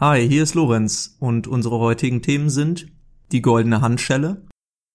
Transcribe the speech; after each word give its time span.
Hi, 0.00 0.28
hier 0.28 0.44
ist 0.44 0.54
Lorenz 0.54 1.16
und 1.18 1.48
unsere 1.48 1.80
heutigen 1.80 2.22
Themen 2.22 2.50
sind 2.50 2.86
die 3.32 3.42
goldene 3.42 3.80
Handschelle, 3.80 4.46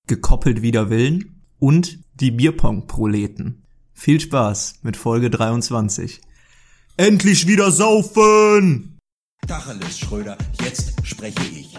gekoppelt 0.08 0.62
wider 0.62 0.90
Willen 0.90 1.44
und 1.60 2.00
die 2.14 2.32
Bierpong-Proleten. 2.32 3.66
Viel 3.94 4.22
Spaß 4.22 4.80
mit 4.82 4.96
Folge 4.96 5.30
23. 5.30 6.22
Endlich 6.96 7.48
wieder 7.48 7.70
saufen! 7.70 8.98
Tacheles, 9.46 10.00
Schröder, 10.00 10.38
jetzt 10.64 10.94
spreche 11.06 11.44
ich. 11.52 11.78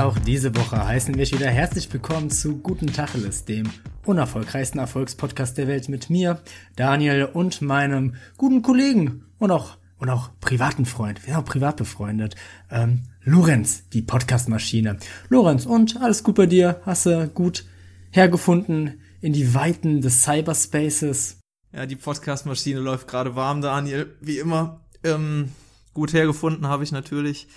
Auch 0.00 0.18
diese 0.18 0.54
Woche 0.54 0.86
heißen 0.86 1.16
wir 1.16 1.28
wieder 1.28 1.50
herzlich 1.50 1.92
willkommen 1.92 2.30
zu 2.30 2.58
Guten 2.58 2.86
Tacheles, 2.86 3.44
dem 3.46 3.68
unerfolgreichsten 4.04 4.78
Erfolgspodcast 4.78 5.58
der 5.58 5.66
Welt 5.66 5.88
mit 5.88 6.08
mir, 6.08 6.40
Daniel 6.76 7.24
und 7.24 7.62
meinem 7.62 8.14
guten 8.36 8.62
Kollegen 8.62 9.24
und 9.38 9.50
auch 9.50 9.76
und 9.98 10.08
auch 10.08 10.30
privaten 10.40 10.86
Freund, 10.86 11.26
wir 11.26 11.36
auch 11.36 11.44
privat 11.44 11.78
befreundet, 11.78 12.36
ähm, 12.70 13.06
Lorenz, 13.24 13.88
die 13.88 14.02
Podcastmaschine. 14.02 14.98
Lorenz, 15.30 15.66
und 15.66 16.00
alles 16.00 16.22
gut 16.22 16.36
bei 16.36 16.46
dir? 16.46 16.80
Hast 16.86 17.06
du 17.06 17.26
gut 17.26 17.64
hergefunden 18.12 19.00
in 19.20 19.32
die 19.32 19.52
Weiten 19.52 20.00
des 20.00 20.22
Cyberspaces? 20.22 21.40
Ja, 21.72 21.86
die 21.86 21.96
Podcastmaschine 21.96 22.78
läuft 22.78 23.08
gerade 23.08 23.34
warm, 23.34 23.62
Daniel, 23.62 24.14
wie 24.20 24.38
immer. 24.38 24.80
Ähm, 25.02 25.50
gut 25.92 26.12
hergefunden 26.12 26.68
habe 26.68 26.84
ich 26.84 26.92
natürlich. 26.92 27.48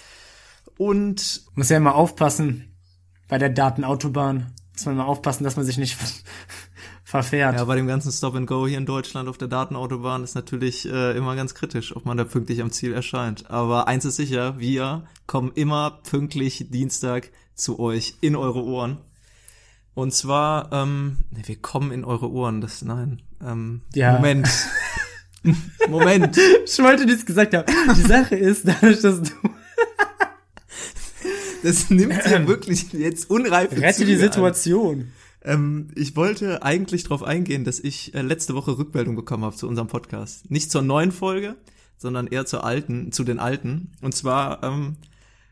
Und 0.82 1.44
muss 1.54 1.70
ja 1.70 1.78
immer 1.78 1.94
aufpassen 1.94 2.74
bei 3.28 3.38
der 3.38 3.50
Datenautobahn. 3.50 4.52
Muss 4.74 4.86
man 4.88 4.96
immer 4.96 5.06
aufpassen, 5.06 5.44
dass 5.44 5.56
man 5.56 5.64
sich 5.64 5.78
nicht 5.78 5.96
verfährt. 7.04 7.56
Ja, 7.56 7.66
bei 7.66 7.76
dem 7.76 7.86
ganzen 7.86 8.12
Stop 8.12 8.34
and 8.34 8.48
Go 8.48 8.66
hier 8.66 8.80
in 8.80 8.88
Deutschland 8.88 9.30
auf 9.30 9.38
der 9.38 9.48
Datenautobahn 9.48 10.24
ist 10.24 10.34
natürlich 10.34 10.92
äh, 10.92 11.16
immer 11.16 11.36
ganz 11.36 11.54
kritisch, 11.54 11.96
ob 11.96 12.08
man 12.08 12.18
da 12.18 12.24
pünktlich 12.24 12.64
am 12.64 12.72
Ziel 12.72 12.94
erscheint. 12.94 13.52
Aber 13.52 13.88
eins 13.88 14.06
ist 14.06 14.16
sicher, 14.16 14.58
wir 14.58 15.04
kommen 15.28 15.52
immer 15.54 16.00
pünktlich 16.10 16.72
Dienstag 16.72 17.30
zu 17.54 17.78
euch 17.78 18.16
in 18.22 18.36
eure 18.36 18.64
Ohren. 18.64 18.98
Und 19.94 20.16
zwar, 20.16 20.74
ähm, 20.74 21.26
nee, 21.30 21.44
wir 21.46 21.62
kommen 21.62 21.92
in 21.92 22.04
eure 22.04 22.32
Ohren, 22.32 22.60
das, 22.60 22.82
nein, 22.82 23.22
ähm, 23.46 23.82
ja. 23.94 24.14
Moment. 24.14 24.50
Moment. 25.88 26.40
ich 26.66 26.80
wollte 26.80 27.06
nichts 27.06 27.24
gesagt 27.24 27.54
haben. 27.54 27.72
Die 27.96 28.02
Sache 28.02 28.36
ist, 28.36 28.68
dadurch, 28.68 29.02
dass 29.02 29.22
du 29.22 29.30
das 31.64 31.90
nimmt 31.90 32.26
ja 32.26 32.48
wirklich 32.48 32.94
jetzt 32.94 33.30
unreife 33.30 33.78
Rette 33.82 34.00
Züge 34.00 34.12
die 34.12 34.18
Situation. 34.18 35.12
Ähm, 35.44 35.88
ich 35.96 36.16
wollte 36.16 36.64
eigentlich 36.64 37.04
darauf 37.04 37.24
eingehen, 37.24 37.64
dass 37.64 37.80
ich 37.80 38.14
äh, 38.14 38.22
letzte 38.22 38.54
Woche 38.56 38.78
Rückmeldung 38.78 39.16
bekommen 39.16 39.44
habe 39.44 39.56
zu 39.56 39.68
unserem 39.68 39.88
Podcast. 39.88 40.50
Nicht 40.52 40.72
zur 40.72 40.82
neuen 40.82 41.12
Folge, 41.12 41.56
sondern 41.98 42.28
eher 42.28 42.46
zur 42.46 42.64
alten, 42.64 43.12
zu 43.12 43.24
den 43.24 43.40
alten. 43.40 43.92
Und 44.02 44.16
zwar 44.16 44.64
ähm, 44.64 44.98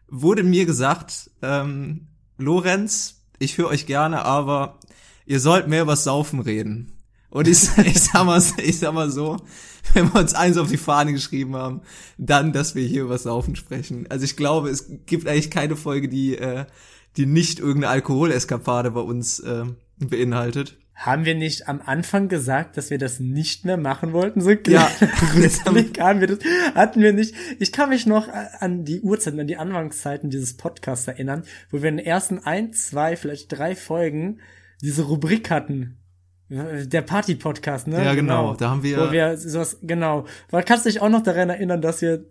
wurde 0.08 0.44
mir 0.44 0.66
gesagt, 0.66 1.32
ähm, 1.42 2.08
Lorenz, 2.38 3.22
ich 3.40 3.58
höre 3.58 3.68
euch 3.68 3.86
gerne, 3.86 4.26
aber 4.26 4.80
ihr 5.26 5.40
sollt 5.40 5.68
mehr 5.68 5.84
über 5.84 5.96
Saufen 5.96 6.40
reden. 6.40 6.92
Und 7.30 7.48
ich, 7.48 7.70
ich, 7.86 8.00
sag 8.00 8.26
mal, 8.26 8.42
ich 8.58 8.80
sag 8.80 8.94
mal 8.94 9.10
so, 9.10 9.38
wenn 9.94 10.12
wir 10.14 10.20
uns 10.20 10.34
eins 10.34 10.58
auf 10.58 10.70
die 10.70 10.78
Fahne 10.78 11.14
geschrieben 11.14 11.56
haben, 11.56 11.82
dann, 12.18 12.54
dass 12.54 12.76
wir 12.76 12.86
hier 12.86 13.04
über 13.04 13.18
Saufen 13.18 13.56
sprechen. 13.56 14.08
Also 14.10 14.26
ich 14.26 14.36
glaube, 14.36 14.70
es 14.70 14.90
gibt 15.06 15.28
eigentlich 15.28 15.52
keine 15.52 15.76
Folge, 15.76 16.10
die, 16.10 16.38
äh, 16.38 16.66
die 17.18 17.26
nicht 17.26 17.60
irgendeine 17.60 17.90
Alkoholeskapade 17.94 18.92
bei 18.92 19.02
uns 19.02 19.40
äh, 19.40 19.66
beinhaltet. 19.98 20.78
Haben 21.00 21.24
wir 21.24 21.34
nicht 21.34 21.70
am 21.70 21.82
Anfang 21.86 22.28
gesagt, 22.28 22.76
dass 22.76 22.90
wir 22.90 22.98
das 22.98 23.22
nicht 23.22 23.64
mehr 23.64 23.78
machen 23.78 24.12
wollten? 24.12 24.42
So 24.42 24.50
ja, 24.50 24.82
haben 25.00 26.20
wir 26.20 26.28
das, 26.28 26.40
hatten 26.76 27.02
wir 27.02 27.14
nicht. 27.14 27.34
Ich 27.58 27.72
kann 27.72 27.88
mich 27.88 28.06
noch 28.06 28.28
an 28.60 28.84
die 28.84 29.00
Uhrzeiten, 29.00 29.40
an 29.40 29.48
die 29.48 29.56
Anfangszeiten 29.56 30.30
dieses 30.30 30.58
Podcasts 30.58 31.08
erinnern, 31.08 31.44
wo 31.72 31.82
wir 31.82 31.88
in 31.88 31.98
den 31.98 32.06
ersten 32.06 32.40
ein, 32.40 32.74
zwei, 32.74 33.16
vielleicht 33.16 33.50
drei 33.58 33.78
Folgen 33.78 34.40
diese 34.82 35.04
Rubrik 35.04 35.50
hatten, 35.50 35.98
der 36.50 37.02
Party-Podcast, 37.04 37.88
ne? 37.88 38.04
Ja, 38.04 38.16
genau. 38.16 38.48
genau. 38.48 38.56
Da 38.56 38.70
haben 38.72 38.84
wir. 38.84 38.98
Wo 38.98 39.12
wir 39.12 39.38
sowas, 39.38 39.78
genau. 39.84 40.26
Weil 40.50 40.64
kannst 40.64 40.86
du 40.86 40.90
dich 40.90 41.02
auch 41.02 41.10
noch 41.10 41.22
daran 41.22 41.50
erinnern, 41.50 41.82
dass 41.82 42.02
wir 42.02 42.26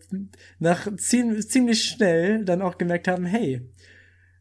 nach 0.58 0.88
ziemlich, 0.96 1.48
ziemlich 1.48 1.84
schnell 1.84 2.44
dann 2.44 2.60
auch 2.60 2.78
gemerkt 2.78 3.06
haben, 3.06 3.26
hey, 3.26 3.62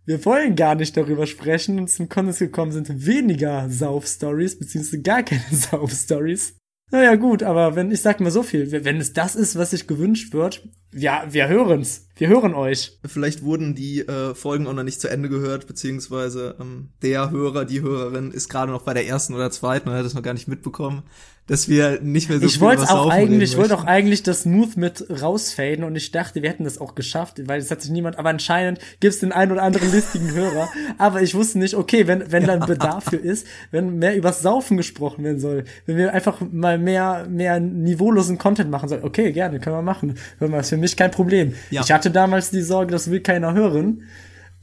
wir 0.06 0.24
wollen 0.26 0.56
gar 0.56 0.74
nicht 0.76 0.98
darüber 0.98 1.28
sprechen 1.28 1.80
und 1.80 1.90
zum 1.90 2.10
Konsens 2.10 2.40
gekommen 2.40 2.72
sind 2.72 3.06
weniger 3.06 3.70
Sauf-Stories, 3.70 4.58
beziehungsweise 4.58 5.02
gar 5.02 5.22
keine 5.22 5.44
Sauf-Stories. 5.52 6.58
Naja, 6.90 7.16
gut, 7.16 7.44
aber 7.44 7.76
wenn, 7.76 7.92
ich 7.92 8.02
sag 8.02 8.20
mal 8.22 8.32
so 8.32 8.44
viel, 8.44 8.72
wenn 8.72 8.98
es 8.98 9.14
das 9.14 9.36
ist, 9.36 9.58
was 9.58 9.72
sich 9.72 9.86
gewünscht 9.86 10.34
wird, 10.34 10.68
ja, 10.94 11.26
wir 11.30 11.50
hören's. 11.50 12.07
Wir 12.18 12.30
hören 12.30 12.54
euch. 12.56 12.98
Vielleicht 13.06 13.44
wurden 13.44 13.76
die 13.76 14.00
äh, 14.00 14.34
Folgen 14.34 14.68
auch 14.68 14.74
noch 14.74 14.84
nicht 14.84 15.00
zu 15.00 15.08
Ende 15.08 15.30
gehört, 15.30 15.68
beziehungsweise 15.68 16.56
ähm, 16.60 16.90
der 17.02 17.30
Hörer, 17.30 17.66
die 17.66 17.82
Hörerin 17.82 18.32
ist 18.32 18.50
gerade 18.50 18.72
noch 18.72 18.82
bei 18.82 18.94
der 18.94 19.08
ersten 19.08 19.34
oder 19.34 19.52
zweiten 19.52 19.90
und 19.90 19.96
hat 19.96 20.06
das 20.06 20.16
noch 20.16 20.24
gar 20.24 20.34
nicht 20.34 20.48
mitbekommen 20.48 21.04
dass 21.48 21.70
wir 21.70 22.02
nicht 22.02 22.30
mehr 22.30 22.40
so 22.40 22.46
ich 22.46 22.54
viel 22.54 22.62
wollte 22.62 22.90
auch 22.90 23.10
eigentlich, 23.10 23.52
Ich 23.52 23.58
wollte 23.58 23.76
auch 23.76 23.86
eigentlich 23.86 24.22
das 24.22 24.42
Smooth 24.42 24.76
mit 24.76 25.06
rausfaden 25.10 25.84
und 25.86 25.96
ich 25.96 26.12
dachte, 26.12 26.42
wir 26.42 26.50
hätten 26.50 26.66
das 26.66 26.78
auch 26.78 26.94
geschafft, 26.94 27.48
weil 27.48 27.60
es 27.60 27.72
hat 27.72 27.82
sich 27.82 27.90
niemand, 27.90 28.20
aber 28.20 28.30
anscheinend 28.30 28.80
gibt 29.00 29.14
es 29.14 29.22
den 29.22 29.32
einen 29.32 29.54
oder 29.54 29.64
anderen 29.64 29.92
listigen 29.92 30.32
Hörer. 30.34 30.70
Aber 30.98 31.22
ich 31.22 31.34
wusste 31.36 31.60
nicht, 31.60 31.74
okay, 31.74 32.06
wenn, 32.08 32.32
wenn 32.32 32.46
dann 32.46 32.60
Bedarf 32.60 33.06
für 33.06 33.16
ist, 33.16 33.48
wenn 33.72 33.98
mehr 33.98 34.16
übers 34.16 34.42
Saufen 34.42 34.76
gesprochen 34.76 35.24
werden 35.24 35.40
soll, 35.40 35.64
wenn 35.86 35.98
wir 35.98 36.14
einfach 36.14 36.42
mal 36.52 36.78
mehr, 36.78 37.26
mehr 37.30 37.60
niveaulosen 37.60 38.38
Content 38.38 38.70
machen 38.70 38.90
sollen, 38.90 39.04
okay, 39.04 39.32
gerne, 39.32 39.60
können 39.60 39.78
wir 39.78 39.82
machen. 39.82 40.16
Hör 40.40 40.50
mal, 40.50 40.60
ist 40.60 40.70
für 40.70 40.78
mich 40.78 40.98
kein 40.98 41.12
Problem. 41.12 41.54
Ja. 41.72 41.82
Ich 41.82 41.92
hatte 41.92 42.07
damals 42.10 42.50
die 42.52 42.62
Sorge, 42.62 42.92
das 42.92 43.10
will 43.12 43.22
keiner 43.22 43.54
hören. 43.54 44.04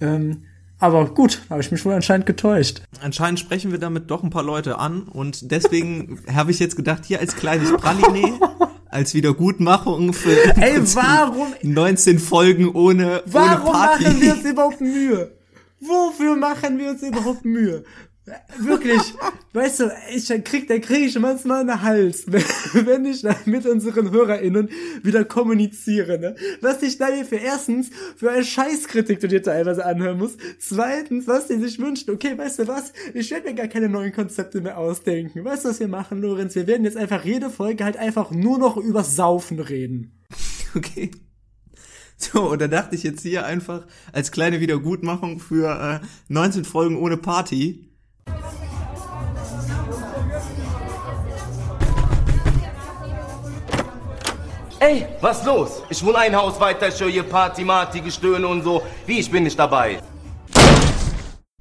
Ähm, 0.00 0.43
aber 0.78 1.06
gut, 1.06 1.41
habe 1.50 1.60
ich 1.60 1.71
mich 1.71 1.84
wohl 1.84 1.94
anscheinend 1.94 2.27
getäuscht. 2.27 2.82
Anscheinend 3.00 3.41
sprechen 3.41 3.71
wir 3.71 3.78
damit 3.78 4.10
doch 4.10 4.22
ein 4.22 4.31
paar 4.31 4.43
Leute 4.43 4.78
an 4.78 5.03
und 5.05 5.50
deswegen 5.50 6.21
habe 6.34 6.50
ich 6.50 6.59
jetzt 6.59 6.77
gedacht, 6.77 7.05
hier 7.05 7.21
als 7.21 7.37
kleines 7.37 7.72
Praline, 7.77 8.38
als 8.91 9.15
Wiedergutmachung 9.15 10.12
für 10.12 10.37
Ey, 10.56 10.78
warum 10.94 11.49
19 11.62 12.19
Folgen 12.19 12.69
ohne 12.71 13.22
Warum 13.27 13.69
ohne 13.69 13.72
Party. 13.72 14.05
machen 14.05 14.21
wir 14.21 14.32
uns 14.34 14.44
überhaupt 14.50 14.81
Mühe? 14.81 15.32
Wofür 15.81 16.37
machen 16.37 16.78
wir 16.78 16.91
uns 16.91 17.03
überhaupt 17.03 17.44
Mühe? 17.44 17.84
Wirklich, 18.59 19.03
weißt 19.53 19.81
du, 19.81 19.93
ich 20.15 20.27
krieg, 20.45 20.67
da 20.67 20.79
krieg 20.79 21.09
ich 21.09 21.19
manchmal 21.19 21.61
einen 21.61 21.83
Hals, 21.83 22.25
wenn 22.73 23.05
ich 23.05 23.23
mit 23.45 23.67
unseren 23.67 24.11
HörerInnen 24.11 24.71
wieder 25.03 25.27
kommuniziere, 25.27 26.19
ne? 26.19 26.35
Was 26.62 26.83
ich 26.83 26.97
da 26.97 27.09
hier 27.09 27.27
für 27.27 27.37
erstens 27.37 27.91
für 28.17 28.31
eine 28.31 28.43
Scheißkritik 28.43 29.21
du 29.21 29.29
dir 29.29 29.43
teilweise 29.43 29.85
anhören 29.85 30.17
musst. 30.17 30.39
Zweitens, 30.59 31.27
was 31.27 31.49
die 31.49 31.59
sich 31.59 31.79
wünschen. 31.79 32.12
Okay, 32.12 32.37
weißt 32.37 32.61
du 32.61 32.69
was? 32.69 32.95
Ich 33.12 33.31
werde 33.31 33.49
mir 33.49 33.55
gar 33.55 33.69
keine 33.69 33.91
neuen 33.91 34.12
Konzepte 34.12 34.62
mehr 34.62 34.79
ausdenken. 34.79 35.45
Weißt 35.45 35.67
du, 35.67 35.69
was 35.69 35.81
wir 35.81 35.89
machen, 35.89 36.23
Lorenz? 36.23 36.55
Wir 36.55 36.67
werden 36.67 36.85
jetzt 36.85 36.97
einfach 36.97 37.27
jede 37.27 37.51
Folge 37.51 37.85
halt 37.85 37.99
einfach 37.99 38.31
nur 38.31 38.59
noch 38.59 38.79
über 38.79 39.05
Saufen 39.05 39.61
reden. 39.61 40.23
Okay. 40.77 41.11
So, 42.17 42.51
und 42.51 42.61
da 42.61 42.67
dachte 42.67 42.97
ich 42.97 43.03
jetzt 43.03 43.23
hier 43.23 43.45
einfach 43.45 43.87
als 44.12 44.33
kleine 44.33 44.61
Wiedergutmachung 44.61 45.39
für 45.39 46.01
äh, 46.03 46.06
19 46.29 46.65
Folgen 46.65 46.97
ohne 46.97 47.17
Party 47.17 47.94
Ey, 54.87 55.06
was 55.22 55.47
los? 55.47 55.83
Ich 55.89 56.05
wohne 56.05 56.19
ein 56.19 56.37
Haus 56.37 56.61
weiter, 56.61 56.89
ich 56.89 57.00
höre 57.00 57.09
hier 57.09 57.22
Party, 57.22 57.65
Marty, 57.65 58.03
Gestöhne 58.03 58.47
und 58.47 58.65
so. 58.65 58.83
Wie, 59.06 59.19
ich 59.19 59.31
bin 59.31 59.45
nicht 59.45 59.59
dabei. 59.59 60.03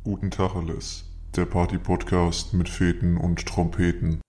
Guten 0.04 0.30
Tag, 0.30 0.54
Alice. 0.56 1.06
Der 1.34 1.46
Party-Podcast 1.46 2.54
mit 2.54 2.68
Feten 2.68 3.16
und 3.16 3.46
Trompeten. 3.46 4.20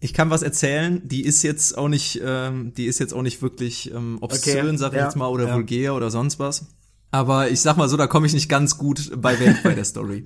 Ich 0.00 0.12
kann 0.12 0.30
was 0.30 0.42
erzählen, 0.42 1.00
die 1.06 1.24
ist 1.24 1.44
jetzt 1.44 1.78
auch 1.78 1.86
nicht, 1.86 2.20
ähm, 2.24 2.74
die 2.74 2.86
ist 2.86 2.98
jetzt 2.98 3.14
auch 3.14 3.22
nicht 3.22 3.40
wirklich 3.40 3.94
ähm, 3.94 4.18
obszön, 4.20 4.66
okay, 4.66 4.76
sag 4.78 4.94
ich 4.94 4.98
ja, 4.98 5.04
jetzt 5.04 5.14
mal, 5.14 5.28
oder 5.28 5.46
ja. 5.46 5.54
vulgär 5.54 5.94
oder 5.94 6.10
sonst 6.10 6.40
was. 6.40 6.66
Aber 7.12 7.50
ich 7.50 7.60
sag 7.60 7.76
mal 7.76 7.88
so, 7.88 7.96
da 7.96 8.08
komme 8.08 8.26
ich 8.26 8.32
nicht 8.32 8.48
ganz 8.48 8.78
gut 8.78 9.12
bei 9.14 9.38
weg 9.38 9.58
bei 9.62 9.74
der 9.74 9.84
Story. 9.84 10.24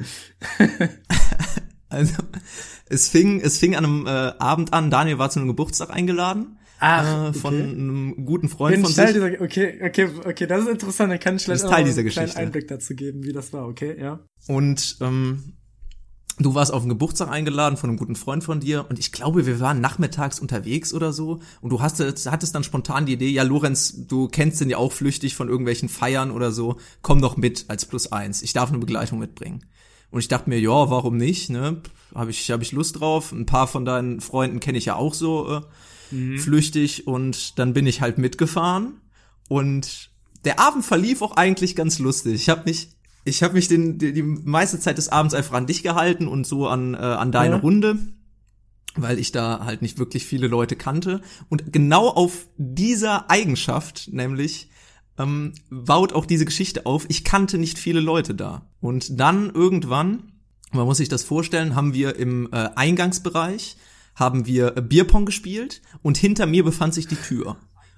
also, 1.97 2.15
es 2.89 3.09
fing, 3.09 3.41
es 3.41 3.59
fing 3.59 3.75
an 3.75 3.85
einem 3.85 4.07
äh, 4.07 4.11
Abend 4.39 4.73
an. 4.73 4.91
Daniel 4.91 5.19
war 5.19 5.31
zu 5.31 5.41
einem 5.41 5.49
Geburtstag 5.49 5.91
eingeladen. 5.91 6.59
Ach, 6.79 7.31
äh, 7.31 7.33
von 7.33 7.55
okay. 7.55 7.63
einem 7.63 8.27
guten 8.27 8.49
Freund 8.49 8.75
Bin 8.75 8.85
von 8.85 8.93
sich. 8.93 9.07
Dieser, 9.07 9.41
okay, 9.41 9.81
okay, 9.83 10.09
okay, 10.25 10.47
das 10.47 10.63
ist 10.63 10.69
interessant. 10.69 11.11
Dann 11.11 11.21
kann 11.21 11.37
ich 11.37 11.45
vielleicht 11.45 11.63
Teil 11.63 11.83
auch 11.83 11.85
dieser 11.85 11.99
einen 11.99 12.05
Geschichte. 12.05 12.31
kleinen 12.31 12.47
Einblick 12.47 12.69
dazu 12.69 12.95
geben, 12.95 13.25
wie 13.25 13.33
das 13.33 13.53
war. 13.53 13.67
Okay, 13.67 13.97
ja. 13.99 14.21
Und 14.47 14.99
ähm, 15.01 15.57
du 16.39 16.55
warst 16.55 16.73
auf 16.73 16.83
einen 16.83 16.91
Geburtstag 16.91 17.31
eingeladen 17.31 17.77
von 17.77 17.91
einem 17.91 17.99
guten 17.99 18.17
Freund 18.17 18.45
von 18.45 18.61
dir 18.61 18.87
und 18.89 18.99
ich 18.99 19.13
glaube, 19.13 19.47
wir 19.47 19.61
waren 19.61 19.81
nachmittags 19.81 20.39
unterwegs 20.39 20.93
oder 20.93 21.13
so 21.13 21.41
und 21.61 21.71
du 21.71 21.81
hast, 21.81 22.01
hattest 22.01 22.55
dann 22.55 22.65
spontan 22.65 23.07
die 23.07 23.15
Idee, 23.15 23.31
ja 23.31 23.43
Lorenz, 23.43 24.07
du 24.07 24.29
kennst 24.29 24.61
den 24.61 24.71
ja 24.71 24.77
auch 24.77 24.93
flüchtig 24.93 25.35
von 25.35 25.49
irgendwelchen 25.49 25.89
Feiern 25.89 26.31
oder 26.31 26.53
so, 26.53 26.77
komm 27.03 27.23
doch 27.23 27.37
mit 27.37 27.67
als 27.69 27.87
plus 27.87 28.13
eins, 28.13 28.43
ich 28.43 28.53
darf 28.53 28.69
eine 28.69 28.79
Begleitung 28.79 29.19
mitbringen. 29.19 29.65
Und 30.17 30.21
ich 30.21 30.29
dachte 30.29 30.49
mir, 30.49 30.59
ja, 30.59 30.71
warum 30.71 31.19
nicht, 31.19 31.51
ne? 31.51 31.83
Habe 32.15 32.31
ich, 32.31 32.51
hab 32.51 32.63
ich 32.63 32.73
Lust 32.73 33.01
drauf. 33.01 33.33
Ein 33.33 33.45
paar 33.45 33.67
von 33.67 33.85
deinen 33.85 34.23
Freunden 34.23 34.61
kenne 34.61 34.79
ich 34.79 34.87
ja 34.87 34.97
auch 34.97 35.13
so 35.13 35.57
äh, 35.57 35.61
mhm. 36.15 36.39
flüchtig 36.39 37.07
und 37.07 37.59
dann 37.59 37.75
bin 37.75 37.87
ich 37.87 38.01
halt 38.01 38.17
mitgefahren 38.17 38.95
und 39.51 40.09
der 40.47 40.59
Abend 40.59 40.87
verlief 40.87 41.21
auch 41.21 41.37
eigentlich 41.37 41.77
ganz 41.77 41.99
lustig. 41.99 42.33
Ich 42.33 42.49
habe 42.49 42.63
mich 42.65 42.97
ich 43.27 43.43
habe 43.43 43.53
mich 43.53 43.69
den, 43.69 43.99
die, 43.99 44.15
die 44.15 44.23
meiste 44.23 44.81
Zeit 44.81 44.97
des 44.97 45.11
Abends 45.11 45.35
einfach 45.35 45.53
an 45.53 45.67
dich 45.67 45.83
gehalten 45.83 46.27
und 46.29 46.47
so 46.47 46.67
an, 46.67 46.95
äh, 46.95 46.97
an 46.97 47.31
deine 47.31 47.57
ja. 47.57 47.61
Runde, 47.61 47.99
weil 48.95 49.19
ich 49.19 49.33
da 49.33 49.67
halt 49.67 49.83
nicht 49.83 49.99
wirklich 49.99 50.25
viele 50.25 50.47
Leute 50.47 50.77
kannte. 50.77 51.21
Und 51.51 51.75
genau 51.75 52.09
auf 52.09 52.49
dieser 52.57 53.31
Eigenschaft, 53.31 54.09
nämlich, 54.13 54.71
ähm, 55.19 55.53
baut 55.71 56.13
auch 56.13 56.27
diese 56.27 56.45
Geschichte 56.45 56.87
auf, 56.87 57.07
ich 57.09 57.25
kannte 57.25 57.59
nicht 57.59 57.79
viele 57.79 58.01
Leute 58.01 58.35
da. 58.35 58.63
Und 58.81 59.19
dann 59.19 59.51
irgendwann, 59.51 60.33
man 60.73 60.87
muss 60.87 60.99
sich 60.99 61.09
das 61.09 61.23
vorstellen, 61.23 61.75
haben 61.75 61.95
wir 61.95 62.17
im 62.17 62.49
äh, 62.53 62.71
Eingangsbereich, 62.75 63.77
haben 64.15 64.47
wir 64.47 64.71
Bierpong 64.73 65.27
gespielt 65.27 65.83
und 66.03 66.17
hinter 66.17 66.47
mir 66.47 66.65
befand 66.65 66.95
sich 66.95 67.07
die 67.07 67.17
Tür. 67.17 67.57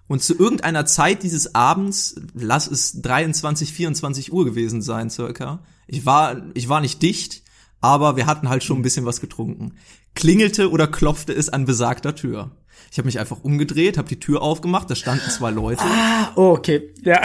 Und 0.08 0.22
zu 0.22 0.36
irgendeiner 0.36 0.86
Zeit 0.86 1.22
dieses 1.22 1.54
Abends, 1.54 2.16
lass 2.34 2.66
es 2.66 3.02
23, 3.02 3.72
24 3.72 4.32
Uhr 4.32 4.44
gewesen 4.46 4.80
sein 4.80 5.10
circa. 5.10 5.62
Ich 5.86 6.06
war, 6.06 6.42
ich 6.54 6.68
war 6.68 6.80
nicht 6.80 7.02
dicht, 7.02 7.42
aber 7.80 8.16
wir 8.16 8.26
hatten 8.26 8.48
halt 8.48 8.64
schon 8.64 8.78
ein 8.78 8.82
bisschen 8.82 9.04
was 9.04 9.20
getrunken. 9.20 9.74
Klingelte 10.14 10.70
oder 10.70 10.86
klopfte 10.86 11.32
es 11.32 11.50
an 11.50 11.66
besagter 11.66 12.14
Tür. 12.14 12.50
Ich 12.90 12.98
habe 12.98 13.06
mich 13.06 13.18
einfach 13.18 13.42
umgedreht, 13.42 13.98
habe 13.98 14.08
die 14.08 14.20
Tür 14.20 14.42
aufgemacht, 14.42 14.90
da 14.90 14.94
standen 14.94 15.28
zwei 15.30 15.50
Leute. 15.50 15.82
Ah, 15.82 16.32
oh, 16.36 16.52
okay. 16.52 16.94
Ja. 17.02 17.20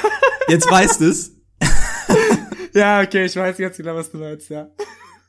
Jetzt 0.48 0.70
weißt 0.70 1.00
es. 1.00 1.32
ja, 2.74 3.00
okay, 3.00 3.24
ich 3.26 3.36
weiß 3.36 3.56
jetzt 3.58 3.78
genau, 3.78 3.94
was 3.94 4.10
du 4.10 4.18
meinst, 4.18 4.50
ja. 4.50 4.68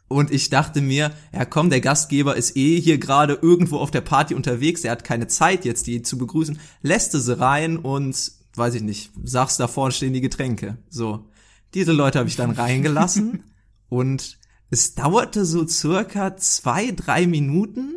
Und 0.07 0.31
ich 0.31 0.50
dachte 0.50 0.81
mir, 0.81 1.12
ja 1.33 1.45
komm, 1.45 1.69
der 1.69 1.81
Gastgeber 1.81 2.36
ist 2.36 2.56
eh 2.56 2.80
hier 2.80 2.98
gerade 2.98 3.39
irgendwo 3.42 3.77
auf 3.77 3.92
der 3.92 4.01
Party 4.01 4.36
unterwegs, 4.36 4.83
er 4.83 4.92
hat 4.92 5.04
keine 5.04 5.27
Zeit 5.27 5.66
jetzt, 5.66 5.88
die 5.88 6.01
zu 6.01 6.18
begrüßen. 6.18 6.60
Lässt 6.81 7.13
du 7.13 7.19
sie 7.19 7.39
rein 7.39 7.77
und, 7.77 8.31
weiß 8.56 8.75
ich 8.75 8.83
nicht, 8.83 9.12
sagst, 9.24 9.60
da 9.60 9.68
vorne 9.68 9.94
stehen 9.94 10.13
die 10.13 10.22
Getränke. 10.22 10.77
So. 10.89 11.30
Diese 11.74 11.92
Leute 11.92 12.19
habe 12.19 12.30
ich 12.30 12.36
dann 12.36 12.51
reingelassen 12.51 13.44
und 13.89 14.38
es 14.69 14.95
dauerte 14.95 15.45
so 15.45 15.68
circa 15.68 16.38
zwei, 16.38 16.92
drei 16.92 17.27
Minuten, 17.27 17.95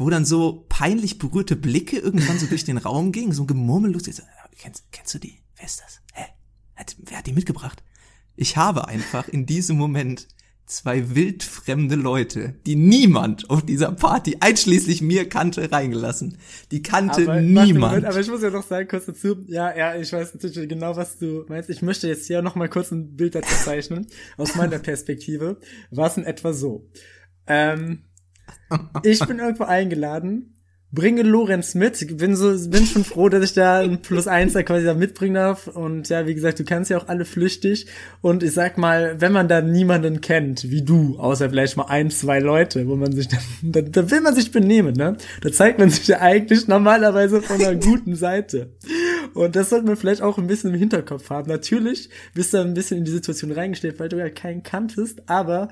wo 0.00 0.08
dann 0.08 0.24
so 0.24 0.64
peinlich 0.68 1.18
berührte 1.18 1.56
Blicke 1.56 1.98
irgendwann 1.98 2.38
so 2.38 2.46
durch 2.46 2.64
den 2.64 2.78
Raum 2.78 3.12
gingen, 3.12 3.32
so 3.32 3.44
ein 3.44 3.46
Gemurmel. 3.46 3.92
Kennst, 4.56 4.84
kennst 4.92 5.14
du 5.14 5.18
die? 5.18 5.38
Wer 5.56 5.66
ist 5.66 5.80
das? 5.80 6.00
Hä? 6.14 6.24
Hat, 6.74 6.96
wer 6.98 7.18
hat 7.18 7.26
die 7.26 7.32
mitgebracht? 7.32 7.82
Ich 8.34 8.56
habe 8.56 8.88
einfach 8.88 9.28
in 9.28 9.44
diesem 9.44 9.76
Moment 9.76 10.28
zwei 10.64 11.14
wildfremde 11.14 11.96
Leute, 11.96 12.54
die 12.64 12.76
niemand 12.76 13.50
auf 13.50 13.62
dieser 13.62 13.92
Party, 13.92 14.38
einschließlich 14.40 15.02
mir, 15.02 15.28
kannte, 15.28 15.70
reingelassen. 15.70 16.38
Die 16.70 16.80
kannte 16.80 17.22
aber, 17.22 17.40
niemand. 17.40 17.94
Warte, 17.94 18.08
aber 18.08 18.20
ich 18.20 18.28
muss 18.28 18.42
ja 18.42 18.50
noch 18.50 18.62
sagen, 18.62 18.88
kurz 18.88 19.06
dazu, 19.06 19.36
ja, 19.48 19.76
ja, 19.76 19.96
ich 19.96 20.12
weiß 20.12 20.32
natürlich 20.32 20.68
genau, 20.68 20.96
was 20.96 21.18
du 21.18 21.44
meinst. 21.48 21.68
Ich 21.68 21.82
möchte 21.82 22.08
jetzt 22.08 22.26
hier 22.26 22.40
noch 22.40 22.54
mal 22.54 22.68
kurz 22.68 22.92
ein 22.92 23.16
Bild 23.16 23.34
dazu 23.34 23.54
zeichnen. 23.64 24.06
Aus 24.38 24.54
meiner 24.54 24.78
Perspektive 24.80 25.58
war 25.90 26.06
es 26.06 26.16
in 26.16 26.24
etwa 26.24 26.52
so. 26.52 26.88
Ähm, 27.46 28.04
ich 29.02 29.26
bin 29.26 29.38
irgendwo 29.38 29.64
eingeladen 29.64 30.54
bringe 30.92 31.22
Lorenz 31.22 31.74
mit. 31.74 32.16
Bin 32.18 32.34
so, 32.34 32.52
bin 32.68 32.84
schon 32.84 33.04
froh, 33.04 33.28
dass 33.28 33.44
ich 33.44 33.52
da 33.52 33.80
ein 33.80 34.02
Plus 34.02 34.26
eins 34.26 34.54
da 34.54 34.62
quasi 34.62 34.84
da 34.84 34.94
mitbringen 34.94 35.34
darf. 35.34 35.68
Und 35.68 36.08
ja, 36.08 36.26
wie 36.26 36.34
gesagt, 36.34 36.58
du 36.58 36.64
kannst 36.64 36.90
ja 36.90 36.98
auch 36.98 37.08
alle 37.08 37.24
flüchtig. 37.24 37.86
Und 38.20 38.42
ich 38.42 38.52
sag 38.52 38.78
mal, 38.78 39.20
wenn 39.20 39.32
man 39.32 39.48
da 39.48 39.60
niemanden 39.60 40.20
kennt, 40.20 40.70
wie 40.70 40.82
du, 40.82 41.16
außer 41.18 41.50
vielleicht 41.50 41.76
mal 41.76 41.86
ein, 41.86 42.10
zwei 42.10 42.40
Leute, 42.40 42.88
wo 42.88 42.96
man 42.96 43.12
sich 43.12 43.28
dann, 43.28 43.40
da, 43.62 43.82
da 43.82 44.10
will 44.10 44.20
man 44.20 44.34
sich 44.34 44.50
benehmen, 44.50 44.94
ne? 44.94 45.16
Da 45.42 45.52
zeigt 45.52 45.78
man 45.78 45.90
sich 45.90 46.08
ja 46.08 46.20
eigentlich 46.20 46.66
normalerweise 46.66 47.40
von 47.42 47.60
einer 47.60 47.74
guten 47.80 48.16
Seite. 48.16 48.74
Und 49.34 49.54
das 49.54 49.70
sollte 49.70 49.86
man 49.86 49.96
vielleicht 49.96 50.22
auch 50.22 50.38
ein 50.38 50.48
bisschen 50.48 50.74
im 50.74 50.78
Hinterkopf 50.78 51.30
haben. 51.30 51.48
Natürlich 51.48 52.10
bist 52.34 52.52
du 52.52 52.58
ein 52.58 52.74
bisschen 52.74 52.98
in 52.98 53.04
die 53.04 53.12
Situation 53.12 53.52
reingestellt, 53.52 54.00
weil 54.00 54.08
du 54.08 54.18
ja 54.18 54.28
keinen 54.28 54.64
kanntest. 54.64 55.22
Aber, 55.28 55.68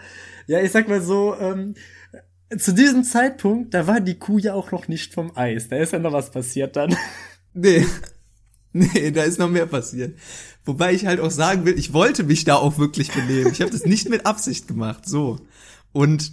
ja, 0.46 0.60
ich 0.60 0.70
sag 0.70 0.88
mal 0.88 1.00
so, 1.00 1.34
ähm, 1.40 1.74
zu 2.56 2.72
diesem 2.72 3.04
Zeitpunkt, 3.04 3.74
da 3.74 3.86
war 3.86 4.00
die 4.00 4.18
Kuh 4.18 4.38
ja 4.38 4.54
auch 4.54 4.72
noch 4.72 4.88
nicht 4.88 5.12
vom 5.12 5.36
Eis. 5.36 5.68
Da 5.68 5.76
ist 5.76 5.92
ja 5.92 5.98
noch 5.98 6.12
was 6.12 6.30
passiert 6.30 6.76
dann. 6.76 6.94
Nee. 7.54 7.84
Nee, 8.72 9.10
da 9.10 9.24
ist 9.24 9.38
noch 9.38 9.48
mehr 9.48 9.66
passiert. 9.66 10.16
Wobei 10.64 10.92
ich 10.92 11.06
halt 11.06 11.18
auch 11.18 11.30
sagen 11.30 11.64
will, 11.64 11.76
ich 11.76 11.92
wollte 11.92 12.22
mich 12.22 12.44
da 12.44 12.56
auch 12.56 12.78
wirklich 12.78 13.10
benehmen. 13.10 13.50
Ich 13.50 13.62
habe 13.62 13.72
das 13.72 13.86
nicht 13.86 14.08
mit 14.10 14.26
Absicht 14.26 14.68
gemacht, 14.68 15.08
so. 15.08 15.40
Und 15.92 16.32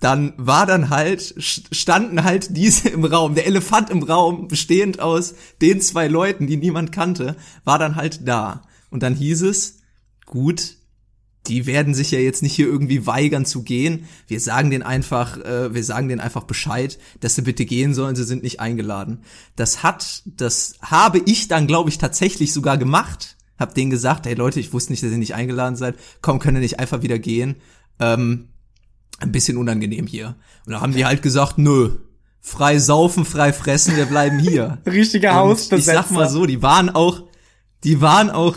dann 0.00 0.32
war 0.36 0.64
dann 0.64 0.90
halt, 0.90 1.34
standen 1.38 2.24
halt 2.24 2.56
diese 2.56 2.88
im 2.88 3.04
Raum, 3.04 3.34
der 3.34 3.46
Elefant 3.46 3.90
im 3.90 4.02
Raum, 4.02 4.48
bestehend 4.48 5.00
aus 5.00 5.34
den 5.60 5.80
zwei 5.80 6.08
Leuten, 6.08 6.46
die 6.46 6.56
niemand 6.56 6.92
kannte, 6.92 7.36
war 7.64 7.78
dann 7.78 7.96
halt 7.96 8.26
da. 8.26 8.62
Und 8.90 9.02
dann 9.02 9.14
hieß 9.14 9.42
es, 9.42 9.80
gut, 10.24 10.76
die 11.46 11.66
werden 11.66 11.94
sich 11.94 12.10
ja 12.10 12.18
jetzt 12.18 12.42
nicht 12.42 12.54
hier 12.54 12.66
irgendwie 12.66 13.06
weigern 13.06 13.44
zu 13.44 13.62
gehen. 13.62 14.06
Wir 14.26 14.40
sagen 14.40 14.70
denen 14.70 14.82
einfach, 14.82 15.36
äh, 15.38 15.74
wir 15.74 15.84
sagen 15.84 16.08
denen 16.08 16.20
einfach 16.20 16.44
Bescheid, 16.44 16.98
dass 17.20 17.34
sie 17.34 17.42
bitte 17.42 17.66
gehen 17.66 17.92
sollen, 17.92 18.16
sie 18.16 18.24
sind 18.24 18.42
nicht 18.42 18.60
eingeladen. 18.60 19.22
Das 19.56 19.82
hat, 19.82 20.22
das 20.24 20.76
habe 20.80 21.20
ich 21.26 21.48
dann, 21.48 21.66
glaube 21.66 21.90
ich, 21.90 21.98
tatsächlich 21.98 22.52
sogar 22.52 22.78
gemacht. 22.78 23.36
Hab 23.58 23.74
denen 23.74 23.90
gesagt, 23.90 24.26
hey 24.26 24.34
Leute, 24.34 24.58
ich 24.58 24.72
wusste 24.72 24.92
nicht, 24.92 25.02
dass 25.02 25.10
ihr 25.10 25.18
nicht 25.18 25.34
eingeladen 25.34 25.76
seid. 25.76 25.96
Komm, 26.22 26.38
können 26.38 26.56
ihr 26.56 26.62
nicht 26.62 26.80
einfach 26.80 27.02
wieder 27.02 27.18
gehen. 27.18 27.56
Ähm, 28.00 28.48
ein 29.20 29.32
bisschen 29.32 29.56
unangenehm 29.56 30.06
hier. 30.06 30.36
Und 30.66 30.72
da 30.72 30.80
haben 30.80 30.92
die 30.92 31.04
halt 31.04 31.22
gesagt, 31.22 31.58
nö, 31.58 31.90
frei 32.40 32.78
saufen, 32.78 33.24
frei 33.24 33.52
fressen, 33.52 33.96
wir 33.96 34.06
bleiben 34.06 34.38
hier. 34.38 34.78
Richtiger 34.86 35.34
Hausbesetzer. 35.34 35.92
Ich 35.92 35.98
sag 35.98 36.10
mal 36.10 36.28
so, 36.28 36.46
die 36.46 36.62
waren 36.62 36.90
auch, 36.90 37.22
die 37.84 38.00
waren 38.00 38.30
auch 38.30 38.56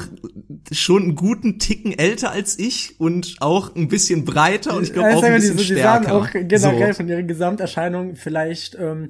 schon 0.71 1.03
einen 1.03 1.15
guten 1.15 1.59
Ticken 1.59 1.91
älter 1.91 2.31
als 2.31 2.57
ich 2.57 2.99
und 2.99 3.35
auch 3.39 3.75
ein 3.75 3.89
bisschen 3.89 4.25
breiter 4.25 4.75
und 4.75 4.83
ich 4.83 4.93
glaube 4.93 5.15
auch 5.15 5.23
ein 5.23 5.35
bisschen 5.35 5.57
die, 5.57 5.63
stärker. 5.65 5.99
Die 5.99 6.05
sahen 6.05 6.11
auch 6.11 6.31
generell 6.31 6.93
so. 6.93 6.97
von 6.97 7.09
ihrer 7.09 7.23
Gesamterscheinung 7.23 8.15
vielleicht 8.15 8.75
ähm, 8.75 9.09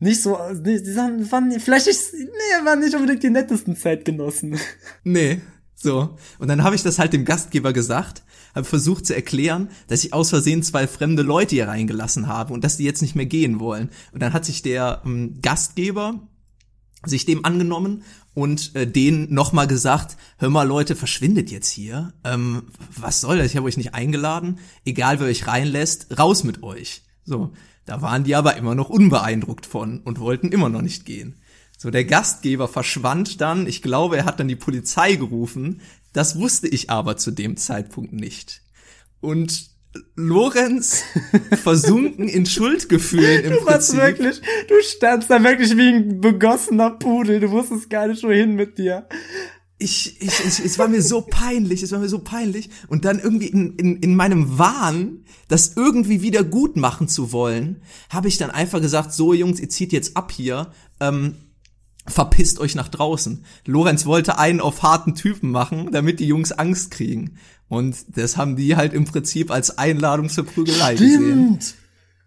nicht 0.00 0.22
so, 0.22 0.38
die, 0.54 0.82
die 0.82 0.92
sahen, 0.92 1.30
waren 1.30 1.50
vielleicht 1.60 1.86
nicht, 1.86 2.00
nee, 2.12 2.64
waren 2.64 2.80
nicht 2.80 2.94
unbedingt 2.94 3.22
die 3.22 3.30
nettesten 3.30 3.76
Zeitgenossen. 3.76 4.58
Nee, 5.04 5.40
so. 5.74 6.16
Und 6.38 6.48
dann 6.48 6.62
habe 6.64 6.74
ich 6.74 6.82
das 6.82 6.98
halt 6.98 7.12
dem 7.12 7.24
Gastgeber 7.24 7.72
gesagt, 7.72 8.22
habe 8.54 8.64
versucht 8.64 9.06
zu 9.06 9.14
erklären, 9.14 9.68
dass 9.86 10.04
ich 10.04 10.12
aus 10.12 10.30
Versehen 10.30 10.62
zwei 10.62 10.86
fremde 10.86 11.22
Leute 11.22 11.54
hier 11.54 11.68
reingelassen 11.68 12.26
habe 12.26 12.52
und 12.52 12.64
dass 12.64 12.76
die 12.76 12.84
jetzt 12.84 13.02
nicht 13.02 13.14
mehr 13.14 13.26
gehen 13.26 13.60
wollen. 13.60 13.90
Und 14.12 14.22
dann 14.22 14.32
hat 14.32 14.44
sich 14.44 14.62
der 14.62 15.02
ähm, 15.04 15.38
Gastgeber 15.42 16.20
sich 17.04 17.24
dem 17.24 17.44
angenommen 17.44 18.02
und 18.38 18.76
äh, 18.76 18.86
denen 18.86 19.34
nochmal 19.34 19.66
gesagt, 19.66 20.16
hör 20.38 20.48
mal 20.48 20.62
Leute, 20.62 20.94
verschwindet 20.94 21.50
jetzt 21.50 21.70
hier. 21.70 22.12
Ähm, 22.22 22.68
was 22.96 23.20
soll 23.20 23.38
das? 23.38 23.46
Ich 23.48 23.56
habe 23.56 23.66
euch 23.66 23.76
nicht 23.76 23.94
eingeladen. 23.94 24.60
Egal, 24.84 25.18
wer 25.18 25.26
euch 25.26 25.48
reinlässt, 25.48 26.16
raus 26.20 26.44
mit 26.44 26.62
euch. 26.62 27.02
So, 27.24 27.52
da 27.84 28.00
waren 28.00 28.22
die 28.22 28.36
aber 28.36 28.56
immer 28.56 28.76
noch 28.76 28.90
unbeeindruckt 28.90 29.66
von 29.66 30.02
und 30.02 30.20
wollten 30.20 30.52
immer 30.52 30.68
noch 30.68 30.82
nicht 30.82 31.04
gehen. 31.04 31.40
So, 31.76 31.90
der 31.90 32.04
Gastgeber 32.04 32.68
verschwand 32.68 33.40
dann. 33.40 33.66
Ich 33.66 33.82
glaube, 33.82 34.18
er 34.18 34.24
hat 34.24 34.38
dann 34.38 34.46
die 34.46 34.54
Polizei 34.54 35.16
gerufen. 35.16 35.80
Das 36.12 36.38
wusste 36.38 36.68
ich 36.68 36.90
aber 36.90 37.16
zu 37.16 37.32
dem 37.32 37.56
Zeitpunkt 37.56 38.12
nicht. 38.12 38.62
Und 39.20 39.70
Lorenz 40.16 41.04
versunken 41.62 42.28
in 42.28 42.46
Schuldgefühlen 42.46 43.44
im 43.44 43.52
du 43.52 43.60
Prinzip. 43.64 43.96
wirklich, 43.96 44.40
du 44.68 44.74
standst 44.82 45.30
da 45.30 45.42
wirklich 45.42 45.76
wie 45.76 45.88
ein 45.88 46.20
begossener 46.20 46.90
Pudel, 46.90 47.40
du 47.40 47.50
wusstest 47.50 47.90
gar 47.90 48.08
nicht 48.08 48.22
wohin 48.22 48.54
mit 48.54 48.78
dir. 48.78 49.06
Ich, 49.80 50.20
ich, 50.20 50.44
ich, 50.44 50.64
es 50.64 50.78
war 50.78 50.88
mir 50.88 51.02
so 51.02 51.20
peinlich, 51.20 51.84
es 51.84 51.92
war 51.92 52.00
mir 52.00 52.08
so 52.08 52.18
peinlich. 52.18 52.68
Und 52.88 53.04
dann 53.04 53.20
irgendwie 53.20 53.46
in, 53.46 53.76
in, 53.76 53.96
in 53.98 54.16
meinem 54.16 54.58
Wahn, 54.58 55.24
das 55.46 55.76
irgendwie 55.76 56.20
wieder 56.20 56.42
gut 56.42 56.76
machen 56.76 57.06
zu 57.06 57.30
wollen, 57.30 57.82
habe 58.10 58.26
ich 58.26 58.38
dann 58.38 58.50
einfach 58.50 58.80
gesagt, 58.80 59.12
so 59.12 59.32
Jungs, 59.34 59.60
ihr 59.60 59.68
zieht 59.68 59.92
jetzt 59.92 60.16
ab 60.16 60.32
hier, 60.32 60.72
ähm, 60.98 61.36
verpisst 62.08 62.58
euch 62.58 62.74
nach 62.74 62.88
draußen. 62.88 63.44
Lorenz 63.66 64.06
wollte 64.06 64.38
einen 64.38 64.60
auf 64.60 64.82
harten 64.82 65.14
Typen 65.14 65.50
machen, 65.50 65.90
damit 65.92 66.20
die 66.20 66.26
Jungs 66.26 66.52
Angst 66.52 66.90
kriegen. 66.90 67.38
Und 67.68 67.96
das 68.16 68.36
haben 68.36 68.56
die 68.56 68.76
halt 68.76 68.92
im 68.92 69.04
Prinzip 69.04 69.50
als 69.50 69.76
Einladung 69.76 70.28
zur 70.28 70.44
Prügelei 70.44 70.96
Stimmt. 70.96 71.18
gesehen. 71.18 71.58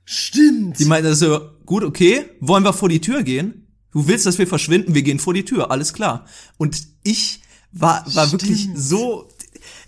Stimmt. 0.05 0.79
Die 0.79 0.85
meinten 0.85 1.15
so, 1.15 1.49
gut, 1.65 1.83
okay, 1.83 2.25
wollen 2.39 2.63
wir 2.63 2.73
vor 2.73 2.89
die 2.89 3.01
Tür 3.01 3.23
gehen? 3.23 3.67
Du 3.91 4.07
willst, 4.07 4.25
dass 4.25 4.37
wir 4.37 4.47
verschwinden? 4.47 4.93
Wir 4.93 5.03
gehen 5.03 5.19
vor 5.19 5.33
die 5.33 5.45
Tür, 5.45 5.71
alles 5.71 5.93
klar. 5.93 6.25
Und 6.57 6.87
ich 7.03 7.41
war, 7.71 8.05
war 8.13 8.31
wirklich 8.31 8.69
so, 8.75 9.27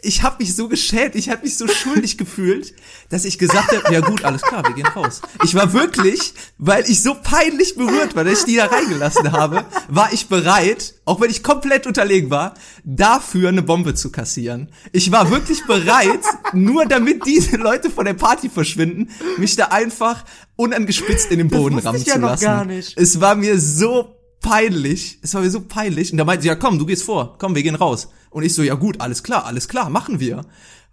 ich 0.02 0.24
habe 0.24 0.38
mich 0.40 0.56
so 0.56 0.68
geschämt, 0.68 1.16
ich 1.16 1.30
habe 1.30 1.44
mich 1.44 1.58
so 1.58 1.68
schuldig 1.68 2.18
gefühlt, 2.18 2.74
dass 3.10 3.26
ich 3.26 3.38
gesagt 3.38 3.72
habe, 3.72 3.94
ja 3.94 4.02
gut, 4.02 4.24
alles 4.24 4.42
klar, 4.42 4.64
wir 4.64 4.74
gehen 4.74 4.88
raus. 4.88 5.22
Ich 5.44 5.56
war 5.56 5.74
wirklich, 5.74 6.34
weil 6.58 6.84
ich 6.90 7.02
so 7.02 7.16
peinlich 7.16 7.76
berührt 7.76 8.16
war, 8.16 8.24
dass 8.24 8.40
ich 8.40 8.46
die 8.46 8.56
da 8.56 8.66
reingelassen 8.66 9.32
habe, 9.32 9.66
war 9.88 10.12
ich 10.14 10.28
bereit, 10.28 10.96
auch 11.06 11.22
wenn 11.22 11.30
ich 11.30 11.44
komplett 11.44 11.88
unterlegen 11.88 12.30
war, 12.30 12.54
dafür 12.84 13.50
eine 13.50 13.62
Bombe 13.62 13.94
zu 13.96 14.12
kassieren. 14.12 14.70
Ich 14.92 15.12
war 15.12 15.30
wirklich 15.32 15.66
bereit, 15.66 16.22
nur 16.54 16.86
damit 16.86 17.26
diese 17.26 17.58
Leute 17.58 17.90
von 17.90 18.06
der 18.06 18.14
Party 18.14 18.50
verschwinden, 18.50 19.10
mich 19.38 19.56
da 19.56 19.66
einfach 19.66 20.24
unangespitzt 20.56 21.32
in 21.32 21.40
den 21.40 21.50
Boden 21.50 21.80
rammen 21.80 22.00
ich 22.00 22.08
ja 22.08 22.16
zu 22.16 22.22
lassen. 22.22 22.44
gar 22.44 22.66
nicht. 22.66 22.98
Es 22.98 23.20
war 23.20 23.36
mir 23.36 23.60
so 23.60 24.16
peinlich. 24.42 25.20
Es 25.24 25.34
war 25.34 25.42
mir 25.42 25.50
so 25.50 25.62
peinlich. 25.62 26.12
Und 26.12 26.20
da 26.20 26.26
meinte 26.26 26.44
sie, 26.44 26.50
ja 26.50 26.56
komm, 26.56 26.78
du 26.78 26.86
gehst 26.86 27.04
vor. 27.04 27.36
Komm, 27.40 27.56
wir 27.56 27.64
gehen 27.64 27.76
raus. 27.76 28.10
Und 28.34 28.44
ich 28.44 28.54
so, 28.54 28.64
ja 28.64 28.76
gut, 28.76 29.00
alles 29.00 29.24
klar, 29.24 29.46
alles 29.46 29.68
klar, 29.68 29.90
machen 29.90 30.20
wir. 30.20 30.42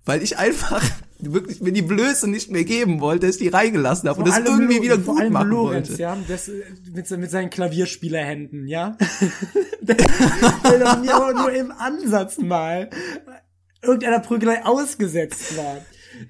Weil 0.04 0.22
ich 0.22 0.38
einfach 0.38 0.82
wirklich 1.18 1.60
mir 1.60 1.72
die 1.72 1.82
Blöße 1.82 2.28
nicht 2.28 2.50
mehr 2.50 2.64
geben 2.64 3.00
wollte, 3.00 3.26
dass 3.26 3.36
ich 3.36 3.42
die 3.42 3.48
reingelassen 3.48 4.08
habe 4.08 4.20
und 4.20 4.28
das 4.28 4.38
irgendwie 4.38 4.76
Lo- 4.76 4.82
wieder 4.82 4.98
vor 5.00 5.14
gut 5.14 5.22
allem 5.22 5.32
machen 5.32 5.48
Lorenz, 5.50 5.88
wollte. 5.90 6.02
ja, 6.02 6.16
das, 6.28 6.48
äh, 6.48 6.62
mit, 6.94 7.10
mit 7.10 7.30
seinen 7.30 7.50
Klavierspielerhänden, 7.50 8.66
ja. 8.68 8.96
der, 9.80 9.96
der 9.96 11.16
auch 11.16 11.32
nur 11.34 11.52
im 11.52 11.70
Ansatz 11.72 12.38
mal 12.38 12.88
irgendeiner 13.82 14.20
Prügelei 14.20 14.64
ausgesetzt 14.64 15.56
war. 15.56 15.78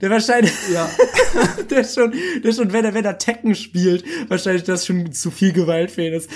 Der 0.00 0.10
wahrscheinlich, 0.10 0.52
Ja. 0.72 0.88
der 1.70 1.84
schon, 1.84 2.12
der 2.44 2.52
schon, 2.52 2.72
wenn 2.72 2.84
er, 2.84 2.94
wenn 2.94 3.04
er 3.04 3.18
Tekken 3.18 3.54
spielt, 3.56 4.04
wahrscheinlich 4.28 4.62
das 4.64 4.86
schon 4.86 5.12
zu 5.12 5.30
viel 5.32 5.52
Gewalt 5.52 5.90
für 5.90 6.02
ihn 6.06 6.12
ist. 6.12 6.30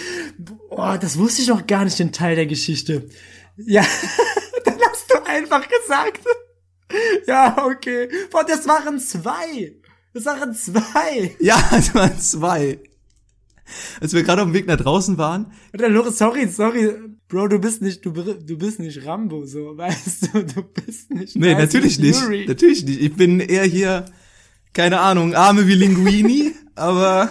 Boah, 0.70 0.98
das 0.98 1.18
wusste 1.18 1.42
ich 1.42 1.48
noch 1.48 1.66
gar 1.66 1.84
nicht, 1.84 1.98
den 1.98 2.10
Teil 2.12 2.34
der 2.36 2.46
Geschichte. 2.46 3.08
Ja, 3.56 3.84
einfach 5.34 5.66
gesagt. 5.68 6.20
Ja, 7.26 7.64
okay. 7.66 8.08
Boah, 8.30 8.44
das 8.44 8.68
waren 8.68 9.00
zwei. 9.00 9.74
Das 10.12 10.26
waren 10.26 10.54
zwei. 10.54 11.34
Ja, 11.40 11.58
es 11.76 11.94
waren 11.94 12.20
zwei. 12.20 12.78
Als 14.00 14.12
wir 14.12 14.22
gerade 14.22 14.42
auf 14.42 14.48
dem 14.48 14.54
Weg 14.54 14.66
nach 14.66 14.76
draußen 14.76 15.16
waren, 15.16 15.50
sorry, 16.12 16.46
sorry, 16.46 16.94
Bro, 17.28 17.48
du 17.48 17.58
bist 17.58 17.80
nicht, 17.80 18.04
du, 18.04 18.12
du 18.12 18.58
bist 18.58 18.78
nicht 18.78 19.04
Rambo, 19.06 19.46
so, 19.46 19.76
weißt 19.76 20.28
du, 20.32 20.44
du 20.44 20.62
bist 20.62 21.10
nicht. 21.10 21.34
nee, 21.34 21.54
natürlich 21.54 21.98
nicht, 21.98 22.20
Fury. 22.20 22.44
natürlich 22.46 22.84
nicht. 22.84 23.00
Ich 23.00 23.14
bin 23.16 23.40
eher 23.40 23.64
hier, 23.64 24.04
keine 24.72 25.00
Ahnung, 25.00 25.34
Arme 25.34 25.66
wie 25.66 25.74
Linguini, 25.74 26.54
aber, 26.74 27.30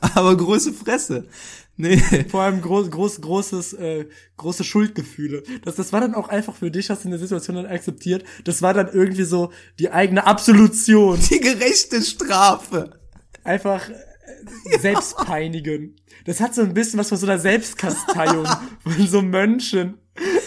aber 0.00 0.36
große 0.36 0.72
Fresse. 0.72 1.28
Nee. 1.78 1.96
Vor 2.28 2.42
allem 2.42 2.60
groß, 2.60 2.90
groß, 2.90 3.20
großes, 3.20 3.72
äh, 3.74 4.06
große 4.36 4.64
Schuldgefühle. 4.64 5.44
Das, 5.64 5.76
das 5.76 5.92
war 5.92 6.00
dann 6.00 6.14
auch 6.14 6.28
einfach 6.28 6.54
für 6.54 6.70
dich, 6.70 6.90
hast 6.90 7.04
du 7.04 7.06
in 7.06 7.12
der 7.12 7.20
Situation 7.20 7.56
dann 7.56 7.66
akzeptiert. 7.66 8.24
Das 8.44 8.60
war 8.60 8.74
dann 8.74 8.88
irgendwie 8.92 9.22
so 9.22 9.52
die 9.78 9.90
eigene 9.90 10.26
Absolution. 10.26 11.18
Die 11.30 11.38
gerechte 11.38 12.02
Strafe. 12.02 12.98
Einfach 13.44 13.88
äh, 13.88 14.78
selbst 14.80 15.16
peinigen. 15.18 15.94
Das 16.24 16.40
hat 16.40 16.54
so 16.54 16.62
ein 16.62 16.74
bisschen 16.74 16.98
was 16.98 17.08
von 17.08 17.18
so 17.18 17.26
einer 17.26 17.38
Selbstkasteiung 17.38 18.46
von 18.82 19.06
so 19.06 19.22
Mönchen, 19.22 19.98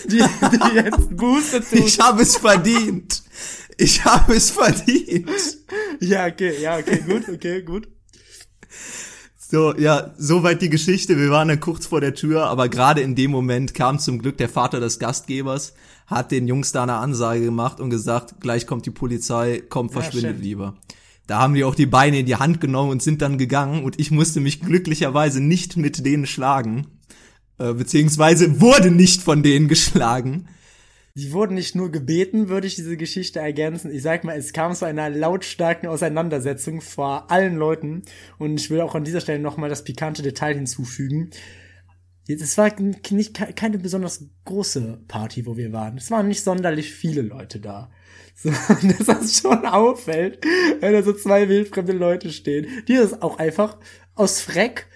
die, 0.06 0.18
die 0.18 0.76
jetzt 0.76 1.16
Buße 1.16 1.62
tun. 1.62 1.84
Ich 1.86 1.98
habe 2.00 2.24
es 2.24 2.36
verdient. 2.36 3.24
Ich 3.78 4.04
habe 4.04 4.36
es 4.36 4.52
verdient. 4.52 5.32
Ja, 6.02 6.28
okay, 6.28 6.62
ja, 6.62 6.78
okay, 6.78 7.02
gut, 7.08 7.30
okay, 7.30 7.62
gut. 7.62 7.88
So, 9.52 9.76
ja, 9.76 10.14
soweit 10.18 10.62
die 10.62 10.70
Geschichte. 10.70 11.18
Wir 11.18 11.30
waren 11.30 11.50
dann 11.50 11.60
kurz 11.60 11.86
vor 11.86 12.00
der 12.00 12.16
Tür, 12.16 12.46
aber 12.46 12.70
gerade 12.70 13.02
in 13.02 13.16
dem 13.16 13.32
Moment 13.32 13.74
kam 13.74 14.00
zum 14.00 14.20
Glück 14.20 14.38
der 14.38 14.48
Vater 14.48 14.80
des 14.80 14.98
Gastgebers, 14.98 15.74
hat 16.08 16.32
den 16.32 16.48
Jungs 16.48 16.72
da 16.72 16.84
eine 16.84 16.94
Ansage 16.94 17.44
gemacht 17.44 17.82
und 17.82 17.90
gesagt, 17.90 18.40
gleich 18.40 18.66
kommt 18.66 18.86
die 18.86 18.92
Polizei, 18.92 19.62
kommt, 19.68 19.92
verschwindet 19.92 20.36
stimmt. 20.36 20.46
lieber. 20.46 20.76
Da 21.28 21.40
haben 21.40 21.54
die 21.54 21.66
auch 21.66 21.76
die 21.76 21.86
Beine 21.86 22.20
in 22.20 22.26
die 22.26 22.38
Hand 22.38 22.62
genommen 22.62 22.92
und 22.92 23.04
sind 23.04 23.22
dann 23.22 23.38
gegangen 23.38 23.84
und 23.84 24.00
ich 24.00 24.10
musste 24.10 24.40
mich 24.40 24.62
glücklicherweise 24.62 25.42
nicht 25.42 25.76
mit 25.76 26.06
denen 26.06 26.28
schlagen, 26.28 26.88
äh, 27.58 27.74
beziehungsweise 27.74 28.62
wurde 28.62 28.90
nicht 28.90 29.22
von 29.22 29.44
denen 29.44 29.68
geschlagen. 29.68 30.48
Die 31.16 31.34
wurden 31.34 31.56
nicht 31.56 31.76
nur 31.76 31.92
gebeten, 31.92 32.48
würde 32.48 32.68
ich 32.68 32.76
diese 32.76 32.96
Geschichte 32.96 33.40
ergänzen. 33.40 33.94
Ich 33.94 34.02
sag 34.02 34.24
mal, 34.24 34.38
es 34.38 34.54
kam 34.54 34.74
zu 34.74 34.86
einer 34.86 35.10
lautstarken 35.10 35.90
Auseinandersetzung 35.90 36.80
vor 36.82 37.30
allen 37.30 37.58
Leuten. 37.58 38.04
Und 38.38 38.60
ich 38.60 38.70
will 38.70 38.82
auch 38.82 38.96
an 38.96 39.04
dieser 39.04 39.20
Stelle 39.20 39.40
nochmal 39.40 39.70
das 39.70 39.84
pikante 39.84 40.22
Detail 40.22 40.56
hinzufügen. 40.56 41.32
Es 42.28 42.58
war 42.58 42.72
nicht, 42.80 43.56
keine 43.58 43.78
besonders 43.78 44.26
große 44.46 45.02
Party, 45.08 45.46
wo 45.46 45.58
wir 45.58 45.74
waren. 45.74 45.98
Es 45.98 46.12
waren 46.12 46.30
nicht 46.30 46.44
sonderlich 46.44 46.94
viele 46.94 47.22
Leute 47.22 47.60
da. 47.60 47.92
So, 48.36 48.50
dass 48.98 49.08
das 49.08 49.38
schon 49.40 49.66
auffällt, 49.66 50.40
wenn 50.80 50.94
da 50.94 51.04
so 51.04 51.14
zwei 51.14 51.50
wildfremde 51.50 51.94
Leute 51.94 52.32
stehen, 52.32 52.68
die 52.88 52.96
das 52.96 53.22
auch 53.22 53.38
einfach 53.38 53.78
aus 54.16 54.40
Freck 54.40 54.88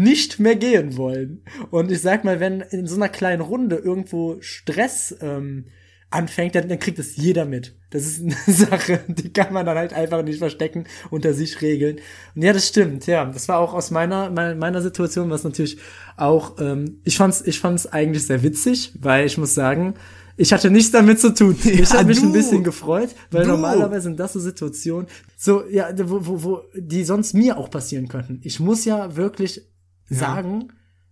nicht 0.00 0.40
mehr 0.40 0.56
gehen 0.56 0.96
wollen. 0.96 1.42
Und 1.70 1.90
ich 1.90 2.00
sag 2.00 2.24
mal, 2.24 2.40
wenn 2.40 2.60
in 2.60 2.86
so 2.86 2.96
einer 2.96 3.08
kleinen 3.08 3.42
Runde 3.42 3.76
irgendwo 3.76 4.36
Stress 4.40 5.14
ähm, 5.20 5.66
anfängt, 6.10 6.54
dann, 6.54 6.68
dann 6.68 6.78
kriegt 6.78 6.98
das 6.98 7.16
jeder 7.16 7.44
mit. 7.44 7.76
Das 7.90 8.02
ist 8.04 8.20
eine 8.22 8.34
Sache, 8.46 9.00
die 9.08 9.32
kann 9.32 9.52
man 9.52 9.66
dann 9.66 9.76
halt 9.76 9.92
einfach 9.92 10.22
nicht 10.24 10.38
verstecken, 10.38 10.84
unter 11.10 11.34
sich 11.34 11.60
regeln. 11.62 11.98
Und 12.34 12.42
ja, 12.42 12.52
das 12.52 12.66
stimmt, 12.68 13.06
ja. 13.06 13.24
Das 13.26 13.48
war 13.48 13.58
auch 13.58 13.74
aus 13.74 13.90
meiner, 13.90 14.30
meiner, 14.30 14.54
meiner 14.54 14.82
Situation, 14.82 15.30
was 15.30 15.44
natürlich 15.44 15.78
auch, 16.16 16.58
ähm, 16.60 17.00
ich 17.04 17.16
fand's, 17.16 17.42
ich 17.44 17.60
fand's 17.60 17.86
eigentlich 17.86 18.26
sehr 18.26 18.42
witzig, 18.42 18.92
weil 19.00 19.26
ich 19.26 19.38
muss 19.38 19.54
sagen, 19.54 19.94
ich 20.36 20.52
hatte 20.54 20.70
nichts 20.70 20.90
damit 20.90 21.20
zu 21.20 21.34
tun. 21.34 21.54
Ich 21.64 21.90
Ja, 21.90 21.98
habe 21.98 22.06
mich 22.06 22.20
du. 22.20 22.26
ein 22.26 22.32
bisschen 22.32 22.64
gefreut, 22.64 23.10
weil 23.30 23.44
Du. 23.44 23.50
normalerweise 23.50 24.02
sind 24.02 24.18
das 24.18 24.32
so 24.32 24.40
Situationen, 24.40 25.06
so, 25.36 25.64
ja, 25.68 25.90
wo, 26.08 26.26
wo, 26.26 26.42
wo, 26.42 26.60
die 26.74 27.04
sonst 27.04 27.34
mir 27.34 27.58
auch 27.58 27.70
passieren 27.70 28.08
könnten. 28.08 28.40
Ich 28.42 28.58
muss 28.58 28.84
ja 28.84 29.16
wirklich 29.16 29.69
sagen, 30.10 30.68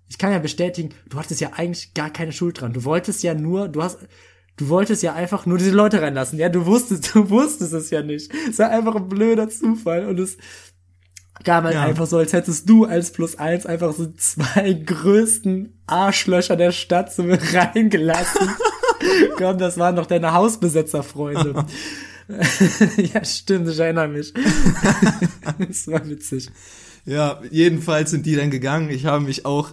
ich 0.08 0.18
kann 0.18 0.32
ja 0.32 0.38
bestätigen, 0.38 0.90
du 1.08 1.18
hattest 1.18 1.40
ja 1.40 1.50
eigentlich 1.54 1.94
gar 1.94 2.10
keine 2.10 2.32
Schuld 2.32 2.60
dran. 2.60 2.72
Du 2.72 2.84
wolltest 2.84 3.22
ja 3.22 3.34
nur, 3.34 3.68
du 3.68 3.82
hast, 3.82 3.98
du 4.56 4.68
wolltest 4.68 5.02
ja 5.02 5.14
einfach 5.14 5.46
nur 5.46 5.58
diese 5.58 5.70
Leute 5.70 6.00
reinlassen. 6.02 6.38
Ja, 6.38 6.48
du 6.48 6.66
wusstest, 6.66 7.10
du 7.14 7.30
wusstest 7.30 7.72
es 7.72 7.90
ja 7.90 8.02
nicht. 8.02 8.32
Es 8.48 8.58
war 8.58 8.70
einfach 8.70 8.96
ein 8.96 9.08
blöder 9.08 9.48
Zufall 9.48 10.06
und 10.06 10.18
es 10.18 10.36
kam 11.44 11.64
halt 11.64 11.74
Ja. 11.74 11.82
einfach 11.84 12.06
so, 12.06 12.16
als 12.18 12.32
hättest 12.32 12.68
du 12.68 12.84
als 12.84 13.12
plus 13.12 13.36
eins 13.36 13.64
einfach 13.66 13.92
so 13.92 14.10
zwei 14.16 14.72
größten 14.86 15.80
Arschlöcher 15.86 16.56
der 16.56 16.72
Stadt 16.72 17.12
so 17.12 17.22
reingelassen. 17.52 18.48
Komm, 19.36 19.58
das 19.58 19.78
waren 19.78 19.94
doch 19.94 20.06
deine 20.06 20.32
Hausbesetzerfreunde. 20.32 21.64
ja, 22.96 23.24
stimmt, 23.24 23.68
ich 23.68 23.78
erinnere 23.78 24.08
mich. 24.08 24.34
das 25.68 25.86
war 25.86 26.06
witzig. 26.08 26.50
Ja, 27.08 27.40
jedenfalls 27.50 28.10
sind 28.10 28.26
die 28.26 28.36
dann 28.36 28.50
gegangen. 28.50 28.90
Ich 28.90 29.06
habe 29.06 29.24
mich 29.24 29.46
auch 29.46 29.72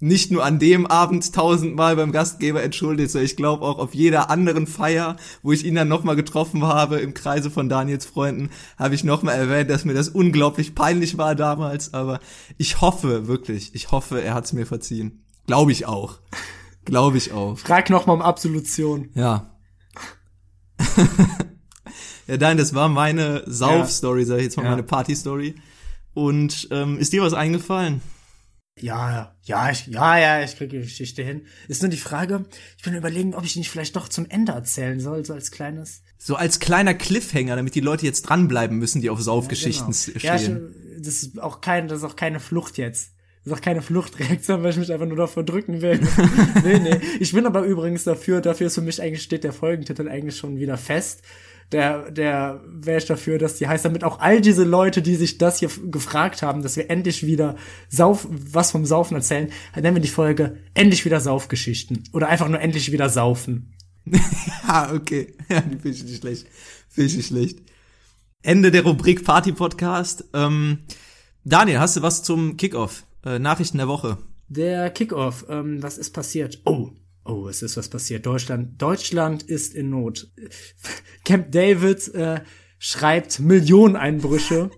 nicht 0.00 0.30
nur 0.30 0.44
an 0.44 0.58
dem 0.58 0.86
Abend 0.86 1.34
tausendmal 1.34 1.96
beim 1.96 2.12
Gastgeber 2.12 2.62
entschuldigt, 2.62 3.10
sondern 3.10 3.24
ich 3.24 3.36
glaube 3.36 3.64
auch 3.64 3.78
auf 3.78 3.94
jeder 3.94 4.28
anderen 4.28 4.66
Feier, 4.66 5.16
wo 5.42 5.52
ich 5.52 5.64
ihn 5.64 5.76
dann 5.76 5.88
nochmal 5.88 6.14
getroffen 6.14 6.62
habe 6.66 6.96
im 6.98 7.14
Kreise 7.14 7.50
von 7.50 7.70
Daniels 7.70 8.04
Freunden, 8.04 8.50
habe 8.76 8.94
ich 8.94 9.02
nochmal 9.02 9.36
erwähnt, 9.36 9.70
dass 9.70 9.86
mir 9.86 9.94
das 9.94 10.10
unglaublich 10.10 10.74
peinlich 10.74 11.16
war 11.16 11.34
damals. 11.34 11.94
Aber 11.94 12.20
ich 12.58 12.82
hoffe 12.82 13.28
wirklich, 13.28 13.74
ich 13.74 13.90
hoffe, 13.90 14.20
er 14.20 14.34
hat 14.34 14.44
es 14.44 14.52
mir 14.52 14.66
verziehen. 14.66 15.24
Glaube 15.46 15.72
ich 15.72 15.86
auch. 15.86 16.18
Glaube 16.84 17.16
ich 17.16 17.32
auch. 17.32 17.58
Frag 17.58 17.88
noch 17.88 18.04
mal 18.04 18.12
um 18.12 18.20
Absolution. 18.20 19.08
Ja. 19.14 19.56
ja, 22.26 22.36
nein, 22.36 22.58
das 22.58 22.74
war 22.74 22.90
meine 22.90 23.42
Sauf-Story, 23.46 24.26
sag 24.26 24.36
ich 24.38 24.44
jetzt 24.44 24.58
mal, 24.58 24.64
Ja. 24.64 24.70
meine 24.72 24.82
Party-Story. 24.82 25.54
Und 26.14 26.68
ähm, 26.70 26.98
ist 26.98 27.12
dir 27.12 27.22
was 27.22 27.34
eingefallen? 27.34 28.00
Ja, 28.80 29.36
ja, 29.44 29.70
ich, 29.70 29.86
ja, 29.86 30.18
ja, 30.18 30.42
ich 30.42 30.56
kriege 30.56 30.78
die 30.78 30.82
Geschichte 30.82 31.22
hin. 31.22 31.46
Ist 31.68 31.82
nur 31.82 31.90
die 31.90 31.96
Frage, 31.96 32.44
ich 32.76 32.82
bin 32.82 32.94
überlegen, 32.94 33.34
ob 33.34 33.44
ich 33.44 33.54
nicht 33.54 33.70
vielleicht 33.70 33.94
doch 33.94 34.08
zum 34.08 34.26
Ende 34.28 34.52
erzählen 34.52 34.98
soll, 34.98 35.24
so 35.24 35.32
als 35.32 35.52
kleines. 35.52 36.02
So 36.18 36.34
als 36.34 36.58
kleiner 36.58 36.94
Cliffhanger, 36.94 37.54
damit 37.54 37.76
die 37.76 37.80
Leute 37.80 38.04
jetzt 38.04 38.22
dranbleiben 38.22 38.78
müssen, 38.78 39.00
die 39.00 39.10
auf 39.10 39.20
Saufgeschichten 39.22 39.92
Genau. 39.92 40.18
stehen. 40.18 40.20
Ja, 40.22 40.34
ich, 40.36 41.04
das 41.04 41.22
ist 41.22 41.38
auch 41.40 41.60
kein, 41.60 41.86
das 41.86 41.98
ist 41.98 42.04
auch 42.04 42.16
keine 42.16 42.40
Flucht 42.40 42.78
jetzt. 42.78 43.12
Das 43.44 43.52
ist 43.52 43.58
auch 43.58 43.62
keine 43.62 43.82
Fluchtreaktion, 43.82 44.62
weil 44.62 44.70
ich 44.70 44.78
mich 44.78 44.90
einfach 44.92 45.06
nur 45.06 45.18
davor 45.18 45.44
drücken 45.44 45.80
will. 45.82 46.00
nee, 46.64 46.78
nee. 46.78 47.00
Ich 47.20 47.32
bin 47.32 47.46
aber 47.46 47.62
übrigens 47.62 48.02
dafür, 48.04 48.40
dafür 48.40 48.68
ist 48.68 48.74
für 48.74 48.80
mich 48.80 49.00
eigentlich 49.02 49.22
steht 49.22 49.44
der 49.44 49.52
Folgentitel 49.52 50.08
eigentlich 50.08 50.36
schon 50.38 50.58
wieder 50.58 50.78
fest. 50.78 51.22
Der, 51.72 52.10
der 52.10 52.60
wäre 52.66 52.98
ich 52.98 53.06
dafür, 53.06 53.38
dass 53.38 53.56
die 53.56 53.66
heißt, 53.66 53.84
damit 53.84 54.04
auch 54.04 54.20
all 54.20 54.40
diese 54.40 54.64
Leute, 54.64 55.02
die 55.02 55.16
sich 55.16 55.38
das 55.38 55.58
hier 55.58 55.70
gefragt 55.90 56.42
haben, 56.42 56.62
dass 56.62 56.76
wir 56.76 56.90
endlich 56.90 57.26
wieder 57.26 57.56
Sauf, 57.88 58.26
was 58.30 58.70
vom 58.70 58.84
Saufen 58.84 59.16
erzählen, 59.16 59.50
dann 59.74 59.82
nennen 59.82 59.96
wir 59.96 60.02
die 60.02 60.08
Folge 60.08 60.58
endlich 60.74 61.04
wieder 61.04 61.20
Saufgeschichten. 61.20 62.04
Oder 62.12 62.28
einfach 62.28 62.48
nur 62.48 62.60
endlich 62.60 62.92
wieder 62.92 63.08
saufen. 63.08 63.74
Ah, 64.66 64.92
okay. 64.94 65.34
Ja, 65.48 65.60
die 65.60 65.76
finde 65.76 65.90
ich 65.90 66.04
nicht 66.04 66.20
schlecht. 66.20 66.46
Finde 66.88 67.10
ich 67.10 67.16
nicht 67.16 67.26
schlecht. 67.28 67.58
Ende 68.42 68.70
der 68.70 68.82
Rubrik 68.82 69.24
Party 69.24 69.52
Podcast. 69.52 70.24
Ähm, 70.34 70.80
Daniel, 71.44 71.78
hast 71.78 71.96
du 71.96 72.02
was 72.02 72.22
zum 72.22 72.56
Kickoff? 72.56 73.04
Äh, 73.24 73.38
Nachrichten 73.38 73.78
der 73.78 73.88
Woche. 73.88 74.18
Der 74.48 74.90
Kickoff, 74.90 75.46
ähm, 75.48 75.82
was 75.82 75.98
ist 75.98 76.10
passiert? 76.10 76.60
Oh, 76.64 76.90
Oh, 77.24 77.48
es 77.48 77.62
ist 77.62 77.76
was 77.76 77.88
passiert. 77.88 78.26
Deutschland, 78.26 78.80
Deutschland 78.80 79.42
ist 79.42 79.74
in 79.74 79.90
Not. 79.90 80.30
Camp 81.24 81.52
David 81.52 82.14
äh, 82.14 82.40
schreibt 82.78 83.40
Millioneneinbrüche. 83.40 84.70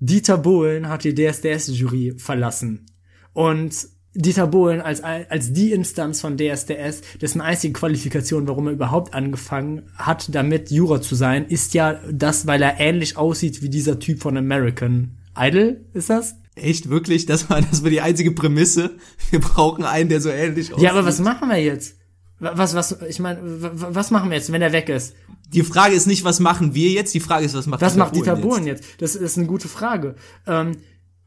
Dieter 0.00 0.38
Bohlen 0.38 0.88
hat 0.88 1.04
die 1.04 1.14
DSDS-Jury 1.14 2.14
verlassen. 2.18 2.86
Und 3.32 3.88
Dieter 4.14 4.46
Bohlen 4.46 4.80
als, 4.80 5.02
als 5.02 5.52
die 5.52 5.72
Instanz 5.72 6.20
von 6.20 6.38
DSDS, 6.38 7.02
dessen 7.20 7.40
einzige 7.40 7.72
Qualifikation, 7.72 8.46
warum 8.46 8.68
er 8.68 8.72
überhaupt 8.72 9.12
angefangen 9.12 9.90
hat, 9.96 10.32
damit 10.34 10.70
Juror 10.70 11.02
zu 11.02 11.16
sein, 11.16 11.46
ist 11.46 11.74
ja 11.74 12.00
das, 12.10 12.46
weil 12.46 12.62
er 12.62 12.78
ähnlich 12.78 13.16
aussieht 13.16 13.60
wie 13.60 13.68
dieser 13.68 13.98
Typ 13.98 14.22
von 14.22 14.36
American 14.36 15.18
Idol, 15.36 15.84
ist 15.94 16.10
das? 16.10 16.36
Echt, 16.56 16.88
wirklich? 16.88 17.26
Das 17.26 17.50
war, 17.50 17.60
das 17.60 17.82
war 17.82 17.90
die 17.90 18.00
einzige 18.00 18.30
Prämisse. 18.32 18.96
Wir 19.30 19.40
brauchen 19.40 19.84
einen, 19.84 20.08
der 20.08 20.20
so 20.20 20.30
ähnlich 20.30 20.72
aussieht. 20.72 20.84
Ja, 20.84 20.92
aber 20.92 21.04
was 21.04 21.18
machen 21.20 21.48
wir 21.48 21.62
jetzt? 21.62 21.96
Was, 22.38 22.74
was, 22.74 23.00
ich 23.08 23.20
meine, 23.20 23.40
was 23.42 24.10
machen 24.10 24.30
wir 24.30 24.36
jetzt, 24.36 24.52
wenn 24.52 24.62
er 24.62 24.72
weg 24.72 24.88
ist? 24.88 25.14
Die 25.52 25.62
Frage 25.62 25.94
ist 25.94 26.06
nicht, 26.06 26.24
was 26.24 26.40
machen 26.40 26.74
wir 26.74 26.90
jetzt? 26.90 27.14
Die 27.14 27.20
Frage 27.20 27.44
ist, 27.44 27.54
was 27.54 27.66
macht 27.66 27.80
was 27.80 27.92
Dieter 27.92 28.04
macht 28.04 28.16
Dieter 28.16 28.36
Bohlen 28.36 28.48
Bohlen 28.48 28.66
jetzt? 28.66 28.84
Das 28.98 29.14
ist 29.14 29.38
eine 29.38 29.46
gute 29.46 29.68
Frage. 29.68 30.16
Ähm, 30.46 30.76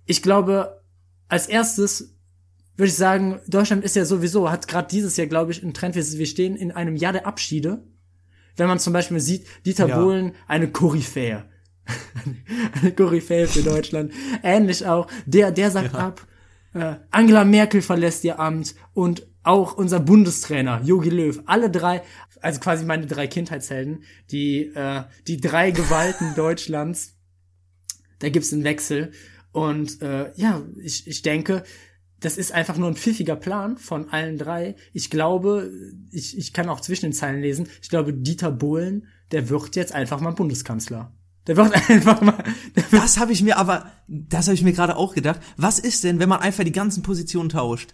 ich 0.06 0.22
glaube, 0.22 0.82
als 1.28 1.48
erstes 1.48 2.16
würde 2.76 2.90
ich 2.90 2.96
sagen, 2.96 3.40
Deutschland 3.48 3.84
ist 3.84 3.96
ja 3.96 4.06
sowieso, 4.06 4.52
hat 4.52 4.68
gerade 4.68 4.88
dieses 4.90 5.18
Jahr, 5.18 5.28
glaube 5.28 5.52
ich, 5.52 5.64
einen 5.64 5.74
Trend, 5.74 5.96
wir 5.96 6.26
stehen 6.26 6.56
in 6.56 6.72
einem 6.72 6.96
Jahr 6.96 7.14
der 7.14 7.26
Abschiede. 7.26 7.84
Wenn 8.56 8.68
man 8.68 8.80
zum 8.80 8.94
Beispiel 8.94 9.20
sieht, 9.20 9.46
Dieter 9.66 9.88
Ja. 9.88 10.00
Bohlen, 10.00 10.34
eine 10.48 10.70
Koryphäe. 10.70 11.46
Eine 12.82 12.91
Koryphäe 12.96 13.48
für 13.48 13.63
Deutschland. 13.63 14.12
Ähnlich 14.44 14.86
auch, 14.86 15.08
der, 15.25 15.51
der 15.51 15.72
sagt 15.72 15.96
ab, 15.96 16.25
äh, 16.74 16.96
Angela 17.12 17.44
Merkel 17.44 17.82
verlässt 17.82 18.24
ihr 18.24 18.39
Amt 18.39 18.75
und 18.94 19.27
auch 19.44 19.77
unser 19.77 20.00
Bundestrainer, 20.00 20.82
Jogi 20.84 21.10
Löw, 21.10 21.41
alle 21.46 21.70
drei, 21.70 22.03
also 22.41 22.60
quasi 22.60 22.86
meine 22.86 23.08
drei 23.08 23.27
Kindheitshelden, 23.27 24.03
die, 24.29 24.65
äh, 24.75 25.03
die 25.27 25.39
drei 25.39 25.72
Gewalten 25.72 26.34
Deutschlands, 26.36 27.15
da 28.20 28.29
gibt's 28.29 28.51
einen 28.51 28.63
Wechsel. 28.63 29.12
Und 29.51 30.01
äh, 30.01 30.32
ja, 30.36 30.62
ich, 30.77 31.08
ich 31.08 31.22
denke, 31.22 31.63
das 32.20 32.38
ist 32.38 32.51
einfach 32.51 32.77
nur 32.77 32.89
ein 32.89 32.96
pfiffiger 32.96 33.36
Plan 33.36 33.77
von 33.77 34.10
allen 34.10 34.38
drei. 34.38 34.75
Ich 34.91 35.10
glaube, 35.10 35.72
ich, 36.12 36.38
ich 36.38 36.51
kann 36.51 36.70
auch 36.70 36.82
zwischen 36.82 37.06
den 37.06 37.13
Zeilen 37.13 37.41
lesen, 37.41 37.67
ich 37.82 37.89
glaube, 37.89 38.13
Dieter 38.13 38.51
Bohlen, 38.51 39.08
der 39.32 39.50
wird 39.50 39.75
jetzt 39.75 39.94
einfach 39.94 40.20
mal 40.20 40.32
Bundeskanzler. 40.32 41.13
Der 41.48 41.58
wird 41.58 41.74
einfach 41.89 42.22
mal. 42.22 42.44
Der 42.75 42.84
Das 42.92 43.18
habe 43.20 43.32
ich 43.32 43.42
mir 43.42 43.58
aber, 43.58 43.89
das 44.08 44.48
habe 44.48 44.56
ich 44.56 44.62
mir 44.63 44.74
gerade 44.74 44.96
auch 44.98 45.16
gedacht. 45.16 45.39
Was 45.56 45.80
ist 45.80 46.04
denn, 46.04 46.20
wenn 46.20 46.30
man 46.30 46.39
einfach 46.42 46.63
die 46.63 46.72
ganzen 46.72 47.04
Positionen 47.04 47.50
tauscht? 47.50 47.94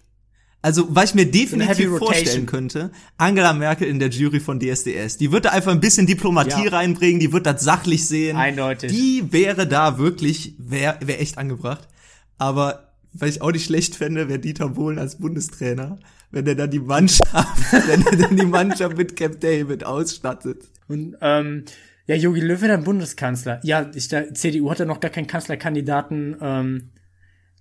Also, 0.61 0.87
was 0.95 1.09
ich 1.09 1.15
mir 1.15 1.29
definitiv 1.29 1.97
vorstellen 1.97 2.45
könnte, 2.45 2.91
Angela 3.17 3.51
Merkel 3.51 3.85
in 3.85 3.99
der 3.99 4.07
Jury 4.09 4.39
von 4.39 4.61
DSDS. 4.61 5.17
Die 5.17 5.29
wird 5.33 5.43
da 5.43 5.49
einfach 5.49 5.73
ein 5.73 5.81
bisschen 5.81 6.07
Diplomatie 6.07 6.63
Ja. 6.63 6.69
reinbringen, 6.71 7.19
die 7.19 7.33
wird 7.33 7.45
das 7.45 7.61
sachlich 7.65 8.07
sehen. 8.07 8.37
Eindeutig. 8.37 8.89
Die 8.89 9.31
wäre 9.33 9.67
da 9.67 9.97
wirklich, 9.97 10.55
wäre 10.57 10.97
wär 11.01 11.19
echt 11.19 11.37
angebracht. 11.37 11.89
Aber, 12.37 12.93
was 13.11 13.29
ich 13.31 13.41
auch 13.41 13.51
nicht 13.51 13.65
schlecht 13.65 13.95
fände, 13.97 14.29
wäre 14.29 14.39
Dieter 14.39 14.69
Bohlen 14.69 14.99
als 14.99 15.17
Bundestrainer, 15.17 15.99
wenn 16.31 16.47
er 16.47 16.55
dann 16.55 16.71
die 16.71 16.79
Mannschaft, 16.79 17.27
wenn 17.87 18.05
er 18.05 18.15
dann 18.15 18.37
die 18.37 18.45
Mannschaft 18.45 18.95
mit 18.95 19.17
Camp 19.17 19.41
David 19.41 19.83
ausstattet. 19.85 20.63
und 20.87 21.17
ähm, 21.19 21.65
ja, 22.05 22.15
Jogi 22.15 22.41
Löw 22.41 22.61
wird 22.61 22.71
dann 22.71 22.83
Bundeskanzler. 22.83 23.59
Ja, 23.63 23.89
ich, 23.93 24.07
der 24.09 24.33
CDU 24.33 24.69
hat 24.69 24.79
ja 24.79 24.85
noch 24.85 24.99
gar 24.99 25.11
keinen 25.11 25.27
Kanzlerkandidaten 25.27 26.35
ähm, 26.41 26.91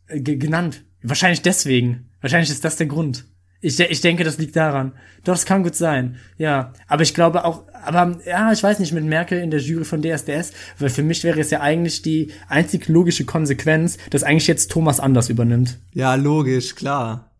ge 0.08 0.37
genannt. 0.37 0.84
Wahrscheinlich 1.02 1.42
deswegen. 1.42 2.11
Wahrscheinlich 2.20 2.50
ist 2.50 2.64
das 2.64 2.76
der 2.76 2.87
Grund. 2.87 3.25
Ich, 3.61 3.78
ich 3.78 4.00
denke, 4.00 4.25
das 4.25 4.38
liegt 4.38 4.56
daran. 4.56 4.92
Doch, 5.22 5.34
das 5.34 5.46
kann 5.46 5.62
gut 5.62 5.76
sein. 5.76 6.16
Ja, 6.37 6.72
aber 6.88 7.04
ich 7.04 7.14
glaube 7.14 7.44
auch, 7.44 7.68
aber 7.72 8.18
ja, 8.26 8.52
ich 8.52 8.61
weiß 8.61 8.80
nicht, 8.80 8.92
mit 8.92 9.04
Merkel 9.04 9.38
in 9.38 9.52
der 9.52 9.61
Jury 9.61 9.84
von 9.84 10.02
DSDS, 10.02 10.52
weil 10.78 10.90
für 10.90 11.04
mich 11.04 11.22
wäre 11.22 11.38
es 11.38 11.50
ja 11.50 11.61
eigentlich 11.61 12.02
die 12.02 12.32
einzig 12.49 12.88
logische 12.88 13.25
Konsequenz, 13.25 13.99
dass 14.11 14.25
eigentlich 14.25 14.49
jetzt 14.49 14.72
Thomas 14.72 14.99
Anders 14.99 15.28
übernimmt. 15.28 15.78
Ja, 15.92 16.16
logisch, 16.16 16.75
klar. 16.75 17.30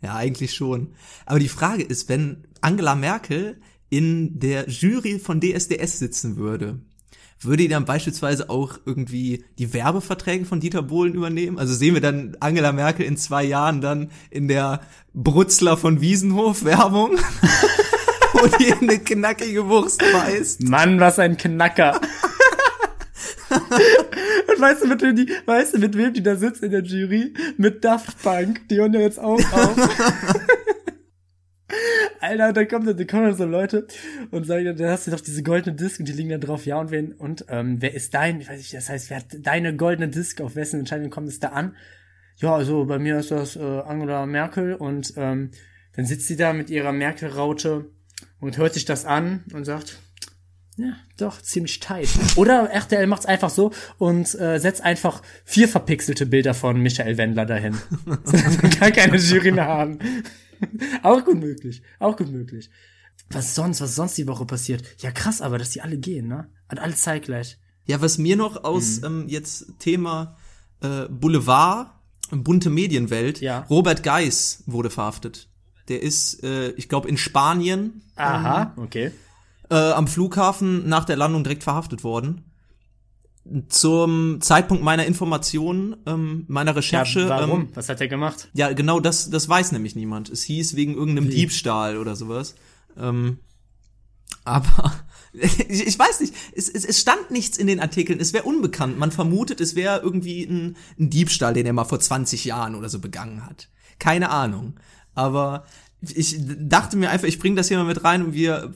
Ja, 0.00 0.16
eigentlich 0.16 0.54
schon. 0.54 0.94
Aber 1.26 1.38
die 1.38 1.48
Frage 1.48 1.82
ist, 1.82 2.08
wenn 2.08 2.48
Angela 2.62 2.94
Merkel 2.94 3.58
in 3.92 4.38
der 4.38 4.70
Jury 4.70 5.18
von 5.18 5.38
DSDS 5.38 5.98
sitzen 5.98 6.38
würde, 6.38 6.78
würde 7.40 7.64
die 7.64 7.68
dann 7.68 7.84
beispielsweise 7.84 8.48
auch 8.48 8.78
irgendwie 8.86 9.44
die 9.58 9.74
Werbeverträge 9.74 10.46
von 10.46 10.60
Dieter 10.60 10.80
Bohlen 10.80 11.12
übernehmen? 11.12 11.58
Also 11.58 11.74
sehen 11.74 11.92
wir 11.92 12.00
dann 12.00 12.34
Angela 12.40 12.72
Merkel 12.72 13.04
in 13.04 13.18
zwei 13.18 13.44
Jahren 13.44 13.82
dann 13.82 14.10
in 14.30 14.48
der 14.48 14.80
Brutzler 15.12 15.76
von 15.76 16.00
Wiesenhof 16.00 16.64
Werbung, 16.64 17.18
wo 18.32 18.46
die 18.56 18.72
eine 18.72 18.98
knackige 18.98 19.68
Wurst 19.68 19.98
beißt? 19.98 20.62
Mann, 20.62 20.98
was 20.98 21.18
ein 21.18 21.36
Knacker. 21.36 22.00
Und 23.50 24.58
weißt 24.58 24.84
du, 24.84 24.88
mit 24.88 25.02
wem 25.02 25.16
die, 25.16 25.30
weißt 25.44 25.74
du, 25.74 25.78
mit 25.80 25.98
wem 25.98 26.14
die 26.14 26.22
da 26.22 26.36
sitzt 26.36 26.62
in 26.62 26.70
der 26.70 26.82
Jury? 26.82 27.34
Mit 27.58 27.84
Daft 27.84 28.22
Punk. 28.22 28.66
Die 28.70 28.76
hören 28.76 28.94
ja 28.94 29.00
jetzt 29.00 29.18
auch 29.18 29.38
auf. 29.52 29.76
Alter, 32.20 32.52
da 32.52 32.64
kommen, 32.64 32.96
da 32.96 33.04
kommen 33.04 33.24
dann 33.24 33.36
so 33.36 33.44
Leute 33.44 33.86
und 34.30 34.44
sagen, 34.44 34.76
da 34.76 34.90
hast 34.90 35.06
du 35.06 35.10
doch 35.10 35.20
diese 35.20 35.42
goldene 35.42 35.76
Disc 35.76 35.98
und 35.98 36.06
die 36.06 36.12
liegen 36.12 36.30
da 36.30 36.38
drauf, 36.38 36.66
ja, 36.66 36.78
und 36.78 36.90
wen, 36.90 37.12
und, 37.12 37.44
ähm, 37.48 37.80
wer 37.80 37.94
ist 37.94 38.14
dein, 38.14 38.40
ich 38.40 38.48
weiß 38.48 38.58
nicht, 38.58 38.74
das 38.74 38.88
heißt, 38.88 39.10
wer 39.10 39.18
hat 39.18 39.26
deine 39.40 39.74
goldene 39.76 40.08
Disc, 40.08 40.40
auf 40.40 40.54
wessen 40.54 40.80
Entscheidung 40.80 41.10
kommt 41.10 41.28
es 41.28 41.40
da 41.40 41.48
an? 41.48 41.76
Ja, 42.36 42.54
also 42.54 42.84
bei 42.86 42.98
mir 42.98 43.18
ist 43.18 43.30
das 43.30 43.56
äh, 43.56 43.60
Angela 43.60 44.26
Merkel 44.26 44.74
und 44.74 45.14
ähm, 45.16 45.50
dann 45.94 46.06
sitzt 46.06 46.26
sie 46.26 46.36
da 46.36 46.52
mit 46.52 46.70
ihrer 46.70 46.92
Merkel-Raute 46.92 47.90
und 48.40 48.56
hört 48.56 48.74
sich 48.74 48.84
das 48.84 49.04
an 49.04 49.44
und 49.52 49.64
sagt, 49.64 49.98
ja, 50.78 50.96
doch, 51.18 51.42
ziemlich 51.42 51.80
tight. 51.80 52.08
Oder 52.36 52.70
RTL 52.70 53.06
macht's 53.06 53.26
einfach 53.26 53.50
so 53.50 53.72
und 53.98 54.34
äh, 54.40 54.58
setzt 54.58 54.82
einfach 54.82 55.20
vier 55.44 55.68
verpixelte 55.68 56.24
Bilder 56.24 56.54
von 56.54 56.80
Michael 56.80 57.18
Wendler 57.18 57.44
dahin. 57.44 57.76
Gar 58.80 58.90
keine 58.90 59.18
Jury 59.18 59.52
mehr 59.52 59.66
haben. 59.66 59.98
auch 61.02 61.24
gut 61.24 61.38
möglich. 61.38 61.82
Auch 61.98 62.16
gut 62.16 62.30
möglich. 62.30 62.70
Was 63.30 63.54
sonst, 63.54 63.80
was 63.80 63.94
sonst 63.94 64.16
die 64.18 64.26
Woche 64.26 64.44
passiert? 64.44 64.82
Ja, 64.98 65.10
krass, 65.10 65.40
aber 65.40 65.58
dass 65.58 65.70
die 65.70 65.80
alle 65.80 65.96
gehen, 65.98 66.28
ne? 66.28 66.48
Und 66.70 66.78
alle 66.78 66.94
zeitgleich. 66.94 67.58
Ja, 67.86 68.00
was 68.00 68.18
mir 68.18 68.36
noch 68.36 68.64
aus 68.64 69.02
ähm, 69.02 69.24
jetzt 69.28 69.78
Thema 69.78 70.36
äh, 70.80 71.06
Boulevard, 71.08 71.90
bunte 72.30 72.70
Medienwelt, 72.70 73.40
Ja. 73.40 73.66
Robert 73.70 74.02
Geis 74.02 74.62
wurde 74.66 74.90
verhaftet. 74.90 75.48
Der 75.88 76.02
ist, 76.02 76.42
äh, 76.44 76.70
ich 76.72 76.88
glaube, 76.88 77.08
in 77.08 77.16
Spanien 77.16 78.02
Aha, 78.14 78.72
okay. 78.76 79.10
äh, 79.70 79.74
am 79.74 80.06
Flughafen 80.06 80.88
nach 80.88 81.04
der 81.04 81.16
Landung 81.16 81.42
direkt 81.42 81.64
verhaftet 81.64 82.04
worden. 82.04 82.44
Zum 83.68 84.40
Zeitpunkt 84.40 84.84
meiner 84.84 85.04
Informationen, 85.04 85.96
ähm, 86.06 86.44
meiner 86.46 86.70
Ja, 86.70 86.76
Recherche. 86.76 87.28
warum? 87.28 87.62
Ähm, 87.62 87.68
Was 87.74 87.88
hat 87.88 88.00
er 88.00 88.06
gemacht? 88.08 88.48
ja, 88.54 88.72
genau 88.72 89.00
das, 89.00 89.30
das 89.30 89.48
weiß 89.48 89.72
nämlich 89.72 89.96
niemand. 89.96 90.28
Es 90.30 90.44
hieß 90.44 90.76
wegen 90.76 90.94
irgendeinem 90.94 91.28
Diebstahl 91.28 91.96
oder 91.98 92.14
sowas. 92.14 92.54
Ähm, 92.96 93.38
aber 94.44 94.92
ich, 95.32 95.86
ich 95.86 95.98
weiß 95.98 96.20
nicht, 96.20 96.34
es, 96.54 96.68
es, 96.68 96.84
es 96.84 97.00
stand 97.00 97.30
nichts 97.32 97.58
in 97.58 97.66
den 97.66 97.80
Artikeln, 97.80 98.20
es 98.20 98.32
wäre 98.32 98.44
unbekannt. 98.44 98.98
Man 98.98 99.10
vermutet, 99.10 99.60
es 99.60 99.74
wäre 99.74 100.00
irgendwie 100.00 100.44
ein, 100.44 100.76
ein 101.00 101.10
Diebstahl, 101.10 101.52
den 101.52 101.66
er 101.66 101.72
mal 101.72 101.84
vor 101.84 101.98
20 102.00 102.44
Jahren 102.44 102.76
oder 102.76 102.88
so 102.88 103.00
begangen 103.00 103.44
hat. 103.44 103.68
Keine 103.98 104.30
Ahnung. 104.30 104.74
Aber 105.14 105.64
ich 106.00 106.36
dachte 106.40 106.96
mir 106.96 107.10
einfach, 107.10 107.26
ich 107.28 107.38
bringe 107.38 107.56
das 107.56 107.68
hier 107.68 107.78
mal 107.78 107.84
mit 107.84 108.04
rein 108.04 108.24
und 108.24 108.34
wir, 108.34 108.72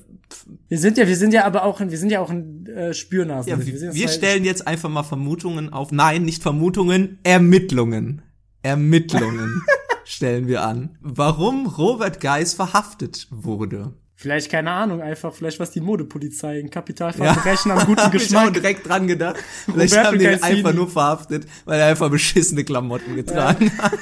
Wir 0.69 0.79
sind 0.79 0.99
ja, 0.99 1.07
wir 1.07 1.17
sind 1.17 1.33
ja 1.33 1.45
aber 1.45 1.65
auch, 1.65 1.81
wir 1.81 1.99
sind 1.99 2.11
ja 2.11 2.21
auch 2.21 2.31
ein 2.31 2.67
äh, 2.67 2.95
Spürnasen. 2.95 3.51
ja, 3.51 3.65
wir, 3.65 3.95
wir 3.95 4.09
stellen 4.09 4.45
jetzt 4.45 4.67
einfach 4.67 4.89
mal 4.89 5.03
Vermutungen 5.05 5.73
auf. 5.73 5.93
Nein, 5.93 6.23
nicht 6.25 6.43
Vermutungen, 6.43 7.19
Ermittlungen. 7.23 8.23
Ermittlungen 8.63 9.63
stellen 10.05 10.49
wir 10.49 10.63
an. 10.65 10.99
Warum 11.01 11.67
Robert 11.67 12.21
Geis 12.21 12.55
verhaftet 12.55 13.29
wurde. 13.31 13.95
Vielleicht, 14.19 14.51
keine 14.51 14.71
Ahnung, 14.71 15.03
einfach, 15.03 15.35
vielleicht 15.35 15.61
was 15.61 15.73
die 15.73 15.83
Modepolizei, 15.83 16.59
ein 16.59 16.71
Kapitalverbrechen 16.71 17.71
am 17.71 17.79
guten 17.87 18.01
Hab 18.01 18.15
ich 18.15 18.23
auch 18.23 18.29
Geschmack. 18.45 18.55
direkt 18.55 18.89
dran 18.89 19.07
gedacht. 19.07 19.37
Vielleicht 19.67 19.93
Roberto 19.93 20.09
haben 20.09 20.19
die 20.19 20.25
ihn 20.25 20.31
Gaisini. 20.31 20.57
einfach 20.59 20.73
nur 20.75 20.89
verhaftet, 20.89 21.47
weil 21.67 21.81
er 21.81 21.87
einfach 21.89 22.11
beschissene 22.11 22.65
Klamotten 22.65 23.15
getragen 23.15 23.71
hat. 23.79 23.99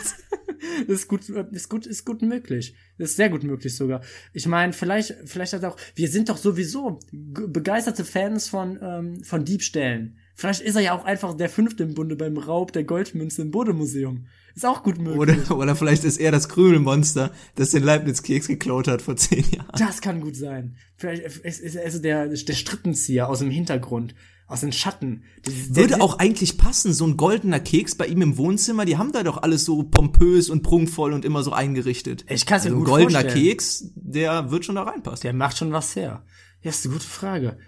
Das 0.87 1.01
ist 1.01 1.09
gut, 1.09 1.29
ist 1.29 1.69
gut, 1.69 1.87
ist 1.87 2.05
gut 2.05 2.23
möglich. 2.23 2.75
Das 2.99 3.11
ist 3.11 3.17
sehr 3.17 3.31
gut 3.31 3.43
möglich 3.43 3.75
sogar. 3.75 4.03
Ich 4.33 4.47
meine, 4.47 4.73
vielleicht, 4.73 5.15
vielleicht 5.25 5.53
hat 5.53 5.65
auch, 5.65 5.77
wir 5.95 6.09
sind 6.09 6.29
doch 6.29 6.37
sowieso 6.37 7.01
begeisterte 7.13 8.05
Fans 8.05 8.49
von, 8.49 8.79
ähm, 8.81 9.25
von 9.25 9.45
Diebstählen. 9.45 10.19
Vielleicht 10.37 10.63
ist 10.63 10.75
er 10.75 10.83
ja 10.83 10.99
auch 10.99 11.05
einfach 11.05 11.37
der 11.37 11.49
Fünfte 11.49 11.85
im 11.85 11.95
Bunde 11.95 12.17
beim 12.17 12.37
Raub 12.37 12.73
der 12.73 12.85
Goldmünze 12.85 13.43
im 13.43 13.51
Bodemuseum. 13.53 14.27
Ist 14.57 14.67
auch 14.67 14.83
gut 14.83 14.99
möglich. 14.99 15.19
Oder, 15.19 15.57
oder 15.57 15.77
vielleicht 15.77 16.05
ist 16.05 16.19
er 16.19 16.33
das 16.33 16.49
Krümelmonster, 16.49 17.33
das 17.55 17.71
den 17.71 17.83
Leibniz-Keks 17.83 18.49
geklaut 18.49 18.89
hat 18.89 19.03
vor 19.03 19.17
zehn 19.17 19.45
Jahren. 19.51 19.71
Das 19.79 20.01
kann 20.01 20.21
gut 20.21 20.37
sein. 20.37 20.77
Vielleicht 20.97 21.25
ist 21.45 21.75
er 21.75 22.01
der, 22.01 22.29
der 22.29 22.55
Strippenzieher 22.55 23.29
aus 23.29 23.41
dem 23.41 23.51
Hintergrund, 23.51 24.15
aus 24.47 24.61
den 24.61 24.73
Schatten. 24.73 25.23
Dieses- 25.47 25.75
Würde 25.75 26.01
auch 26.01 26.19
eigentlich 26.19 26.59
passen, 26.59 26.93
so 26.93 27.07
ein 27.07 27.17
goldener 27.17 27.61
Keks 27.61 27.95
bei 27.95 28.07
ihm 28.07 28.21
im 28.23 28.37
Wohnzimmer, 28.37 28.85
die 28.85 28.97
haben 28.99 29.13
da 29.13 29.23
doch 29.23 29.43
alles 29.43 29.65
so 29.65 29.83
pompös 29.85 30.51
und 30.51 30.63
prunkvoll 30.63 31.13
und 31.13 31.25
immer 31.25 31.43
so 31.43 31.53
eingerichtet. 31.53 32.25
Ich 32.29 32.45
kann's 32.47 32.65
mir 32.65 32.71
also 32.71 32.77
ein 32.77 32.85
gut 32.85 32.89
goldener 32.89 33.21
vorstellen. 33.23 33.45
Keks, 33.47 33.85
der 33.95 34.51
wird 34.51 34.65
schon 34.65 34.75
da 34.75 34.83
reinpassen. 34.83 35.23
Der 35.23 35.33
macht 35.33 35.57
schon 35.59 35.73
was 35.73 35.97
her. 35.97 36.25
Ja, 36.63 36.71
ist 36.71 36.85
eine 36.85 36.95
gute 36.95 37.07
Frage. 37.07 37.59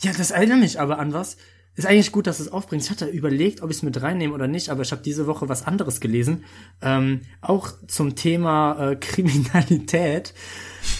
Ja, 0.00 0.12
das 0.12 0.30
erinnert 0.30 0.60
mich 0.60 0.80
aber 0.80 0.98
an 0.98 1.12
was. 1.12 1.36
Ist 1.78 1.86
eigentlich 1.86 2.10
gut, 2.10 2.26
dass 2.26 2.38
du 2.38 2.42
es 2.42 2.50
aufbringst. 2.50 2.86
Ich 2.86 2.90
hatte 2.90 3.06
überlegt, 3.06 3.62
ob 3.62 3.70
ich 3.70 3.76
es 3.76 3.82
mit 3.84 4.02
reinnehme 4.02 4.34
oder 4.34 4.48
nicht, 4.48 4.70
aber 4.70 4.82
ich 4.82 4.90
habe 4.90 5.00
diese 5.00 5.28
Woche 5.28 5.48
was 5.48 5.64
anderes 5.64 6.00
gelesen. 6.00 6.42
Ähm, 6.82 7.20
auch 7.40 7.70
zum 7.86 8.16
Thema 8.16 8.90
äh, 8.90 8.96
Kriminalität. 9.00 10.34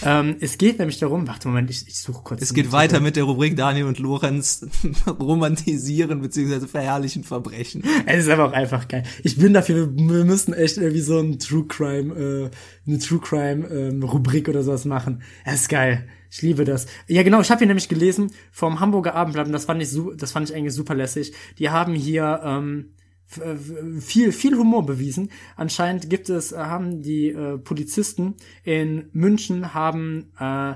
Ähm, 0.05 0.37
es 0.39 0.57
geht 0.57 0.79
nämlich 0.79 0.97
darum, 0.97 1.27
warte 1.27 1.49
Moment, 1.49 1.69
ich, 1.69 1.85
ich 1.85 1.99
suche 1.99 2.23
kurz. 2.23 2.41
Es 2.41 2.53
geht 2.53 2.71
weiter 2.71 3.01
mit 3.01 3.17
der 3.17 3.25
Rubrik 3.25 3.57
Daniel 3.57 3.87
und 3.87 3.99
Lorenz 3.99 4.65
romantisieren 5.19 6.21
bzw. 6.21 6.65
verherrlichen 6.65 7.25
Verbrechen. 7.25 7.83
Es 8.05 8.23
ist 8.23 8.29
aber 8.29 8.45
auch 8.45 8.53
einfach 8.53 8.87
geil. 8.87 9.03
Ich 9.21 9.37
bin 9.37 9.53
dafür, 9.53 9.93
wir, 9.93 10.19
wir 10.19 10.23
müssen 10.23 10.53
echt 10.53 10.77
irgendwie 10.77 11.01
so 11.01 11.19
ein 11.19 11.39
True 11.39 11.65
Crime, 11.67 12.13
äh, 12.15 12.49
eine 12.87 12.99
True 12.99 13.19
Crime 13.19 13.67
ähm, 13.67 14.01
Rubrik 14.01 14.47
oder 14.47 14.63
sowas 14.63 14.85
machen. 14.85 15.23
Es 15.43 15.55
ist 15.55 15.69
geil. 15.69 16.07
Ich 16.31 16.41
liebe 16.41 16.63
das. 16.63 16.85
Ja, 17.07 17.23
genau, 17.23 17.41
ich 17.41 17.49
habe 17.49 17.59
hier 17.59 17.67
nämlich 17.67 17.89
gelesen 17.89 18.31
vom 18.51 18.79
Hamburger 18.79 19.15
Abendblatt 19.15 19.47
und 19.47 19.53
das 19.53 19.65
fand 19.65 19.81
ich 19.81 19.89
das 20.17 20.31
fand 20.31 20.49
ich 20.49 20.55
eigentlich 20.55 20.73
super 20.75 20.93
lässig. 20.95 21.33
Die 21.57 21.69
haben 21.69 21.95
hier 21.95 22.41
ähm, 22.43 22.93
f- 23.29 24.03
viel 24.03 24.31
viel 24.31 24.55
Humor 24.57 24.85
bewiesen. 24.85 25.31
Anscheinend 25.55 26.09
gibt 26.09 26.29
es 26.29 26.51
äh, 26.51 26.57
haben 26.57 27.01
die 27.01 27.29
äh, 27.29 27.57
Polizisten 27.57 28.35
in 28.63 29.09
München 29.11 29.73
haben 29.73 30.31
äh, 30.39 30.75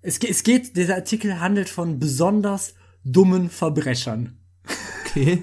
es, 0.00 0.18
es 0.18 0.42
geht 0.42 0.76
dieser 0.76 0.96
Artikel 0.96 1.38
handelt 1.38 1.68
von 1.68 2.00
besonders 2.00 2.74
dummen 3.04 3.48
Verbrechern 3.50 4.38
Okay. 5.06 5.42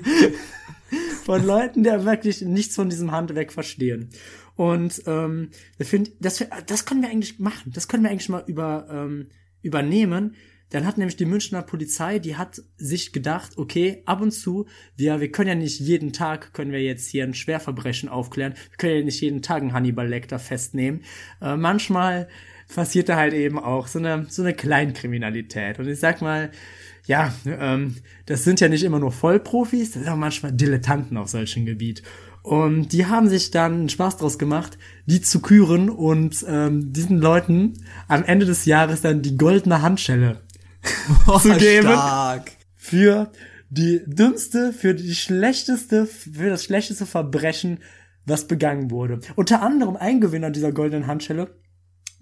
von 1.23 1.45
Leuten, 1.45 1.83
die 1.83 1.89
wirklich 2.05 2.41
nichts 2.41 2.75
von 2.75 2.89
diesem 2.89 3.11
Handwerk 3.11 3.53
verstehen. 3.53 4.09
Und 4.59 5.03
ähm, 5.07 5.51
ich 5.77 5.87
finde, 5.87 6.11
das, 6.19 6.45
das 6.65 6.83
können 6.83 7.01
wir 7.01 7.09
eigentlich 7.09 7.39
machen. 7.39 7.71
Das 7.73 7.87
können 7.87 8.03
wir 8.03 8.09
eigentlich 8.09 8.27
mal 8.27 8.43
über, 8.45 8.87
ähm, 8.91 9.27
übernehmen. 9.61 10.35
Dann 10.69 10.85
hat 10.85 10.97
nämlich 10.97 11.15
die 11.15 11.23
Münchner 11.23 11.61
Polizei, 11.61 12.19
die 12.19 12.35
hat 12.35 12.61
sich 12.75 13.13
gedacht, 13.13 13.57
okay, 13.57 14.03
ab 14.05 14.19
und 14.19 14.31
zu, 14.31 14.65
wir, 14.97 15.21
wir 15.21 15.31
können 15.31 15.47
ja 15.47 15.55
nicht 15.55 15.79
jeden 15.79 16.11
Tag, 16.11 16.53
können 16.53 16.73
wir 16.73 16.81
jetzt 16.81 17.07
hier 17.07 17.23
ein 17.23 17.33
Schwerverbrechen 17.33 18.09
aufklären. 18.09 18.53
Wir 18.71 18.77
können 18.77 18.97
ja 18.97 19.03
nicht 19.05 19.21
jeden 19.21 19.41
Tag 19.41 19.61
einen 19.61 19.71
Hannibal 19.71 20.09
Lecter 20.09 20.39
festnehmen. 20.39 21.05
Äh, 21.41 21.55
manchmal 21.55 22.27
passiert 22.67 23.07
da 23.07 23.15
halt 23.15 23.33
eben 23.33 23.57
auch 23.59 23.87
so 23.87 23.99
eine, 23.99 24.25
so 24.27 24.41
eine 24.41 24.53
Kleinkriminalität. 24.53 25.79
Und 25.79 25.87
ich 25.87 26.01
sag 26.01 26.21
mal, 26.21 26.51
ja, 27.05 27.33
ähm, 27.45 27.95
das 28.25 28.43
sind 28.43 28.59
ja 28.59 28.67
nicht 28.67 28.83
immer 28.83 28.99
nur 28.99 29.13
Vollprofis, 29.13 29.91
das 29.91 30.03
sind 30.03 30.11
auch 30.11 30.17
manchmal 30.17 30.51
Dilettanten 30.51 31.15
auf 31.15 31.29
solchem 31.29 31.65
Gebiet. 31.65 32.03
Und 32.41 32.93
die 32.93 33.05
haben 33.05 33.29
sich 33.29 33.51
dann 33.51 33.89
Spaß 33.89 34.17
draus 34.17 34.39
gemacht, 34.39 34.77
die 35.05 35.21
zu 35.21 35.41
küren 35.41 35.89
und 35.89 36.45
ähm, 36.47 36.93
diesen 36.93 37.19
Leuten 37.19 37.73
am 38.07 38.23
Ende 38.23 38.45
des 38.45 38.65
Jahres 38.65 39.01
dann 39.01 39.21
die 39.21 39.37
goldene 39.37 39.81
Handschelle 39.81 40.41
zu 41.41 41.53
geben 41.55 41.87
Stark. 41.87 42.51
für 42.75 43.31
die 43.69 44.01
dümmste, 44.05 44.73
für 44.73 44.95
die 44.95 45.15
schlechteste, 45.15 46.05
für 46.05 46.49
das 46.49 46.63
schlechteste 46.63 47.05
Verbrechen, 47.05 47.79
was 48.25 48.47
begangen 48.47 48.89
wurde. 48.89 49.19
Unter 49.35 49.61
anderem 49.61 49.95
ein 49.95 50.21
Gewinner 50.21 50.49
dieser 50.49 50.71
goldenen 50.71 51.07
Handschelle 51.07 51.55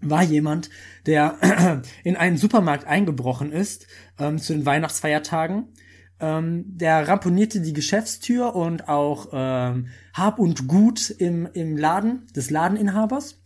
war 0.01 0.23
jemand, 0.23 0.69
der 1.05 1.81
in 2.03 2.15
einen 2.15 2.37
Supermarkt 2.37 2.85
eingebrochen 2.85 3.51
ist 3.51 3.87
ähm, 4.19 4.37
zu 4.37 4.53
den 4.53 4.65
Weihnachtsfeiertagen. 4.65 5.69
Ähm, 6.19 6.65
der 6.65 7.07
ramponierte 7.07 7.61
die 7.61 7.73
Geschäftstür 7.73 8.55
und 8.55 8.89
auch 8.89 9.29
ähm, 9.33 9.87
Hab 10.13 10.39
und 10.39 10.67
Gut 10.67 11.09
im, 11.09 11.47
im 11.53 11.77
Laden 11.77 12.25
des 12.35 12.49
Ladeninhabers. 12.49 13.39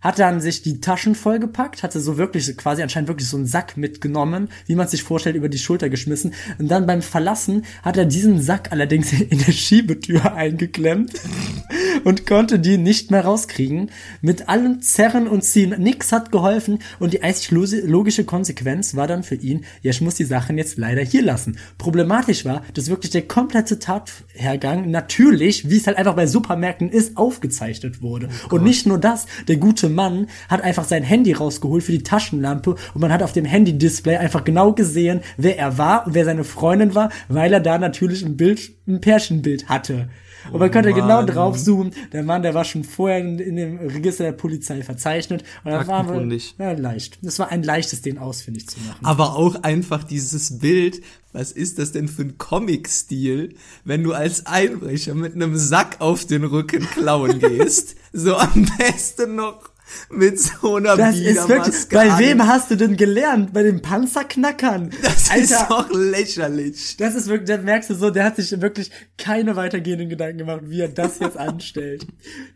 Hat 0.00 0.18
dann 0.18 0.40
sich 0.40 0.62
die 0.62 0.80
Taschen 0.80 1.14
vollgepackt, 1.14 1.82
hatte 1.82 2.00
so 2.00 2.16
wirklich 2.16 2.56
quasi 2.56 2.82
anscheinend 2.82 3.08
wirklich 3.08 3.28
so 3.28 3.36
einen 3.36 3.46
Sack 3.46 3.76
mitgenommen, 3.76 4.48
wie 4.66 4.74
man 4.74 4.88
sich 4.88 5.02
vorstellt, 5.02 5.36
über 5.36 5.48
die 5.48 5.58
Schulter 5.58 5.90
geschmissen. 5.90 6.32
Und 6.58 6.70
dann 6.70 6.86
beim 6.86 7.02
Verlassen 7.02 7.64
hat 7.82 7.96
er 7.96 8.06
diesen 8.06 8.40
Sack 8.40 8.72
allerdings 8.72 9.12
in 9.30 9.38
der 9.38 9.52
Schiebetür 9.52 10.34
eingeklemmt 10.34 11.12
und 12.04 12.26
konnte 12.26 12.58
die 12.58 12.78
nicht 12.78 13.10
mehr 13.10 13.24
rauskriegen. 13.24 13.90
Mit 14.22 14.48
allem 14.48 14.80
Zerren 14.80 15.28
und 15.28 15.44
Ziehen. 15.44 15.74
Nix 15.78 16.12
hat 16.12 16.32
geholfen 16.32 16.78
und 16.98 17.12
die 17.12 17.22
einzig 17.22 17.50
logische 17.50 18.24
Konsequenz 18.24 18.96
war 18.96 19.06
dann 19.06 19.22
für 19.22 19.34
ihn, 19.34 19.64
ja, 19.82 19.90
ich 19.90 20.00
muss 20.00 20.14
die 20.14 20.24
Sachen 20.24 20.56
jetzt 20.56 20.78
leider 20.78 21.02
hier 21.02 21.22
lassen. 21.22 21.58
Problematisch 21.76 22.44
war, 22.44 22.62
dass 22.74 22.88
wirklich 22.88 23.10
der 23.10 23.22
komplette 23.28 23.78
Tathergang 23.78 24.90
natürlich, 24.90 25.68
wie 25.68 25.76
es 25.76 25.86
halt 25.86 25.98
einfach 25.98 26.16
bei 26.16 26.26
Supermärkten 26.26 26.90
ist, 26.90 27.16
aufgezeichnet 27.16 28.00
wurde. 28.00 28.30
und 28.50 28.62
nicht 28.62 28.86
nur 28.86 28.98
das, 28.98 29.26
der 29.48 29.56
gute 29.56 29.89
Mann 29.90 30.28
hat 30.48 30.62
einfach 30.62 30.84
sein 30.84 31.02
Handy 31.02 31.32
rausgeholt 31.32 31.82
für 31.82 31.92
die 31.92 32.02
Taschenlampe 32.02 32.76
und 32.94 33.00
man 33.00 33.12
hat 33.12 33.22
auf 33.22 33.32
dem 33.32 33.44
Handy-Display 33.44 34.16
einfach 34.16 34.44
genau 34.44 34.72
gesehen, 34.72 35.20
wer 35.36 35.58
er 35.58 35.78
war 35.78 36.06
und 36.06 36.14
wer 36.14 36.24
seine 36.24 36.44
Freundin 36.44 36.94
war, 36.94 37.10
weil 37.28 37.52
er 37.52 37.60
da 37.60 37.78
natürlich 37.78 38.24
ein 38.24 38.36
Bild, 38.36 38.70
ein 38.86 39.00
Pärchenbild 39.00 39.68
hatte. 39.68 40.08
Und 40.52 40.58
man 40.58 40.70
konnte 40.70 40.92
genau 40.92 41.22
drauf 41.24 41.58
zoomen. 41.58 41.92
Der 42.12 42.22
Mann, 42.22 42.42
der 42.42 42.54
war 42.54 42.64
schon 42.64 42.84
vorher 42.84 43.18
in, 43.18 43.38
in 43.38 43.56
dem 43.56 43.78
Register 43.78 44.24
der 44.24 44.32
Polizei 44.32 44.82
verzeichnet. 44.82 45.44
Und 45.64 45.72
da 45.72 45.86
war 45.86 46.00
Aktenkundig. 46.00 46.54
ja, 46.58 46.72
leicht. 46.72 47.18
Das 47.22 47.38
war 47.38 47.50
ein 47.50 47.62
leichtes, 47.62 48.02
den 48.02 48.18
ausfindig 48.18 48.68
zu 48.68 48.80
machen. 48.80 49.04
Aber 49.04 49.36
auch 49.36 49.62
einfach 49.62 50.04
dieses 50.04 50.58
Bild, 50.58 51.02
was 51.32 51.52
ist 51.52 51.78
das 51.78 51.92
denn 51.92 52.08
für 52.08 52.22
ein 52.22 52.38
Comic-Stil, 52.38 53.54
wenn 53.84 54.02
du 54.02 54.12
als 54.12 54.46
Einbrecher 54.46 55.14
mit 55.14 55.34
einem 55.34 55.56
Sack 55.56 56.00
auf 56.00 56.24
den 56.24 56.44
Rücken 56.44 56.86
klauen 56.86 57.38
gehst? 57.38 57.96
so 58.12 58.36
am 58.36 58.66
besten 58.78 59.36
noch 59.36 59.69
mit 60.10 60.40
so 60.40 60.76
einer 60.76 60.96
Das 60.96 61.16
ist 61.16 61.48
wirklich, 61.48 61.88
bei 61.88 62.18
wem 62.18 62.46
hast 62.46 62.70
du 62.70 62.76
denn 62.76 62.96
gelernt? 62.96 63.52
Bei 63.52 63.62
den 63.62 63.82
Panzerknackern. 63.82 64.90
Das 65.02 65.34
ist 65.34 65.52
Alter, 65.52 65.66
doch 65.68 65.90
lächerlich. 65.90 66.96
das 66.96 67.14
ist 67.14 67.28
wirklich, 67.28 67.48
da 67.48 67.62
merkst 67.62 67.90
du 67.90 67.94
so, 67.94 68.10
der 68.10 68.24
hat 68.24 68.36
sich 68.36 68.60
wirklich 68.60 68.90
keine 69.16 69.56
weitergehenden 69.56 70.08
Gedanken 70.08 70.38
gemacht, 70.38 70.62
wie 70.64 70.80
er 70.80 70.88
das 70.88 71.18
jetzt 71.18 71.36
anstellt. 71.36 72.06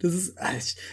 Das 0.01 0.15
ist, 0.15 0.35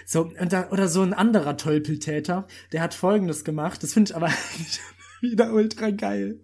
so, 0.05 0.31
und 0.39 0.53
da, 0.53 0.69
oder 0.69 0.87
so 0.87 1.01
ein 1.01 1.13
anderer 1.13 1.57
Tolpeltäter, 1.57 2.47
der 2.71 2.81
hat 2.81 2.93
folgendes 2.93 3.43
gemacht, 3.43 3.83
das 3.83 3.93
finde 3.93 4.11
ich 4.11 4.15
aber 4.15 4.27
eigentlich 4.27 4.79
wieder 5.21 5.53
ultra 5.53 5.91
geil. 5.91 6.39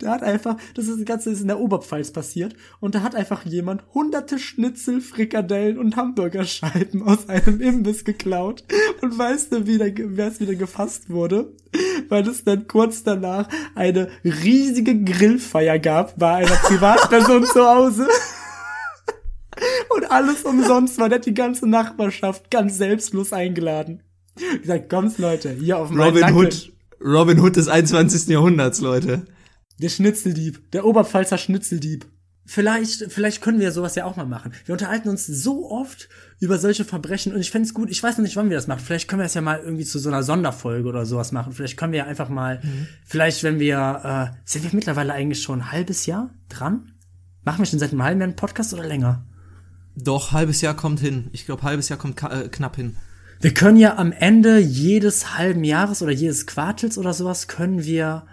Der 0.00 0.10
hat 0.10 0.22
einfach, 0.22 0.56
das 0.74 0.88
ist 0.88 0.98
das 0.98 1.06
Ganze 1.06 1.30
ist 1.30 1.42
in 1.42 1.48
der 1.48 1.60
Oberpfalz 1.60 2.10
passiert 2.10 2.54
und 2.80 2.94
da 2.94 3.02
hat 3.02 3.14
einfach 3.14 3.44
jemand 3.44 3.82
hunderte 3.94 4.38
Schnitzel, 4.38 5.00
Frikadellen 5.00 5.78
und 5.78 5.96
Hamburgerscheiben 5.96 7.02
aus 7.02 7.28
einem 7.28 7.60
Imbiss 7.60 8.04
geklaut 8.04 8.64
und 9.02 9.16
weißt 9.16 9.52
du, 9.52 9.66
wie 9.66 9.78
wer 9.78 10.28
es 10.28 10.40
wieder 10.40 10.54
gefasst 10.54 11.10
wurde? 11.10 11.52
Weil 12.08 12.26
es 12.26 12.44
dann 12.44 12.66
kurz 12.66 13.02
danach 13.02 13.48
eine 13.74 14.08
riesige 14.24 15.02
Grillfeier 15.02 15.78
gab 15.78 16.18
bei 16.18 16.36
einer 16.36 16.56
Privatperson 16.56 17.44
zu 17.44 17.64
Hause. 17.64 18.08
Und 19.94 20.10
alles 20.10 20.42
umsonst 20.42 20.98
war, 20.98 21.08
der 21.08 21.18
hat 21.18 21.26
die 21.26 21.34
ganze 21.34 21.66
Nachbarschaft 21.66 22.50
ganz 22.50 22.78
selbstlos 22.78 23.32
eingeladen. 23.32 24.02
Gesagt, 24.60 24.88
kommt's 24.88 25.18
Leute, 25.18 25.50
hier 25.50 25.78
auf 25.78 25.90
meinen 25.90 26.16
Robin. 26.16 26.34
Hood. 26.34 26.72
Robin 27.04 27.40
Hood 27.40 27.56
des 27.56 27.68
21. 27.68 28.28
Jahrhunderts, 28.28 28.80
Leute. 28.80 29.26
Der 29.78 29.88
Schnitzeldieb, 29.88 30.70
der 30.72 30.84
Oberpfalzer 30.84 31.38
Schnitzeldieb. 31.38 32.06
Vielleicht, 32.44 33.12
vielleicht 33.12 33.40
können 33.40 33.60
wir 33.60 33.70
sowas 33.70 33.94
ja 33.94 34.04
auch 34.04 34.16
mal 34.16 34.26
machen. 34.26 34.52
Wir 34.64 34.72
unterhalten 34.72 35.08
uns 35.08 35.26
so 35.26 35.70
oft 35.70 36.08
über 36.40 36.58
solche 36.58 36.84
Verbrechen 36.84 37.32
und 37.32 37.40
ich 37.40 37.52
fänd's 37.52 37.72
gut, 37.72 37.88
ich 37.88 38.02
weiß 38.02 38.18
noch 38.18 38.24
nicht, 38.24 38.34
wann 38.36 38.50
wir 38.50 38.56
das 38.56 38.66
machen. 38.66 38.82
Vielleicht 38.84 39.08
können 39.08 39.20
wir 39.20 39.24
das 39.24 39.34
ja 39.34 39.40
mal 39.40 39.60
irgendwie 39.60 39.84
zu 39.84 40.00
so 40.00 40.08
einer 40.08 40.24
Sonderfolge 40.24 40.88
oder 40.88 41.06
sowas 41.06 41.30
machen. 41.30 41.52
Vielleicht 41.52 41.76
können 41.76 41.92
wir 41.92 42.00
ja 42.00 42.06
einfach 42.06 42.28
mal, 42.28 42.60
vielleicht 43.06 43.44
wenn 43.44 43.60
wir, 43.60 44.32
äh, 44.34 44.36
sind 44.44 44.64
wir 44.64 44.70
mittlerweile 44.72 45.12
eigentlich 45.12 45.42
schon 45.42 45.60
ein 45.60 45.72
halbes 45.72 46.06
Jahr 46.06 46.30
dran? 46.48 46.92
Machen 47.44 47.60
wir 47.60 47.66
schon 47.66 47.78
seit 47.78 47.92
einem 47.92 48.02
halben 48.02 48.20
Jahr 48.20 48.28
einen 48.28 48.36
Podcast 48.36 48.74
oder 48.74 48.86
länger? 48.86 49.24
Doch, 49.94 50.32
halbes 50.32 50.60
Jahr 50.62 50.74
kommt 50.74 50.98
hin. 50.98 51.28
Ich 51.32 51.46
glaube, 51.46 51.62
halbes 51.62 51.88
Jahr 51.88 51.98
kommt 51.98 52.22
äh, 52.24 52.48
knapp 52.48 52.76
hin. 52.76 52.96
Wir 53.40 53.54
können 53.54 53.76
ja 53.76 53.96
am 53.96 54.12
Ende 54.12 54.58
jedes 54.58 55.36
halben 55.36 55.64
Jahres 55.64 56.02
oder 56.02 56.12
jedes 56.12 56.46
Quartals 56.46 56.98
oder 56.98 57.12
sowas 57.12 57.48
können 57.48 57.84
wir 57.84 58.26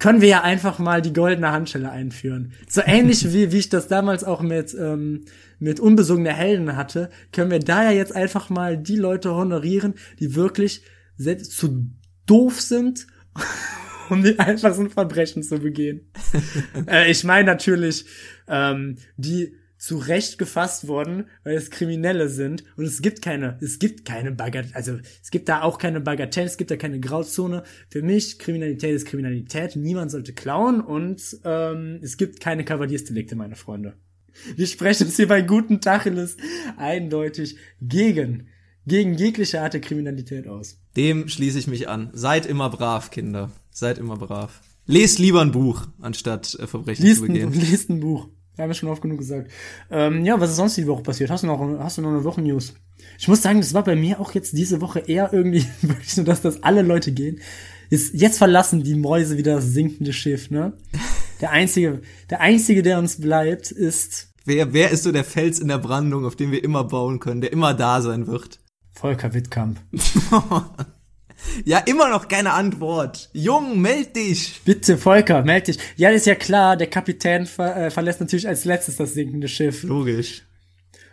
können 0.00 0.20
wir 0.22 0.28
ja 0.28 0.42
einfach 0.42 0.78
mal 0.80 1.02
die 1.02 1.12
goldene 1.12 1.52
Handschelle 1.52 1.90
einführen. 1.90 2.52
So 2.68 2.80
ähnlich 2.84 3.32
wie, 3.32 3.52
wie 3.52 3.58
ich 3.58 3.68
das 3.68 3.86
damals 3.86 4.24
auch 4.24 4.40
mit, 4.40 4.74
ähm, 4.74 5.26
mit 5.60 5.78
unbesungene 5.78 6.32
Helden 6.32 6.74
hatte, 6.74 7.10
können 7.32 7.50
wir 7.50 7.60
da 7.60 7.84
ja 7.84 7.90
jetzt 7.92 8.16
einfach 8.16 8.50
mal 8.50 8.76
die 8.76 8.96
Leute 8.96 9.34
honorieren, 9.34 9.94
die 10.18 10.34
wirklich 10.34 10.82
selbst 11.16 11.52
zu 11.52 11.86
doof 12.26 12.60
sind, 12.60 13.06
um 14.08 14.24
die 14.24 14.38
einfach 14.38 14.74
so 14.74 14.80
ein 14.80 14.90
Verbrechen 14.90 15.42
zu 15.42 15.58
begehen. 15.58 16.10
äh, 16.88 17.10
ich 17.10 17.22
meine 17.22 17.44
natürlich, 17.44 18.06
ähm, 18.48 18.96
die 19.16 19.54
zu 19.80 19.96
Recht 19.96 20.36
gefasst 20.36 20.88
worden, 20.88 21.24
weil 21.42 21.56
es 21.56 21.70
Kriminelle 21.70 22.28
sind 22.28 22.64
und 22.76 22.84
es 22.84 23.00
gibt 23.00 23.22
keine, 23.22 23.58
es 23.62 23.78
gibt 23.78 24.04
keine 24.04 24.30
Bagatelle, 24.30 24.76
also 24.76 24.98
es 25.22 25.30
gibt 25.30 25.48
da 25.48 25.62
auch 25.62 25.78
keine 25.78 26.02
Bagatelle, 26.02 26.46
es 26.46 26.58
gibt 26.58 26.70
da 26.70 26.76
keine 26.76 27.00
Grauzone. 27.00 27.64
Für 27.88 28.02
mich 28.02 28.38
Kriminalität 28.38 28.94
ist 28.94 29.06
Kriminalität, 29.06 29.76
niemand 29.76 30.10
sollte 30.10 30.34
klauen 30.34 30.82
und 30.82 31.38
ähm, 31.44 31.98
es 32.02 32.18
gibt 32.18 32.40
keine 32.40 32.62
Kavaliersdelikte, 32.62 33.36
meine 33.36 33.56
Freunde. 33.56 33.94
Wir 34.54 34.66
sprechen 34.66 35.06
uns 35.06 35.16
hier 35.16 35.28
bei 35.28 35.40
guten 35.40 35.80
Tacheles 35.80 36.36
eindeutig 36.76 37.56
gegen, 37.80 38.48
gegen 38.86 39.14
jegliche 39.14 39.62
Art 39.62 39.72
der 39.72 39.80
Kriminalität 39.80 40.46
aus. 40.46 40.78
Dem 40.94 41.26
schließe 41.26 41.58
ich 41.58 41.66
mich 41.66 41.88
an. 41.88 42.10
Seid 42.12 42.44
immer 42.44 42.68
brav, 42.68 43.10
Kinder. 43.10 43.50
Seid 43.70 43.96
immer 43.96 44.18
brav. 44.18 44.60
Lest 44.84 45.18
lieber 45.18 45.40
ein 45.40 45.52
Buch, 45.52 45.88
anstatt 46.00 46.54
äh, 46.60 46.66
Verbrechen 46.66 47.02
Liest 47.02 47.20
zu 47.20 47.24
ein, 47.24 47.32
begehen. 47.32 47.52
liest 47.54 47.88
ein 47.88 48.00
Buch. 48.00 48.28
Wir 48.60 48.64
haben 48.64 48.70
ja 48.72 48.74
schon 48.74 48.90
oft 48.90 49.00
genug 49.00 49.16
gesagt. 49.16 49.50
Ähm, 49.90 50.22
ja, 50.22 50.38
was 50.38 50.50
ist 50.50 50.56
sonst 50.56 50.76
die 50.76 50.86
Woche 50.86 51.02
passiert? 51.02 51.30
Hast 51.30 51.44
du 51.44 51.46
noch, 51.46 51.60
hast 51.78 51.96
du 51.96 52.02
noch 52.02 52.10
eine 52.10 52.24
Wochen-News? 52.24 52.74
Ich 53.18 53.26
muss 53.26 53.40
sagen, 53.40 53.58
das 53.60 53.72
war 53.72 53.84
bei 53.84 53.96
mir 53.96 54.20
auch 54.20 54.32
jetzt 54.32 54.52
diese 54.52 54.82
Woche 54.82 54.98
eher 54.98 55.32
irgendwie 55.32 55.64
wirklich 55.80 56.12
so, 56.12 56.22
dass 56.24 56.42
das 56.42 56.62
alle 56.62 56.82
Leute 56.82 57.12
gehen. 57.12 57.40
Jetzt, 57.88 58.12
jetzt 58.12 58.36
verlassen 58.36 58.82
die 58.82 58.96
Mäuse 58.96 59.38
wieder 59.38 59.54
das 59.54 59.64
sinkende 59.64 60.12
Schiff, 60.12 60.50
ne? 60.50 60.74
Der 61.40 61.52
einzige, 61.52 62.02
der 62.28 62.42
einzige, 62.42 62.82
der 62.82 62.98
uns 62.98 63.18
bleibt, 63.18 63.70
ist 63.70 64.28
Wer, 64.44 64.74
wer 64.74 64.90
ist 64.90 65.04
so 65.04 65.12
der 65.12 65.24
Fels 65.24 65.58
in 65.58 65.68
der 65.68 65.78
Brandung, 65.78 66.26
auf 66.26 66.36
dem 66.36 66.52
wir 66.52 66.62
immer 66.62 66.84
bauen 66.84 67.18
können, 67.18 67.40
der 67.40 67.52
immer 67.52 67.72
da 67.72 68.02
sein 68.02 68.26
wird? 68.26 68.60
Volker 68.92 69.32
Wittkamp. 69.32 69.80
Ja, 71.64 71.78
immer 71.78 72.08
noch 72.08 72.28
keine 72.28 72.52
Antwort. 72.52 73.30
Jung, 73.32 73.80
meld 73.80 74.16
dich. 74.16 74.60
Bitte, 74.64 74.98
Volker, 74.98 75.42
meld 75.42 75.68
dich. 75.68 75.78
Ja, 75.96 76.10
ist 76.10 76.26
ja 76.26 76.34
klar, 76.34 76.76
der 76.76 76.88
Kapitän 76.88 77.46
ver 77.46 77.76
äh, 77.76 77.90
verlässt 77.90 78.20
natürlich 78.20 78.48
als 78.48 78.64
letztes 78.64 78.96
das 78.96 79.14
sinkende 79.14 79.48
Schiff. 79.48 79.82
Logisch. 79.82 80.42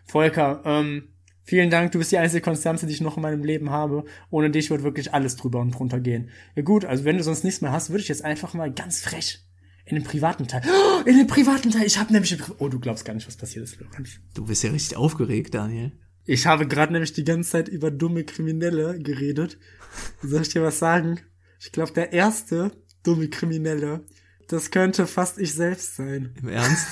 Volker, 0.05 0.61
ähm, 0.65 1.09
vielen 1.43 1.69
Dank, 1.69 1.91
du 1.91 1.99
bist 1.99 2.11
die 2.11 2.17
einzige 2.17 2.41
Konstanze, 2.41 2.87
die 2.87 2.93
ich 2.93 3.01
noch 3.01 3.17
in 3.17 3.23
meinem 3.23 3.43
Leben 3.43 3.69
habe. 3.69 4.05
Ohne 4.29 4.49
dich 4.49 4.69
wird 4.69 4.83
wirklich 4.83 5.13
alles 5.13 5.35
drüber 5.35 5.59
und 5.59 5.71
drunter 5.71 5.99
gehen. 5.99 6.29
Ja 6.55 6.63
gut, 6.63 6.85
also 6.85 7.03
wenn 7.03 7.17
du 7.17 7.23
sonst 7.23 7.43
nichts 7.43 7.61
mehr 7.61 7.71
hast, 7.71 7.89
würde 7.89 8.01
ich 8.01 8.09
jetzt 8.09 8.23
einfach 8.23 8.53
mal 8.53 8.71
ganz 8.71 9.01
frech 9.01 9.43
in 9.85 9.95
den 9.95 10.03
privaten 10.03 10.47
Teil. 10.47 10.61
Oh, 10.65 11.01
in 11.05 11.17
den 11.17 11.27
privaten 11.27 11.71
Teil. 11.71 11.85
Ich 11.85 11.97
habe 11.97 12.11
nämlich... 12.11 12.37
Oh, 12.59 12.69
du 12.69 12.79
glaubst 12.79 13.05
gar 13.05 13.13
nicht, 13.13 13.27
was 13.27 13.37
passiert 13.37 13.63
ist, 13.63 13.79
Lorenz. 13.79 14.19
Du 14.33 14.45
bist 14.45 14.63
ja 14.63 14.71
richtig 14.71 14.97
aufgeregt, 14.97 15.53
Daniel. 15.53 15.91
Ich 16.27 16.45
habe 16.45 16.67
gerade 16.67 16.91
nämlich 16.91 17.13
die 17.13 17.23
ganze 17.23 17.51
Zeit 17.51 17.69
über 17.69 17.89
dumme 17.89 18.25
Kriminelle 18.25 18.99
geredet. 18.99 19.57
Soll 20.21 20.41
ich 20.41 20.49
dir 20.49 20.61
was 20.61 20.77
sagen? 20.77 21.21
Ich 21.59 21.71
glaube, 21.71 21.93
der 21.93 22.11
erste 22.11 22.71
dumme 23.01 23.29
Kriminelle, 23.29 24.05
das 24.49 24.69
könnte 24.69 25.07
fast 25.07 25.39
ich 25.39 25.53
selbst 25.53 25.95
sein. 25.95 26.35
Im 26.41 26.49
Ernst? 26.49 26.87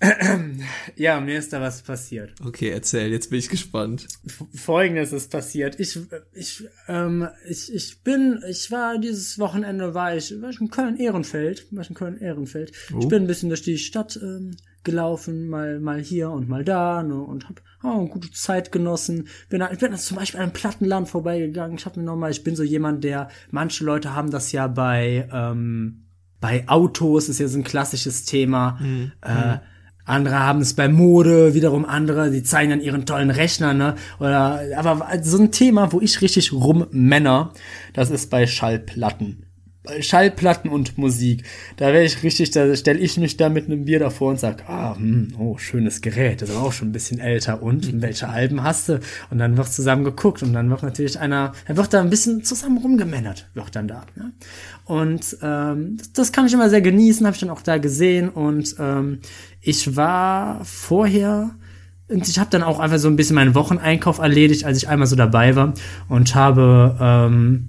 Ja, 0.94 1.20
mir 1.20 1.38
ist 1.38 1.52
da 1.52 1.60
was 1.60 1.82
passiert. 1.82 2.32
Okay, 2.44 2.68
erzähl, 2.68 3.10
jetzt 3.10 3.30
bin 3.30 3.40
ich 3.40 3.48
gespannt. 3.48 4.06
Folgendes 4.54 5.12
ist 5.12 5.28
passiert. 5.28 5.80
Ich, 5.80 5.98
ich, 6.32 6.68
ähm, 6.86 7.28
ich, 7.48 7.74
ich 7.74 8.02
bin, 8.04 8.40
ich 8.48 8.70
war 8.70 8.98
dieses 8.98 9.40
Wochenende 9.40 9.94
war 9.94 10.16
ich, 10.16 10.40
war 10.40 10.50
ich 10.50 10.60
in 10.60 10.70
Köln-Ehrenfeld, 10.70 11.66
war 11.72 11.82
ich 11.82 11.88
in 11.88 11.96
Köln-Ehrenfeld. 11.96 12.70
Ich 13.00 13.08
bin 13.08 13.24
ein 13.24 13.26
bisschen 13.26 13.48
durch 13.48 13.62
die 13.62 13.76
Stadt 13.76 14.16
ähm, 14.22 14.56
gelaufen, 14.88 15.48
mal, 15.48 15.80
mal 15.80 16.00
hier 16.00 16.30
und 16.30 16.48
mal 16.48 16.64
da, 16.64 17.02
ne, 17.02 17.14
und 17.14 17.48
hab 17.48 17.60
oh, 17.84 18.00
eine 18.00 18.08
gute 18.08 18.30
Zeit 18.32 18.72
genossen. 18.72 19.28
Bin, 19.50 19.62
ich 19.70 19.78
bin 19.78 19.94
zum 19.96 20.16
Beispiel 20.16 20.40
an 20.40 20.44
einem 20.44 20.52
Plattenland 20.52 21.08
vorbeigegangen. 21.08 21.76
Ich 21.76 21.86
habe 21.86 22.00
mir 22.00 22.06
nochmal, 22.06 22.30
ich 22.30 22.42
bin 22.42 22.56
so 22.56 22.62
jemand, 22.62 23.04
der, 23.04 23.28
manche 23.50 23.84
Leute 23.84 24.14
haben 24.14 24.30
das 24.30 24.52
ja 24.52 24.66
bei, 24.66 25.28
ähm, 25.32 26.06
bei 26.40 26.68
Autos, 26.68 27.28
ist 27.28 27.38
ja 27.38 27.48
so 27.48 27.58
ein 27.58 27.64
klassisches 27.64 28.24
Thema. 28.24 28.78
Äh, 29.20 29.58
andere 30.08 30.38
haben 30.38 30.60
es 30.60 30.74
bei 30.74 30.88
Mode, 30.88 31.52
wiederum 31.52 31.84
andere, 31.84 32.30
die 32.30 32.42
zeigen 32.42 32.70
dann 32.70 32.80
ihren 32.80 33.04
tollen 33.04 33.30
Rechner, 33.30 33.74
ne? 33.74 33.94
Oder 34.18 34.62
aber 34.76 35.06
so 35.22 35.38
ein 35.38 35.52
Thema, 35.52 35.92
wo 35.92 36.00
ich 36.00 36.22
richtig 36.22 36.52
rummänner, 36.52 37.52
das 37.92 38.10
ist 38.10 38.30
bei 38.30 38.46
Schallplatten. 38.46 39.47
Schallplatten 40.00 40.70
und 40.70 40.98
Musik. 40.98 41.44
Da 41.76 41.92
wäre 41.92 42.04
ich 42.04 42.22
richtig, 42.22 42.50
da 42.50 42.74
stelle 42.76 42.98
ich 42.98 43.16
mich 43.16 43.36
da 43.36 43.48
mit 43.48 43.66
einem 43.66 43.84
Bier 43.84 43.98
davor 43.98 44.30
und 44.30 44.40
sag, 44.40 44.68
ah, 44.68 44.96
hm, 44.96 45.34
oh, 45.38 45.58
schönes 45.58 46.00
Gerät, 46.00 46.42
das 46.42 46.50
ist 46.50 46.56
auch 46.56 46.72
schon 46.72 46.88
ein 46.88 46.92
bisschen 46.92 47.20
älter. 47.20 47.62
Und 47.62 48.00
welche 48.02 48.28
Alben 48.28 48.62
hast 48.62 48.88
du? 48.88 49.00
Und 49.30 49.38
dann 49.38 49.56
wird 49.56 49.72
zusammen 49.72 50.04
geguckt 50.04 50.42
und 50.42 50.52
dann 50.52 50.70
wird 50.70 50.82
natürlich 50.82 51.18
einer, 51.18 51.52
dann 51.66 51.76
wird 51.76 51.92
da 51.92 52.00
ein 52.00 52.10
bisschen 52.10 52.44
zusammen 52.44 52.78
rumgemännert, 52.78 53.48
wird 53.54 53.74
dann 53.74 53.88
da. 53.88 54.06
Ne? 54.14 54.32
Und 54.84 55.36
ähm, 55.42 55.96
das, 55.98 56.12
das 56.12 56.32
kann 56.32 56.46
ich 56.46 56.52
immer 56.52 56.70
sehr 56.70 56.82
genießen, 56.82 57.26
habe 57.26 57.34
ich 57.34 57.40
dann 57.40 57.50
auch 57.50 57.62
da 57.62 57.78
gesehen. 57.78 58.28
Und 58.28 58.76
ähm, 58.78 59.20
ich 59.60 59.96
war 59.96 60.64
vorher 60.64 61.50
und 62.08 62.26
ich 62.26 62.38
habe 62.38 62.48
dann 62.50 62.62
auch 62.62 62.80
einfach 62.80 62.98
so 62.98 63.08
ein 63.08 63.16
bisschen 63.16 63.34
meinen 63.34 63.54
Wocheneinkauf 63.54 64.18
erledigt, 64.18 64.64
als 64.64 64.78
ich 64.78 64.88
einmal 64.88 65.06
so 65.06 65.16
dabei 65.16 65.56
war 65.56 65.74
und 66.08 66.34
habe 66.34 66.96
ähm, 67.00 67.68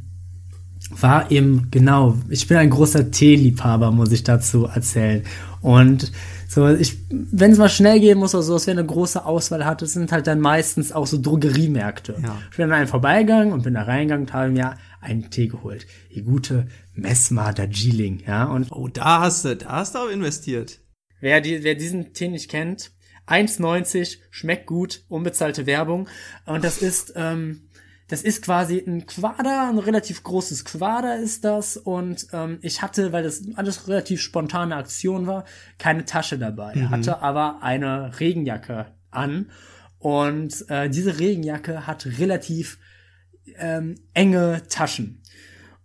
war 0.89 1.32
eben 1.32 1.67
genau, 1.71 2.17
ich 2.30 2.47
bin 2.47 2.58
ein 2.58 2.69
großer 2.69 3.12
Teeliebhaber, 3.12 3.91
muss 3.91 4.12
ich 4.12 4.23
dazu 4.23 4.65
erzählen. 4.65 5.23
Und 5.62 6.12
so, 6.47 6.67
ich, 6.67 6.97
wenn 7.10 7.52
es 7.52 7.60
mal 7.60 7.69
schnell 7.69 7.99
gehen 7.99 8.17
muss 8.17 8.34
oder 8.34 8.43
so, 8.43 8.54
dass 8.54 8.65
wir 8.65 8.71
eine 8.71 8.86
große 8.86 9.23
Auswahl 9.23 9.65
hat, 9.65 9.84
das 9.84 9.93
sind 9.93 10.12
halt 10.12 10.25
dann 10.25 10.39
meistens 10.39 10.91
auch 10.91 11.06
so 11.06 11.21
Drogeriemärkte. 11.21 12.17
Ja. 12.23 12.38
Ich 12.49 12.58
bin 12.58 12.69
dann 12.69 12.88
vorbeigegangen 12.88 13.54
und 13.54 13.63
bin 13.63 13.75
da 13.75 13.84
reingegangen 13.84 14.25
und 14.25 14.34
habe 14.34 14.49
mir 14.49 14.78
einen 14.99 15.30
Tee 15.30 15.47
geholt. 15.47 15.86
Die 16.13 16.23
gute 16.23 16.67
Mesma 16.95 17.52
Darjeeling, 17.52 18.23
ja. 18.25 18.45
Und 18.45 18.71
Oh, 18.71 18.88
da 18.88 19.21
hast 19.21 19.45
du, 19.45 19.56
da 19.56 19.67
hast 19.73 19.93
du 19.93 19.99
auch 19.99 20.10
investiert. 20.10 20.80
Wer, 21.21 21.39
die, 21.41 21.63
wer 21.63 21.75
diesen 21.75 22.13
Tee 22.13 22.30
nicht 22.30 22.49
kennt, 22.49 22.91
1,90, 23.28 24.17
schmeckt 24.32 24.65
gut, 24.65 25.04
unbezahlte 25.08 25.67
Werbung. 25.67 26.10
Und 26.45 26.63
das 26.63 26.80
ist, 26.82 27.13
ähm, 27.15 27.62
das 28.09 28.23
ist 28.23 28.43
quasi 28.43 28.83
ein 28.85 29.05
Quader, 29.05 29.69
ein 29.69 29.77
relativ 29.77 30.23
großes 30.23 30.65
Quader 30.65 31.17
ist 31.17 31.45
das. 31.45 31.77
Und 31.77 32.27
ähm, 32.33 32.57
ich 32.61 32.81
hatte, 32.81 33.13
weil 33.13 33.23
das 33.23 33.43
alles 33.55 33.87
relativ 33.87 34.21
spontane 34.21 34.75
Aktion 34.75 35.27
war, 35.27 35.45
keine 35.77 36.05
Tasche 36.05 36.37
dabei. 36.37 36.73
Hatte 36.89 37.21
aber 37.21 37.61
eine 37.61 38.19
Regenjacke 38.19 38.87
an. 39.11 39.51
Und 39.99 40.65
äh, 40.69 40.89
diese 40.89 41.19
Regenjacke 41.19 41.85
hat 41.85 42.07
relativ 42.17 42.79
ähm, 43.57 43.95
enge 44.13 44.63
Taschen. 44.69 45.21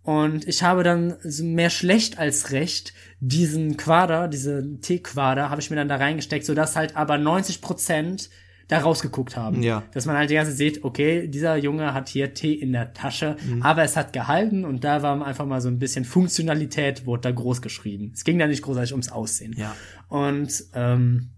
Und 0.01 0.47
ich 0.47 0.63
habe 0.63 0.83
dann 0.83 1.17
mehr 1.41 1.69
schlecht 1.69 2.17
als 2.17 2.51
recht 2.51 2.93
diesen 3.19 3.77
Quader, 3.77 4.27
diese 4.27 4.79
T-Quader, 4.79 5.49
habe 5.49 5.61
ich 5.61 5.69
mir 5.69 5.75
dann 5.75 5.89
da 5.89 5.95
reingesteckt, 5.95 6.45
sodass 6.45 6.75
halt 6.75 6.95
aber 6.95 7.17
90 7.17 7.61
Prozent 7.61 8.29
da 8.67 8.79
rausgeguckt 8.79 9.37
haben. 9.37 9.61
Ja. 9.61 9.83
Dass 9.93 10.05
man 10.05 10.17
halt 10.17 10.29
die 10.29 10.35
ganze 10.35 10.51
Zeit 10.51 10.57
sieht, 10.57 10.83
okay, 10.83 11.27
dieser 11.27 11.55
Junge 11.55 11.93
hat 11.93 12.09
hier 12.09 12.33
Tee 12.33 12.53
in 12.53 12.71
der 12.71 12.93
Tasche, 12.93 13.37
aber 13.61 13.83
es 13.83 13.95
hat 13.95 14.13
gehalten 14.13 14.65
und 14.65 14.83
da 14.83 15.03
war 15.03 15.23
einfach 15.25 15.45
mal 15.45 15.61
so 15.61 15.69
ein 15.69 15.79
bisschen 15.79 16.05
Funktionalität, 16.05 17.05
wurde 17.05 17.21
da 17.21 17.31
groß 17.31 17.61
geschrieben. 17.61 18.11
Es 18.13 18.23
ging 18.23 18.39
da 18.39 18.47
nicht 18.47 18.61
großartig 18.63 18.93
ums 18.93 19.11
Aussehen. 19.11 19.53
Ja. 19.57 19.75
Und 20.07 20.65
ähm, 20.73 21.29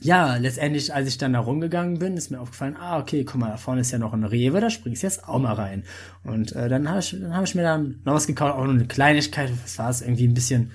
ja, 0.00 0.36
letztendlich, 0.36 0.92
als 0.92 1.08
ich 1.08 1.18
dann 1.18 1.32
da 1.32 1.40
rumgegangen 1.40 1.98
bin, 1.98 2.16
ist 2.16 2.30
mir 2.30 2.40
aufgefallen, 2.40 2.76
ah, 2.76 2.98
okay, 2.98 3.24
guck 3.24 3.40
mal, 3.40 3.50
da 3.50 3.56
vorne 3.56 3.80
ist 3.80 3.90
ja 3.90 3.98
noch 3.98 4.12
ein 4.12 4.24
Rewe, 4.24 4.60
da 4.60 4.68
springst 4.68 5.02
du 5.02 5.06
jetzt 5.06 5.28
auch 5.28 5.38
mal 5.38 5.54
rein. 5.54 5.84
Und 6.24 6.52
äh, 6.52 6.68
dann 6.68 6.88
habe 6.88 6.98
ich, 6.98 7.10
dann 7.18 7.34
hab 7.34 7.44
ich 7.44 7.54
mir 7.54 7.62
dann 7.62 8.00
noch 8.04 8.14
was 8.14 8.26
gekauft, 8.26 8.54
auch 8.54 8.64
nur 8.64 8.74
eine 8.74 8.86
Kleinigkeit, 8.86 9.50
was 9.62 9.78
war 9.78 9.90
es, 9.90 10.02
irgendwie 10.02 10.26
ein 10.26 10.34
bisschen, 10.34 10.72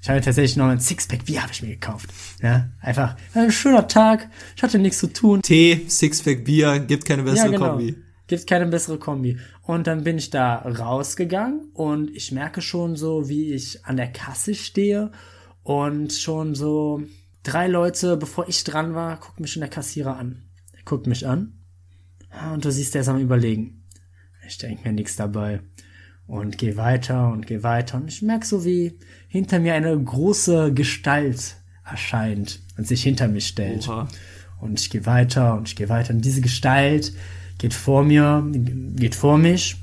ich 0.00 0.08
habe 0.08 0.20
tatsächlich 0.20 0.56
noch 0.56 0.66
ein 0.66 0.80
Sixpack 0.80 1.24
Bier 1.24 1.42
habe 1.42 1.52
ich 1.52 1.62
mir 1.62 1.70
gekauft. 1.70 2.10
Ja, 2.42 2.68
einfach 2.80 3.16
ein 3.34 3.50
schöner 3.50 3.88
Tag, 3.88 4.30
ich 4.56 4.62
hatte 4.62 4.78
nichts 4.78 4.98
zu 4.98 5.08
tun. 5.08 5.42
Tee, 5.42 5.86
Sixpack 5.88 6.44
Bier, 6.44 6.78
gibt 6.80 7.04
keine 7.04 7.22
bessere 7.24 7.54
Kombi. 7.56 7.96
Gibt 8.26 8.46
keine 8.46 8.66
bessere 8.66 8.98
Kombi. 8.98 9.38
Und 9.62 9.86
dann 9.86 10.04
bin 10.04 10.18
ich 10.18 10.30
da 10.30 10.56
rausgegangen 10.56 11.70
und 11.72 12.10
ich 12.14 12.30
merke 12.32 12.60
schon 12.60 12.94
so, 12.94 13.28
wie 13.28 13.52
ich 13.52 13.84
an 13.86 13.96
der 13.96 14.12
Kasse 14.12 14.54
stehe 14.54 15.12
und 15.62 16.12
schon 16.12 16.54
so 16.54 17.02
drei 17.42 17.66
Leute, 17.66 18.16
bevor 18.16 18.48
ich 18.48 18.64
dran 18.64 18.94
war, 18.94 19.18
guckt 19.18 19.40
mich 19.40 19.52
schon 19.52 19.60
der 19.60 19.70
Kassierer 19.70 20.16
an. 20.16 20.44
Er 20.72 20.82
guckt 20.84 21.06
mich 21.06 21.26
an 21.26 21.54
Ah, 22.30 22.54
und 22.54 22.64
du 22.64 22.70
siehst, 22.70 22.94
der 22.94 23.02
ist 23.02 23.08
am 23.08 23.18
überlegen. 23.18 23.84
Ich 24.46 24.58
denke 24.58 24.86
mir 24.86 24.94
nichts 24.94 25.16
dabei 25.16 25.60
und 26.28 26.58
gehe 26.58 26.76
weiter 26.76 27.28
und 27.32 27.46
gehe 27.46 27.62
weiter 27.62 27.96
und 27.96 28.06
ich 28.06 28.22
merke 28.22 28.46
so, 28.46 28.64
wie 28.64 28.98
hinter 29.28 29.58
mir 29.58 29.74
eine 29.74 29.98
große 29.98 30.72
Gestalt 30.74 31.56
erscheint 31.84 32.60
und 32.76 32.86
sich 32.86 33.02
hinter 33.02 33.26
mich 33.28 33.48
stellt. 33.48 33.88
Oha. 33.88 34.06
Und 34.60 34.78
ich 34.78 34.90
gehe 34.90 35.06
weiter 35.06 35.56
und 35.56 35.68
ich 35.68 35.76
gehe 35.76 35.88
weiter. 35.88 36.12
Und 36.12 36.24
diese 36.24 36.40
Gestalt 36.40 37.12
geht 37.58 37.72
vor 37.72 38.04
mir, 38.04 38.44
geht 38.52 39.14
vor 39.14 39.38
mich, 39.38 39.76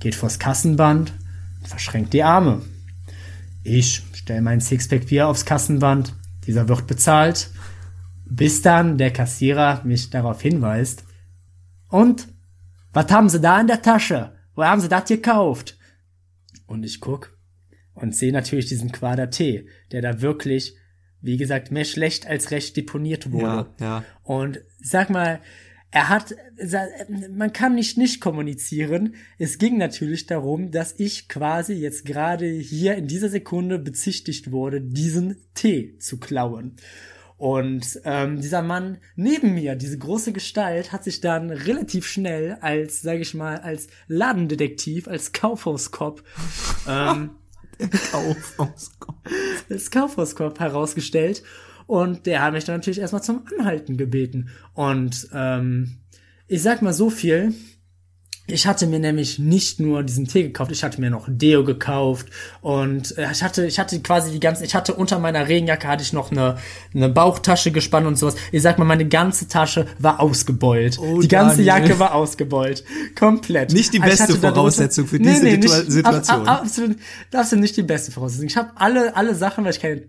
geht 0.00 0.14
vors 0.14 0.38
Kassenband 0.38 1.12
und 1.60 1.68
verschränkt 1.68 2.12
die 2.12 2.22
Arme. 2.22 2.62
Ich 3.64 4.02
stelle 4.14 4.42
mein 4.42 4.60
Sixpack 4.60 5.06
Bier 5.06 5.26
aufs 5.26 5.44
Kassenband. 5.44 6.14
Dieser 6.46 6.68
wird 6.68 6.86
bezahlt. 6.86 7.50
Bis 8.24 8.62
dann 8.62 8.98
der 8.98 9.12
Kassierer 9.12 9.82
mich 9.84 10.10
darauf 10.10 10.42
hinweist. 10.42 11.04
Und? 11.88 12.28
Was 12.92 13.10
haben 13.10 13.28
Sie 13.28 13.40
da 13.40 13.60
in 13.60 13.66
der 13.66 13.82
Tasche? 13.82 14.32
Wo 14.54 14.64
haben 14.64 14.80
Sie 14.80 14.88
das 14.88 15.04
gekauft? 15.04 15.77
Und 16.68 16.84
ich 16.84 17.00
guck 17.00 17.36
und 17.94 18.14
sehe 18.14 18.32
natürlich 18.32 18.66
diesen 18.66 18.92
Quader 18.92 19.30
Tee, 19.30 19.66
der 19.90 20.02
da 20.02 20.20
wirklich 20.20 20.76
wie 21.20 21.36
gesagt, 21.36 21.70
mehr 21.70 21.84
schlecht 21.84 22.26
als 22.26 22.50
recht 22.50 22.76
deponiert 22.76 23.32
wurde. 23.32 23.70
Ja, 23.80 23.86
ja. 23.86 24.04
Und 24.22 24.60
sag 24.80 25.10
mal, 25.10 25.40
er 25.90 26.10
hat, 26.10 26.34
man 27.30 27.52
kann 27.52 27.74
nicht 27.74 27.96
nicht 27.96 28.20
kommunizieren. 28.20 29.14
Es 29.38 29.58
ging 29.58 29.78
natürlich 29.78 30.26
darum, 30.26 30.70
dass 30.70 30.94
ich 30.98 31.28
quasi 31.28 31.72
jetzt 31.72 32.04
gerade 32.04 32.46
hier 32.46 32.94
in 32.96 33.06
dieser 33.06 33.30
Sekunde 33.30 33.78
bezichtigt 33.78 34.52
wurde, 34.52 34.82
diesen 34.82 35.36
Tee 35.54 35.96
zu 35.98 36.18
klauen. 36.18 36.76
Und 37.38 38.00
ähm, 38.04 38.40
dieser 38.40 38.62
Mann 38.62 38.98
neben 39.14 39.54
mir, 39.54 39.76
diese 39.76 39.96
große 39.96 40.32
Gestalt, 40.32 40.92
hat 40.92 41.04
sich 41.04 41.20
dann 41.20 41.50
relativ 41.50 42.06
schnell 42.06 42.58
als, 42.60 43.00
sage 43.00 43.20
ich 43.20 43.32
mal, 43.32 43.58
als 43.58 43.86
Ladendetektiv, 44.08 45.06
als 45.06 45.32
Kaufhauskopf, 45.32 46.24
ähm, 46.88 47.30
Kaufhauskopf. 48.10 49.16
als 49.70 49.90
Kaufhauskopf 49.90 50.58
herausgestellt. 50.58 51.44
Und 51.86 52.26
der 52.26 52.42
hat 52.42 52.52
mich 52.52 52.64
dann 52.64 52.76
natürlich 52.76 52.98
erstmal 52.98 53.22
zum 53.22 53.46
Anhalten 53.56 53.96
gebeten. 53.96 54.50
Und 54.74 55.28
ähm, 55.32 55.98
ich 56.48 56.62
sag 56.62 56.82
mal 56.82 56.92
so 56.92 57.08
viel. 57.08 57.54
Ich 58.50 58.66
hatte 58.66 58.86
mir 58.86 58.98
nämlich 58.98 59.38
nicht 59.38 59.78
nur 59.78 60.02
diesen 60.02 60.26
Tee 60.26 60.42
gekauft, 60.44 60.70
ich 60.72 60.82
hatte 60.82 61.00
mir 61.02 61.10
noch 61.10 61.26
Deo 61.28 61.64
gekauft 61.64 62.28
und 62.62 63.16
äh, 63.18 63.30
ich 63.30 63.42
hatte, 63.42 63.66
ich 63.66 63.78
hatte 63.78 64.00
quasi 64.00 64.32
die 64.32 64.40
ganzen, 64.40 64.64
ich 64.64 64.74
hatte 64.74 64.94
unter 64.94 65.18
meiner 65.18 65.46
Regenjacke 65.48 65.86
hatte 65.86 66.02
ich 66.02 66.14
noch 66.14 66.30
eine, 66.30 66.56
eine 66.94 67.10
Bauchtasche 67.10 67.72
gespannt 67.72 68.06
und 68.06 68.16
sowas. 68.18 68.36
Ich 68.50 68.62
sag 68.62 68.78
mal, 68.78 68.86
meine 68.86 69.06
ganze 69.06 69.48
Tasche 69.48 69.86
war 69.98 70.20
ausgebeult. 70.20 70.98
Oh, 70.98 71.20
die 71.20 71.28
ganze 71.28 71.62
Daniel. 71.62 71.88
Jacke 71.88 71.98
war 71.98 72.14
ausgebeult. 72.14 72.84
Komplett. 73.18 73.72
Nicht 73.74 73.92
die 73.92 74.00
Also 74.00 74.16
beste 74.24 74.38
Voraussetzung 74.38 75.06
für 75.06 75.18
diese 75.18 75.44
Situa- 75.44 75.90
Situation. 75.90 76.40
Ab, 76.40 76.48
ab, 76.48 76.60
absolut, 76.62 76.96
absolut 77.34 77.62
nicht 77.62 77.76
die 77.76 77.82
beste 77.82 78.12
Voraussetzung. 78.12 78.46
Ich 78.46 78.56
habe 78.56 78.70
alle, 78.76 79.14
alle 79.14 79.34
Sachen, 79.34 79.64
weil 79.64 79.72
ich 79.72 79.80
keine 79.80 80.04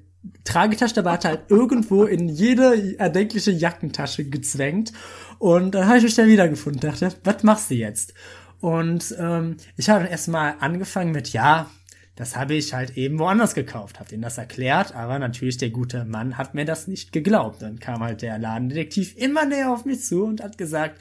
Tragetasche 0.45 0.95
dabei 0.95 1.12
hatte, 1.12 1.28
halt 1.28 1.41
irgendwo 1.49 2.04
in 2.06 2.28
jede 2.30 2.97
erdenkliche 2.97 3.52
Jackentasche 3.52 4.25
gezwängt. 4.25 4.91
Und 5.39 5.73
dann 5.73 5.88
habe 5.88 5.97
ich 5.97 6.04
mich 6.04 6.15
dann 6.15 6.28
wiedergefunden. 6.28 6.82
Dachte, 6.82 7.12
was 7.23 7.43
machst 7.43 7.71
du 7.71 7.75
jetzt? 7.75 8.13
Und 8.60 9.15
ähm, 9.17 9.56
ich 9.78 9.89
habe 9.89 10.02
dann 10.04 10.12
erstmal 10.12 10.56
angefangen 10.60 11.12
mit, 11.12 11.30
ja, 11.30 11.69
das 12.15 12.36
habe 12.36 12.54
ich 12.54 12.73
halt 12.73 12.97
eben 12.97 13.17
woanders 13.17 13.56
gekauft, 13.56 13.99
habe 13.99 14.10
denen 14.10 14.21
das 14.21 14.38
erklärt, 14.38 14.93
aber 14.93 15.17
natürlich 15.19 15.56
der 15.56 15.69
gute 15.69 16.04
Mann 16.04 16.38
hat 16.38 16.54
mir 16.54 16.65
das 16.65 16.88
nicht 16.88 17.13
geglaubt. 17.13 17.62
Dann 17.62 17.80
kam 17.80 18.04
halt 18.04 18.21
der 18.21 18.38
Ladendetektiv 18.38 19.15
immer 19.15 19.45
näher 19.45 19.71
auf 19.71 19.86
mich 19.86 20.04
zu 20.04 20.25
und 20.25 20.43
hat 20.43 20.58
gesagt, 20.58 20.99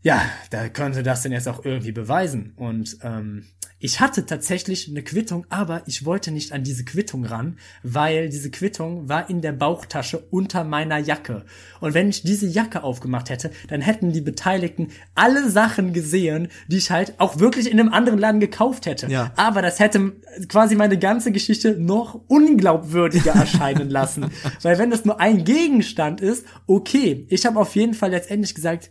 ja, 0.00 0.22
da 0.48 0.70
können 0.70 0.94
Sie 0.94 1.02
das 1.02 1.22
denn 1.22 1.32
jetzt 1.32 1.48
auch 1.48 1.66
irgendwie 1.66 1.92
beweisen. 1.92 2.54
Und 2.56 2.96
ähm, 3.02 3.44
ich 3.80 4.00
hatte 4.00 4.26
tatsächlich 4.26 4.88
eine 4.88 5.02
Quittung, 5.02 5.46
aber 5.50 5.82
ich 5.86 6.04
wollte 6.04 6.32
nicht 6.32 6.52
an 6.52 6.64
diese 6.64 6.84
Quittung 6.84 7.24
ran, 7.24 7.58
weil 7.84 8.28
diese 8.28 8.50
Quittung 8.50 9.08
war 9.08 9.30
in 9.30 9.40
der 9.40 9.52
Bauchtasche 9.52 10.18
unter 10.30 10.64
meiner 10.64 10.98
Jacke. 10.98 11.44
Und 11.80 11.94
wenn 11.94 12.08
ich 12.08 12.22
diese 12.22 12.46
Jacke 12.46 12.82
aufgemacht 12.82 13.30
hätte, 13.30 13.52
dann 13.68 13.80
hätten 13.80 14.12
die 14.12 14.20
Beteiligten 14.20 14.88
alle 15.14 15.48
Sachen 15.48 15.92
gesehen, 15.92 16.48
die 16.66 16.78
ich 16.78 16.90
halt 16.90 17.14
auch 17.18 17.38
wirklich 17.38 17.70
in 17.70 17.78
einem 17.78 17.92
anderen 17.92 18.18
Laden 18.18 18.40
gekauft 18.40 18.86
hätte. 18.86 19.06
Ja. 19.08 19.32
Aber 19.36 19.62
das 19.62 19.78
hätte 19.78 20.12
quasi 20.48 20.74
meine 20.74 20.98
ganze 20.98 21.30
Geschichte 21.30 21.76
noch 21.78 22.20
unglaubwürdiger 22.26 23.32
erscheinen 23.34 23.90
lassen. 23.90 24.26
Weil 24.62 24.78
wenn 24.78 24.90
das 24.90 25.04
nur 25.04 25.20
ein 25.20 25.44
Gegenstand 25.44 26.20
ist, 26.20 26.44
okay. 26.66 27.26
Ich 27.28 27.46
habe 27.46 27.60
auf 27.60 27.76
jeden 27.76 27.94
Fall 27.94 28.10
letztendlich 28.10 28.56
gesagt, 28.56 28.90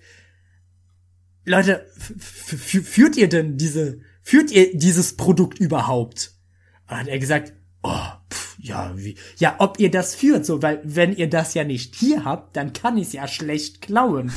Leute, 1.44 1.86
führt 1.96 3.16
ihr 3.16 3.30
denn 3.30 3.58
diese, 3.58 4.00
führt 4.28 4.52
ihr 4.52 4.78
dieses 4.78 5.16
Produkt 5.16 5.58
überhaupt? 5.58 6.34
Und 6.90 6.98
hat 6.98 7.08
er 7.08 7.18
gesagt, 7.18 7.54
oh, 7.82 7.96
pf, 8.30 8.58
ja, 8.60 8.92
wie, 8.98 9.16
ja, 9.38 9.56
ob 9.60 9.80
ihr 9.80 9.90
das 9.90 10.16
führt, 10.16 10.46
so, 10.46 10.62
weil 10.62 10.82
wenn 10.84 11.16
ihr 11.16 11.30
das 11.30 11.54
ja 11.54 11.64
nicht 11.64 11.96
hier 11.96 12.26
habt, 12.26 12.58
dann 12.58 12.74
kann 12.74 12.98
ich 12.98 13.08
es 13.08 13.14
ja 13.14 13.26
schlecht 13.26 13.82
klauen. 13.82 14.34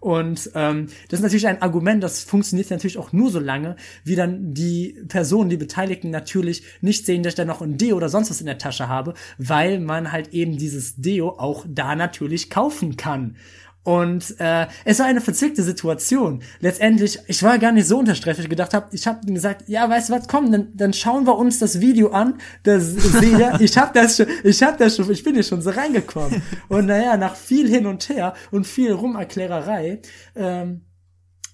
Und 0.00 0.50
ähm, 0.54 0.88
das 1.08 1.20
ist 1.20 1.22
natürlich 1.22 1.46
ein 1.46 1.60
Argument, 1.60 2.02
das 2.02 2.20
funktioniert 2.20 2.70
natürlich 2.70 2.96
auch 2.96 3.12
nur 3.12 3.30
so 3.30 3.38
lange, 3.38 3.76
wie 4.02 4.16
dann 4.16 4.54
die 4.54 5.02
Personen, 5.08 5.50
die 5.50 5.58
Beteiligten 5.58 6.08
natürlich 6.08 6.62
nicht 6.80 7.04
sehen, 7.04 7.22
dass 7.22 7.32
ich 7.32 7.36
da 7.36 7.44
noch 7.44 7.60
ein 7.60 7.76
Deo 7.76 7.96
oder 7.96 8.08
sonst 8.08 8.30
was 8.30 8.40
in 8.40 8.46
der 8.46 8.58
Tasche 8.58 8.88
habe, 8.88 9.12
weil 9.36 9.78
man 9.78 10.10
halt 10.10 10.32
eben 10.32 10.56
dieses 10.56 10.96
Deo 10.96 11.30
auch 11.38 11.66
da 11.68 11.96
natürlich 11.96 12.48
kaufen 12.48 12.96
kann. 12.96 13.36
Und 13.84 14.40
äh, 14.40 14.66
es 14.86 14.98
war 14.98 15.06
eine 15.06 15.20
verzwickte 15.20 15.62
Situation. 15.62 16.42
Letztendlich, 16.60 17.18
ich 17.26 17.42
war 17.42 17.58
gar 17.58 17.70
nicht 17.70 17.86
so 17.86 17.98
unter 17.98 18.14
Stress, 18.14 18.38
weil 18.38 18.44
ich 18.44 18.50
gedacht 18.50 18.72
habe, 18.72 18.88
ich 18.92 19.06
habe 19.06 19.24
gesagt, 19.26 19.68
ja, 19.68 19.88
weißt 19.88 20.08
du 20.08 20.14
was, 20.14 20.26
komm, 20.26 20.50
dann, 20.50 20.68
dann 20.74 20.94
schauen 20.94 21.26
wir 21.26 21.36
uns 21.36 21.58
das 21.58 21.80
Video 21.80 22.10
an. 22.10 22.38
Das 22.62 22.86
sehe, 22.86 23.56
ich 23.60 23.76
habe 23.76 23.90
das 23.92 24.16
schon, 24.16 24.26
ich 24.42 24.62
habe 24.62 24.78
das 24.78 24.96
schon, 24.96 25.10
ich 25.10 25.22
bin 25.22 25.34
hier 25.34 25.42
schon 25.42 25.60
so 25.60 25.68
reingekommen. 25.68 26.42
Und 26.68 26.86
naja, 26.86 27.18
nach 27.18 27.36
viel 27.36 27.68
hin 27.68 27.84
und 27.84 28.08
her 28.08 28.32
und 28.50 28.66
viel 28.66 28.90
Rumerklärerei, 28.90 30.00
ähm, 30.34 30.80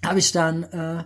habe 0.07 0.21
ich 0.21 0.31
dann, 0.31 0.63
äh, 0.63 1.05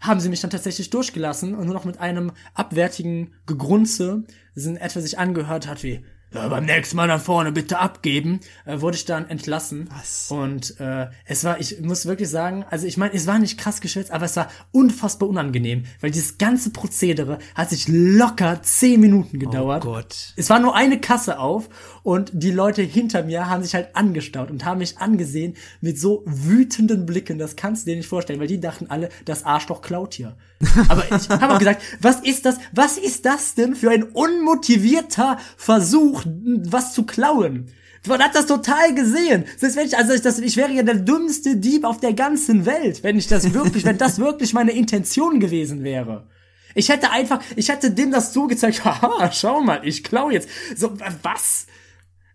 haben 0.00 0.20
sie 0.20 0.28
mich 0.28 0.40
dann 0.40 0.50
tatsächlich 0.50 0.90
durchgelassen 0.90 1.54
und 1.54 1.66
nur 1.66 1.74
noch 1.74 1.84
mit 1.84 2.00
einem 2.00 2.32
abwärtigen 2.52 3.32
Gegrunze, 3.46 4.24
das 4.56 4.66
in 4.66 4.76
etwa 4.76 5.00
sich 5.00 5.18
angehört 5.20 5.68
hat 5.68 5.84
wie, 5.84 6.04
ja, 6.34 6.48
beim 6.48 6.64
nächsten 6.64 6.96
Mal 6.96 7.08
dann 7.08 7.20
vorne 7.20 7.52
bitte 7.52 7.78
abgeben, 7.78 8.40
äh, 8.64 8.80
wurde 8.80 8.96
ich 8.96 9.04
dann 9.04 9.28
entlassen. 9.30 9.88
Was? 9.96 10.30
Und 10.30 10.78
äh, 10.80 11.06
es 11.24 11.44
war, 11.44 11.60
ich 11.60 11.80
muss 11.80 12.06
wirklich 12.06 12.28
sagen, 12.28 12.64
also 12.70 12.86
ich 12.86 12.96
meine, 12.96 13.14
es 13.14 13.26
war 13.26 13.38
nicht 13.38 13.58
krass 13.58 13.80
geschwitzt, 13.80 14.10
aber 14.10 14.24
es 14.24 14.36
war 14.36 14.48
unfassbar 14.72 15.28
unangenehm, 15.28 15.84
weil 16.00 16.10
dieses 16.10 16.38
ganze 16.38 16.70
Prozedere 16.70 17.38
hat 17.54 17.70
sich 17.70 17.86
locker 17.88 18.62
zehn 18.62 19.00
Minuten 19.00 19.38
gedauert. 19.38 19.84
Oh 19.84 19.92
Gott. 19.92 20.34
Es 20.36 20.50
war 20.50 20.58
nur 20.58 20.74
eine 20.74 21.00
Kasse 21.00 21.38
auf 21.38 21.68
und 22.04 22.30
die 22.34 22.50
Leute 22.50 22.82
hinter 22.82 23.24
mir 23.24 23.48
haben 23.48 23.62
sich 23.64 23.74
halt 23.74 23.96
angestaut 23.96 24.50
und 24.50 24.64
haben 24.66 24.78
mich 24.78 24.98
angesehen 24.98 25.54
mit 25.80 25.98
so 25.98 26.22
wütenden 26.26 27.06
Blicken. 27.06 27.38
Das 27.38 27.56
kannst 27.56 27.86
du 27.86 27.90
dir 27.90 27.96
nicht 27.96 28.08
vorstellen, 28.08 28.38
weil 28.38 28.46
die 28.46 28.60
dachten 28.60 28.86
alle, 28.90 29.08
das 29.24 29.44
Arschloch 29.44 29.80
klaut 29.80 30.12
hier. 30.12 30.36
Aber 30.88 31.04
ich 31.06 31.28
habe 31.30 31.54
auch 31.54 31.58
gesagt, 31.58 31.82
was 32.00 32.20
ist 32.20 32.44
das? 32.44 32.58
Was 32.72 32.98
ist 32.98 33.24
das 33.24 33.54
denn 33.54 33.74
für 33.74 33.90
ein 33.90 34.02
unmotivierter 34.02 35.38
Versuch, 35.56 36.22
was 36.26 36.92
zu 36.92 37.04
klauen? 37.04 37.68
Man 38.06 38.22
hat 38.22 38.34
das 38.34 38.44
total 38.44 38.94
gesehen. 38.94 39.46
Selbst 39.56 39.76
wenn 39.76 39.86
ich, 39.86 39.96
also 39.96 40.12
ich, 40.12 40.20
das, 40.20 40.38
ich 40.38 40.58
wäre 40.58 40.72
ja 40.72 40.82
der 40.82 40.96
dümmste 40.96 41.56
Dieb 41.56 41.84
auf 41.84 42.00
der 42.00 42.12
ganzen 42.12 42.66
Welt, 42.66 43.02
wenn 43.02 43.16
ich 43.16 43.28
das 43.28 43.54
wirklich, 43.54 43.86
wenn 43.86 43.96
das 43.96 44.18
wirklich 44.18 44.52
meine 44.52 44.72
Intention 44.72 45.40
gewesen 45.40 45.82
wäre. 45.84 46.26
Ich 46.74 46.90
hätte 46.90 47.10
einfach, 47.12 47.40
ich 47.56 47.70
hätte 47.70 47.92
dem 47.92 48.10
das 48.10 48.34
so 48.34 48.46
gezeigt, 48.46 48.84
haha, 48.84 49.32
schau 49.32 49.62
mal, 49.62 49.80
ich 49.84 50.04
klau 50.04 50.28
jetzt. 50.28 50.50
So, 50.76 50.92
was? 51.22 51.66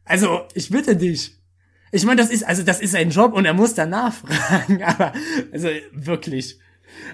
Also, 0.10 0.42
ich 0.56 0.70
bitte 0.70 0.96
dich. 0.96 1.38
Ich 1.92 2.04
meine, 2.04 2.22
das 2.22 2.32
ist, 2.32 2.44
also 2.44 2.64
das 2.64 2.82
ist 2.82 2.96
ein 2.96 3.12
Job 3.12 3.34
und 3.34 3.46
er 3.46 3.54
muss 3.54 3.76
danach 3.76 4.14
fragen, 4.14 4.84
aber, 4.84 5.14
also 5.52 5.70
wirklich. 5.92 6.60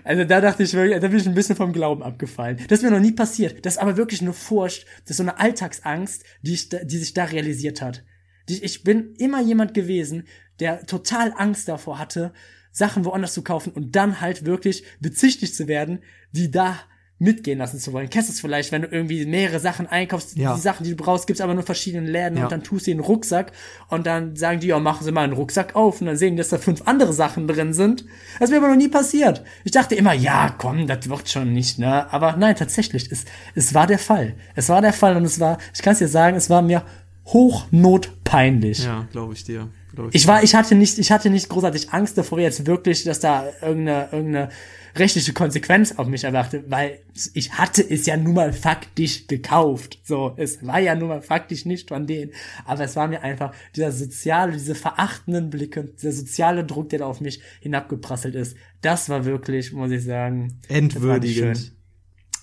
Also 0.06 0.24
da 0.24 0.40
dachte 0.40 0.64
ich 0.64 0.74
wirklich, 0.74 1.00
da 1.02 1.08
bin 1.10 1.20
ich 1.20 1.28
ein 1.28 1.34
bisschen 1.34 1.58
vom 1.58 1.74
Glauben 1.74 2.02
abgefallen. 2.02 2.58
Das 2.70 2.80
ist 2.80 2.84
mir 2.84 2.92
noch 2.92 3.00
nie 3.00 3.12
passiert. 3.12 3.66
Das 3.66 3.74
ist 3.74 3.80
aber 3.80 3.98
wirklich 3.98 4.22
eine 4.22 4.32
Furcht, 4.32 4.86
das 5.04 5.12
ist 5.12 5.18
so 5.18 5.24
eine 5.24 5.38
Alltagsangst, 5.38 6.24
die, 6.42 6.54
ich 6.54 6.70
die 6.70 6.98
sich 6.98 7.14
da 7.14 7.26
realisiert 7.26 7.82
hat. 7.82 8.04
Ich 8.48 8.84
bin 8.84 9.14
immer 9.18 9.42
jemand 9.42 9.74
gewesen, 9.74 10.24
der 10.62 10.86
total 10.86 11.34
Angst 11.36 11.68
davor 11.68 12.00
hatte, 12.00 12.32
Sachen 12.72 13.04
woanders 13.04 13.34
zu 13.34 13.42
kaufen 13.42 13.74
und 13.74 13.96
dann 13.96 14.22
halt 14.22 14.46
wirklich 14.46 14.86
bezichtigt 15.02 15.56
zu 15.56 15.68
werden, 15.68 16.00
die 16.32 16.52
da 16.52 16.80
mitgehen 17.18 17.60
lassen 17.60 17.80
zu 17.80 17.94
wollen. 17.94 18.10
Kennst 18.10 18.28
du 18.28 18.34
es 18.34 18.42
vielleicht, 18.42 18.74
wenn 18.74 18.82
du 18.82 18.90
irgendwie 18.90 19.26
mehrere 19.26 19.60
Sachen 19.62 19.88
einkaufst, 19.88 20.36
Ja. 20.38 20.54
die 20.56 20.60
Sachen, 20.60 20.84
die 20.84 20.90
du 20.90 20.98
brauchst, 20.98 21.28
gibt's 21.28 21.40
aber 21.42 21.54
nur 21.54 21.64
verschiedenen 21.64 22.06
Läden 22.08 22.38
Ja. 22.38 22.44
und 22.44 22.52
dann 22.52 22.62
tust 22.62 22.88
du 22.88 22.92
in 22.92 22.98
den 22.98 23.06
Rucksack 23.06 23.54
und 23.88 24.06
dann 24.06 24.36
sagen 24.36 24.60
die, 24.60 24.68
ja, 24.68 24.80
machen 24.80 25.06
Sie 25.06 25.14
mal 25.14 25.24
einen 25.24 25.32
Rucksack 25.32 25.76
auf 25.78 26.02
und 26.02 26.08
dann 26.08 26.18
sehen, 26.18 26.32
die, 26.36 26.40
dass 26.40 26.50
da 26.50 26.58
fünf 26.58 26.82
andere 26.86 27.14
Sachen 27.14 27.48
drin 27.48 27.74
sind. 27.74 28.04
Das 28.40 28.50
ist 28.50 28.52
mir 28.52 28.58
aber 28.58 28.68
noch 28.68 28.76
nie 28.76 28.90
passiert. 28.90 29.44
Ich 29.64 29.72
dachte 29.72 29.96
immer, 29.96 30.12
ja, 30.14 30.54
komm, 30.58 30.88
das 30.88 31.08
wird 31.10 31.30
schon 31.30 31.54
nicht, 31.54 31.80
ne? 31.80 32.12
Aber 32.12 32.36
nein, 32.36 32.56
tatsächlich, 32.58 33.10
es, 33.10 33.24
es 33.56 33.74
war 33.74 33.88
der 33.88 34.00
Fall. 34.00 34.34
Es 34.56 34.68
war 34.68 34.82
der 34.82 34.92
Fall 34.94 35.16
und 35.16 35.24
es 35.24 35.40
war, 35.40 35.58
ich 35.74 35.82
kann 35.82 35.94
es 35.94 36.00
dir 36.00 36.10
sagen, 36.10 36.36
es 36.36 36.50
war 36.50 36.62
mir 36.62 36.84
hochnotpeinlich. 37.28 38.84
Ja, 38.84 39.08
glaube 39.12 39.34
ich 39.34 39.44
dir. 39.44 39.70
Glaub 39.96 40.10
ich 40.10 40.16
Ich 40.16 40.28
war, 40.28 40.44
ich 40.44 40.54
hatte 40.56 40.76
nicht, 40.76 41.00
ich 41.00 41.12
hatte 41.12 41.30
nicht 41.30 41.50
großartig 41.50 41.92
Angst 41.92 42.18
davor 42.18 42.40
jetzt 42.40 42.66
wirklich, 42.66 43.04
dass 43.04 43.20
da 43.20 43.46
irgendeine, 43.62 44.10
irgendeine 44.12 44.50
rechtliche 44.96 45.34
Konsequenz 45.34 45.94
auf 45.98 46.08
mich 46.08 46.24
erwartet, 46.24 46.66
weil 46.70 47.00
ich 47.34 47.54
hatte 47.54 47.88
es 47.88 48.06
ja 48.06 48.16
nun 48.16 48.34
mal 48.34 48.54
faktisch 48.54 49.28
gekauft. 49.28 50.00
So, 50.04 50.34
es 50.38 50.66
war 50.66 50.80
ja 50.80 50.96
nun 50.96 51.10
mal 51.10 51.22
faktisch 51.22 51.66
nicht 51.66 51.90
von 51.90 52.08
denen. 52.08 52.32
Aber 52.66 52.84
es 52.84 52.96
war 52.96 53.08
mir 53.08 53.22
einfach 53.22 53.54
dieser 53.76 53.92
soziale, 53.92 54.54
diese 54.54 54.76
verachtenden 54.76 55.50
Blicke, 55.50 55.84
dieser 55.84 56.14
soziale 56.14 56.64
Druck, 56.64 56.90
der 56.90 57.00
da 57.00 57.06
auf 57.06 57.20
mich 57.20 57.42
hinabgeprasselt 57.60 58.36
ist. 58.36 58.56
Das 58.82 59.10
war 59.10 59.26
wirklich, 59.26 59.74
muss 59.74 59.92
ich 59.92 60.04
sagen, 60.04 60.60
Entwürdigend. 60.68 61.74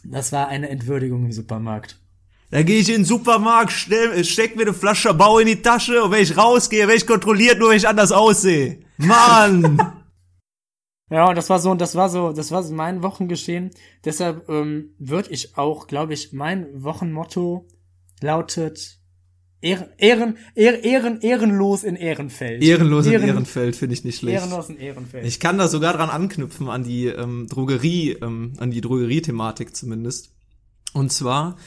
Das 0.04 0.32
war 0.32 0.48
eine 0.48 0.68
Entwürdigung 0.68 1.24
im 1.24 1.32
Supermarkt. 1.32 2.01
Da 2.52 2.62
gehe 2.62 2.78
ich 2.80 2.88
in 2.90 2.96
den 2.96 3.04
Supermarkt, 3.06 3.72
stell, 3.72 4.22
steck 4.24 4.56
mir 4.56 4.62
eine 4.64 4.74
Flasche 4.74 5.14
Bau 5.14 5.38
in 5.38 5.46
die 5.46 5.62
Tasche 5.62 6.02
und 6.04 6.10
wenn 6.10 6.22
ich 6.22 6.36
rausgehe, 6.36 6.80
werde 6.80 6.96
ich 6.96 7.06
kontrolliert, 7.06 7.58
nur 7.58 7.70
wenn 7.70 7.78
ich 7.78 7.88
anders 7.88 8.12
aussehe. 8.12 8.78
Mann! 8.98 9.80
Ja, 11.10 11.28
und 11.28 11.34
das 11.36 11.50
war 11.50 11.58
so, 11.58 11.74
das 11.74 11.94
war 11.94 12.08
so, 12.08 12.32
das 12.32 12.52
war 12.52 12.62
so 12.62 12.72
mein 12.72 13.02
Wochengeschehen. 13.02 13.70
Deshalb 14.02 14.48
ähm, 14.48 14.94
würde 14.98 15.28
ich 15.30 15.58
auch, 15.58 15.86
glaube 15.86 16.14
ich, 16.14 16.32
mein 16.32 16.68
Wochenmotto 16.82 17.68
lautet 18.22 18.98
Ehren, 19.60 19.88
Ehren, 19.98 20.38
Ehren, 20.54 20.80
Ehren, 20.82 21.20
ehrenlos 21.20 21.84
in 21.84 21.96
Ehrenfeld. 21.96 22.62
Ehrenlos 22.62 23.04
in 23.04 23.12
Ehren- 23.12 23.26
Ehrenfeld 23.28 23.76
finde 23.76 23.92
ich 23.92 24.04
nicht 24.04 24.20
schlecht. 24.20 24.36
Ehrenlos 24.40 24.70
in 24.70 24.78
Ehrenfeld. 24.78 25.26
Ich 25.26 25.38
kann 25.38 25.58
da 25.58 25.68
sogar 25.68 25.92
dran 25.92 26.08
anknüpfen 26.08 26.70
an 26.70 26.82
die 26.82 27.08
ähm, 27.08 27.46
Drogerie, 27.46 28.12
ähm, 28.22 28.54
an 28.56 28.70
die 28.70 28.80
Drogerie-Thematik 28.80 29.76
zumindest. 29.76 30.30
Und 30.94 31.12
zwar, 31.12 31.58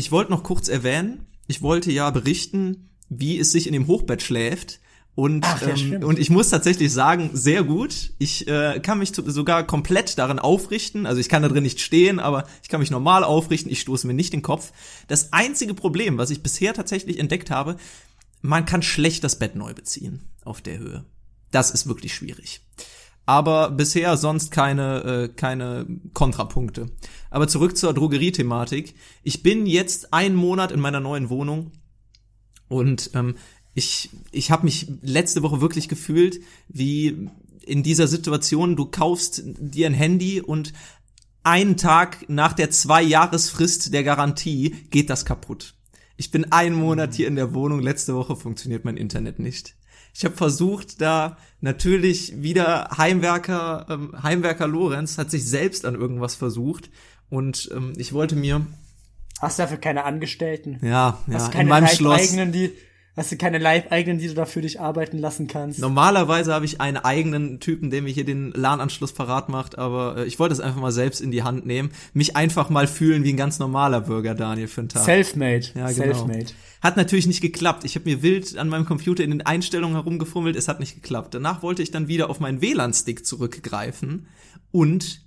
ich 0.00 0.10
wollte 0.10 0.30
noch 0.30 0.42
kurz 0.42 0.68
erwähnen, 0.68 1.26
ich 1.46 1.62
wollte 1.62 1.92
ja 1.92 2.10
berichten, 2.10 2.88
wie 3.10 3.38
es 3.38 3.52
sich 3.52 3.66
in 3.66 3.74
dem 3.74 3.86
Hochbett 3.86 4.22
schläft. 4.22 4.80
Und, 5.14 5.44
Ach, 5.44 5.60
ja, 5.60 5.74
ähm, 5.74 6.04
und 6.04 6.18
ich 6.18 6.30
muss 6.30 6.48
tatsächlich 6.48 6.90
sagen, 6.90 7.30
sehr 7.34 7.64
gut. 7.64 8.12
Ich 8.18 8.48
äh, 8.48 8.80
kann 8.80 8.98
mich 8.98 9.12
sogar 9.14 9.66
komplett 9.66 10.16
darin 10.16 10.38
aufrichten. 10.38 11.04
Also 11.04 11.20
ich 11.20 11.28
kann 11.28 11.42
da 11.42 11.48
drin 11.48 11.64
nicht 11.64 11.80
stehen, 11.80 12.18
aber 12.18 12.46
ich 12.62 12.70
kann 12.70 12.80
mich 12.80 12.90
normal 12.90 13.24
aufrichten. 13.24 13.70
Ich 13.70 13.80
stoße 13.80 14.06
mir 14.06 14.14
nicht 14.14 14.32
den 14.32 14.40
Kopf. 14.40 14.72
Das 15.06 15.34
einzige 15.34 15.74
Problem, 15.74 16.16
was 16.16 16.30
ich 16.30 16.42
bisher 16.42 16.72
tatsächlich 16.72 17.18
entdeckt 17.18 17.50
habe, 17.50 17.76
man 18.40 18.64
kann 18.64 18.82
schlecht 18.82 19.22
das 19.22 19.38
Bett 19.38 19.54
neu 19.56 19.74
beziehen 19.74 20.20
auf 20.44 20.62
der 20.62 20.78
Höhe. 20.78 21.04
Das 21.50 21.72
ist 21.72 21.88
wirklich 21.88 22.14
schwierig. 22.14 22.62
Aber 23.30 23.70
bisher 23.70 24.16
sonst 24.16 24.50
keine, 24.50 25.04
äh, 25.04 25.28
keine 25.28 25.86
Kontrapunkte. 26.14 26.90
Aber 27.30 27.46
zurück 27.46 27.76
zur 27.76 27.94
Drogerie-Thematik. 27.94 28.96
Ich 29.22 29.44
bin 29.44 29.66
jetzt 29.66 30.12
einen 30.12 30.34
Monat 30.34 30.72
in 30.72 30.80
meiner 30.80 30.98
neuen 30.98 31.30
Wohnung 31.30 31.70
und 32.66 33.12
ähm, 33.14 33.36
ich, 33.72 34.10
ich 34.32 34.50
habe 34.50 34.64
mich 34.64 34.88
letzte 35.02 35.44
Woche 35.44 35.60
wirklich 35.60 35.88
gefühlt, 35.88 36.40
wie 36.66 37.28
in 37.64 37.84
dieser 37.84 38.08
Situation, 38.08 38.74
du 38.74 38.86
kaufst 38.86 39.44
dir 39.44 39.86
ein 39.86 39.94
Handy 39.94 40.40
und 40.40 40.72
einen 41.44 41.76
Tag 41.76 42.28
nach 42.28 42.52
der 42.52 42.72
zwei 42.72 43.00
Jahresfrist 43.00 43.94
der 43.94 44.02
Garantie 44.02 44.74
geht 44.90 45.08
das 45.08 45.24
kaputt. 45.24 45.74
Ich 46.16 46.32
bin 46.32 46.50
einen 46.50 46.74
Monat 46.74 47.14
hier 47.14 47.28
in 47.28 47.36
der 47.36 47.54
Wohnung, 47.54 47.78
letzte 47.78 48.16
Woche 48.16 48.34
funktioniert 48.34 48.84
mein 48.84 48.96
Internet 48.96 49.38
nicht. 49.38 49.76
Ich 50.14 50.24
habe 50.24 50.36
versucht, 50.36 51.00
da 51.00 51.36
natürlich 51.60 52.42
wieder 52.42 52.90
Heimwerker, 52.96 53.86
ähm, 53.88 54.14
Heimwerker 54.22 54.66
Lorenz 54.66 55.18
hat 55.18 55.30
sich 55.30 55.44
selbst 55.46 55.84
an 55.84 55.94
irgendwas 55.94 56.34
versucht 56.34 56.90
und 57.28 57.70
ähm, 57.74 57.92
ich 57.96 58.12
wollte 58.12 58.36
mir, 58.36 58.66
Hast 59.40 59.58
du 59.58 59.62
dafür 59.62 59.78
keine 59.78 60.04
Angestellten? 60.04 60.78
ja, 60.82 61.18
Hast 61.26 61.32
ja, 61.32 61.38
du 61.38 61.44
in 61.44 61.50
keine 61.50 61.68
meinem 61.68 61.86
Schloss. 61.88 62.30
Die, 62.32 62.72
hast 63.16 63.32
du 63.32 63.36
keine 63.36 63.58
Leibeigenen, 63.58 64.18
die 64.18 64.28
du 64.28 64.34
da 64.34 64.44
für 64.44 64.60
dich 64.60 64.80
arbeiten 64.80 65.18
lassen 65.18 65.46
kannst? 65.46 65.78
Normalerweise 65.78 66.52
habe 66.52 66.64
ich 66.64 66.80
einen 66.80 66.98
eigenen 66.98 67.60
Typen, 67.60 67.90
der 67.90 68.02
mir 68.02 68.12
hier 68.12 68.24
den 68.24 68.52
LAN-Anschluss 68.52 69.12
parat 69.12 69.48
macht, 69.48 69.78
aber 69.78 70.18
äh, 70.18 70.24
ich 70.24 70.38
wollte 70.38 70.52
es 70.52 70.60
einfach 70.60 70.80
mal 70.80 70.92
selbst 70.92 71.20
in 71.20 71.30
die 71.30 71.42
Hand 71.42 71.64
nehmen, 71.66 71.90
mich 72.12 72.36
einfach 72.36 72.68
mal 72.70 72.86
fühlen 72.86 73.24
wie 73.24 73.32
ein 73.32 73.36
ganz 73.36 73.58
normaler 73.58 74.02
Bürger, 74.02 74.34
Daniel, 74.34 74.68
für 74.68 74.82
einen 74.82 74.88
Tag. 74.90 75.04
Selfmade. 75.04 75.66
Ja, 75.74 75.86
genau. 75.86 75.92
Selfmade. 75.92 76.46
Hat 76.80 76.96
natürlich 76.96 77.26
nicht 77.26 77.42
geklappt. 77.42 77.84
Ich 77.84 77.94
habe 77.94 78.08
mir 78.08 78.22
wild 78.22 78.56
an 78.56 78.68
meinem 78.68 78.86
Computer 78.86 79.22
in 79.22 79.30
den 79.30 79.42
Einstellungen 79.42 79.96
herumgefummelt, 79.96 80.56
es 80.56 80.68
hat 80.68 80.80
nicht 80.80 80.94
geklappt. 80.94 81.34
Danach 81.34 81.62
wollte 81.62 81.82
ich 81.82 81.90
dann 81.90 82.08
wieder 82.08 82.30
auf 82.30 82.40
meinen 82.40 82.62
WLAN-Stick 82.62 83.26
zurückgreifen 83.26 84.26
und 84.70 85.26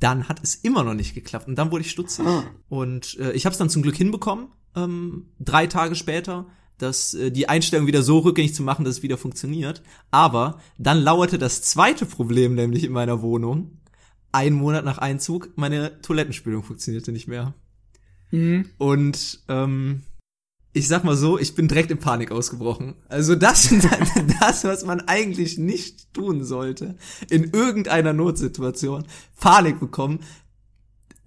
dann 0.00 0.28
hat 0.28 0.42
es 0.42 0.54
immer 0.54 0.82
noch 0.82 0.94
nicht 0.94 1.14
geklappt 1.14 1.46
und 1.46 1.56
dann 1.56 1.70
wurde 1.70 1.84
ich 1.84 1.90
stutzig. 1.90 2.24
Und 2.68 3.18
äh, 3.18 3.32
ich 3.32 3.44
habe 3.44 3.52
es 3.52 3.58
dann 3.58 3.68
zum 3.68 3.82
Glück 3.82 3.96
hinbekommen, 3.96 4.48
ähm, 4.74 5.26
drei 5.38 5.66
Tage 5.66 5.94
später, 5.94 6.46
dass 6.78 7.12
äh, 7.12 7.30
die 7.30 7.48
Einstellung 7.48 7.86
wieder 7.86 8.02
so 8.02 8.20
rückgängig 8.20 8.54
zu 8.54 8.62
machen, 8.62 8.86
dass 8.86 8.96
es 8.96 9.02
wieder 9.02 9.18
funktioniert. 9.18 9.82
Aber 10.10 10.60
dann 10.78 10.98
lauerte 10.98 11.38
das 11.38 11.60
zweite 11.60 12.06
Problem 12.06 12.54
nämlich 12.54 12.84
in 12.84 12.92
meiner 12.92 13.20
Wohnung. 13.20 13.78
Einen 14.32 14.56
Monat 14.56 14.84
nach 14.84 14.98
Einzug, 14.98 15.50
meine 15.56 16.00
Toilettenspülung 16.00 16.62
funktionierte 16.62 17.12
nicht 17.12 17.28
mehr. 17.28 17.52
Und 18.78 19.40
ähm, 19.48 20.02
ich 20.72 20.86
sag 20.86 21.04
mal 21.04 21.16
so, 21.16 21.38
ich 21.38 21.54
bin 21.54 21.68
direkt 21.68 21.90
in 21.90 21.98
Panik 21.98 22.30
ausgebrochen. 22.30 22.94
Also 23.08 23.34
das, 23.36 23.72
das, 24.40 24.64
was 24.64 24.84
man 24.84 25.00
eigentlich 25.02 25.58
nicht 25.58 26.12
tun 26.14 26.44
sollte, 26.44 26.96
in 27.28 27.50
irgendeiner 27.52 28.12
Notsituation, 28.12 29.04
Panik 29.38 29.80
bekommen, 29.80 30.20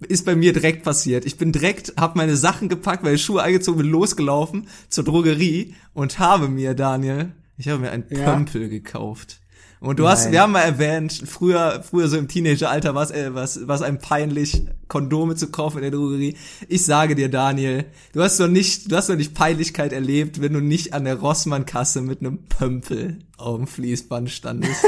ist 0.08 0.26
bei 0.26 0.34
mir 0.34 0.52
direkt 0.52 0.82
passiert. 0.82 1.24
Ich 1.24 1.36
bin 1.36 1.52
direkt, 1.52 1.94
hab 1.96 2.16
meine 2.16 2.36
Sachen 2.36 2.68
gepackt, 2.68 3.04
meine 3.04 3.18
Schuhe 3.18 3.42
eingezogen, 3.42 3.78
bin 3.82 3.90
losgelaufen 3.90 4.66
zur 4.88 5.04
Drogerie 5.04 5.74
und 5.92 6.18
habe 6.18 6.48
mir, 6.48 6.74
Daniel, 6.74 7.32
ich 7.56 7.68
habe 7.68 7.80
mir 7.80 7.90
ein 7.90 8.04
Ja. 8.10 8.24
Pömpel 8.24 8.68
gekauft. 8.68 9.40
Und 9.84 9.98
du 9.98 10.08
hast, 10.08 10.24
Nein. 10.24 10.32
wir 10.32 10.40
haben 10.40 10.52
mal 10.52 10.62
erwähnt, 10.62 11.22
früher, 11.26 11.82
früher 11.82 12.08
so 12.08 12.16
im 12.16 12.26
Teenageralter 12.26 12.94
war 12.94 13.02
es 13.02 13.10
äh, 13.10 13.34
was, 13.34 13.68
was 13.68 13.82
einem 13.82 13.98
peinlich, 13.98 14.62
Kondome 14.88 15.36
zu 15.36 15.50
kaufen 15.50 15.78
in 15.78 15.82
der 15.82 15.90
Drogerie. 15.90 16.36
Ich 16.68 16.86
sage 16.86 17.14
dir, 17.14 17.28
Daniel, 17.28 17.84
du 18.14 18.22
hast 18.22 18.38
noch 18.38 18.48
nicht, 18.48 18.90
du 18.90 18.96
hast 18.96 19.10
noch 19.10 19.16
nicht 19.16 19.34
Peinlichkeit 19.34 19.92
erlebt, 19.92 20.40
wenn 20.40 20.54
du 20.54 20.60
nicht 20.60 20.94
an 20.94 21.04
der 21.04 21.16
Rossmann-Kasse 21.16 22.00
mit 22.00 22.20
einem 22.20 22.44
Pömpel 22.44 23.18
auf 23.36 23.56
dem 23.56 23.66
Fließband 23.66 24.30
standest. 24.30 24.86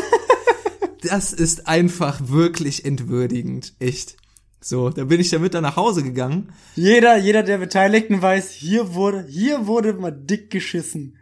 das 1.03 1.34
ist 1.34 1.68
einfach 1.68 2.18
wirklich 2.28 2.86
entwürdigend, 2.86 3.74
echt. 3.78 4.16
So, 4.62 4.88
da 4.88 5.05
bin 5.05 5.20
ich 5.20 5.28
damit 5.28 5.53
dann 5.53 5.62
nach 5.64 5.76
Hause 5.76 6.05
gegangen. 6.05 6.55
Jeder, 6.74 7.18
jeder 7.18 7.42
der 7.42 7.59
Beteiligten 7.59 8.22
weiß, 8.22 8.51
hier 8.51 8.94
wurde, 8.94 9.26
hier 9.28 9.66
wurde 9.66 9.92
mal 9.92 10.11
dick 10.11 10.49
geschissen. 10.49 11.18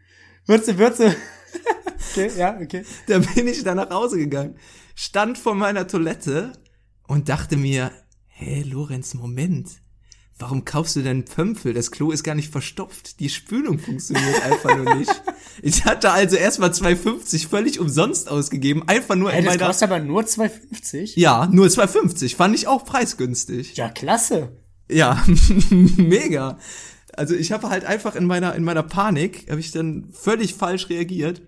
Würdest 0.47 0.69
du, 0.69 0.79
würdest 0.79 1.01
du, 1.01 1.17
okay, 2.11 2.31
ja, 2.37 2.59
okay. 2.61 2.85
Da 3.07 3.19
bin 3.19 3.49
ich 3.49 3.63
dann 3.65 3.77
nach 3.77 3.91
Hause 3.91 4.19
gegangen, 4.19 4.57
stand 4.95 5.39
vor 5.39 5.55
meiner 5.55 5.87
Toilette 5.87 6.53
und 7.07 7.29
dachte 7.29 7.57
mir, 7.57 7.91
hä, 8.27 8.63
Lorenz, 8.67 9.15
Moment. 9.15 9.69
Warum 10.37 10.65
kaufst 10.65 10.97
du 10.97 11.03
denn 11.03 11.25
Pömpel? 11.25 11.75
Das 11.75 11.93
Klo 11.93 12.11
ist 12.11 12.25
gar 12.25 12.35
nicht 12.35 12.51
verstopft. 12.51 13.21
Die 13.21 13.29
Spülung 13.29 13.79
funktioniert 13.79 14.43
einfach 14.43 14.77
nur 14.77 14.97
nicht. 14.97 15.23
Ich 15.63 15.85
hatte 15.85 16.11
also 16.11 16.35
erstmal 16.35 16.71
2,50 16.71 17.47
völlig 17.49 17.79
umsonst 17.79 18.29
ausgegeben. 18.29 18.83
Einfach 18.89 19.15
nur 19.15 19.31
Hey, 19.31 19.39
in 19.39 19.45
das 19.45 19.55
meiner... 19.55 19.67
kostet 19.69 19.91
aber 19.91 20.01
nur 20.01 20.23
2,50? 20.23 21.13
Ja, 21.15 21.47
nur 21.47 21.67
2,50. 21.69 22.35
Fand 22.35 22.57
ich 22.57 22.67
auch 22.67 22.85
preisgünstig. 22.85 23.77
Ja, 23.77 23.89
klasse. 23.89 24.61
Ja, 24.91 25.25
mega. 25.71 26.59
Also 27.17 27.35
ich 27.35 27.53
habe 27.53 27.69
halt 27.71 27.85
einfach 27.85 28.15
in 28.15 28.27
meiner 28.27 28.55
in 28.55 28.65
meiner 28.65 28.83
Panik 28.83 29.51
habe 29.51 29.61
ich 29.61 29.71
dann 29.71 30.09
völlig 30.13 30.55
falsch 30.55 30.89
reagiert. 30.89 31.43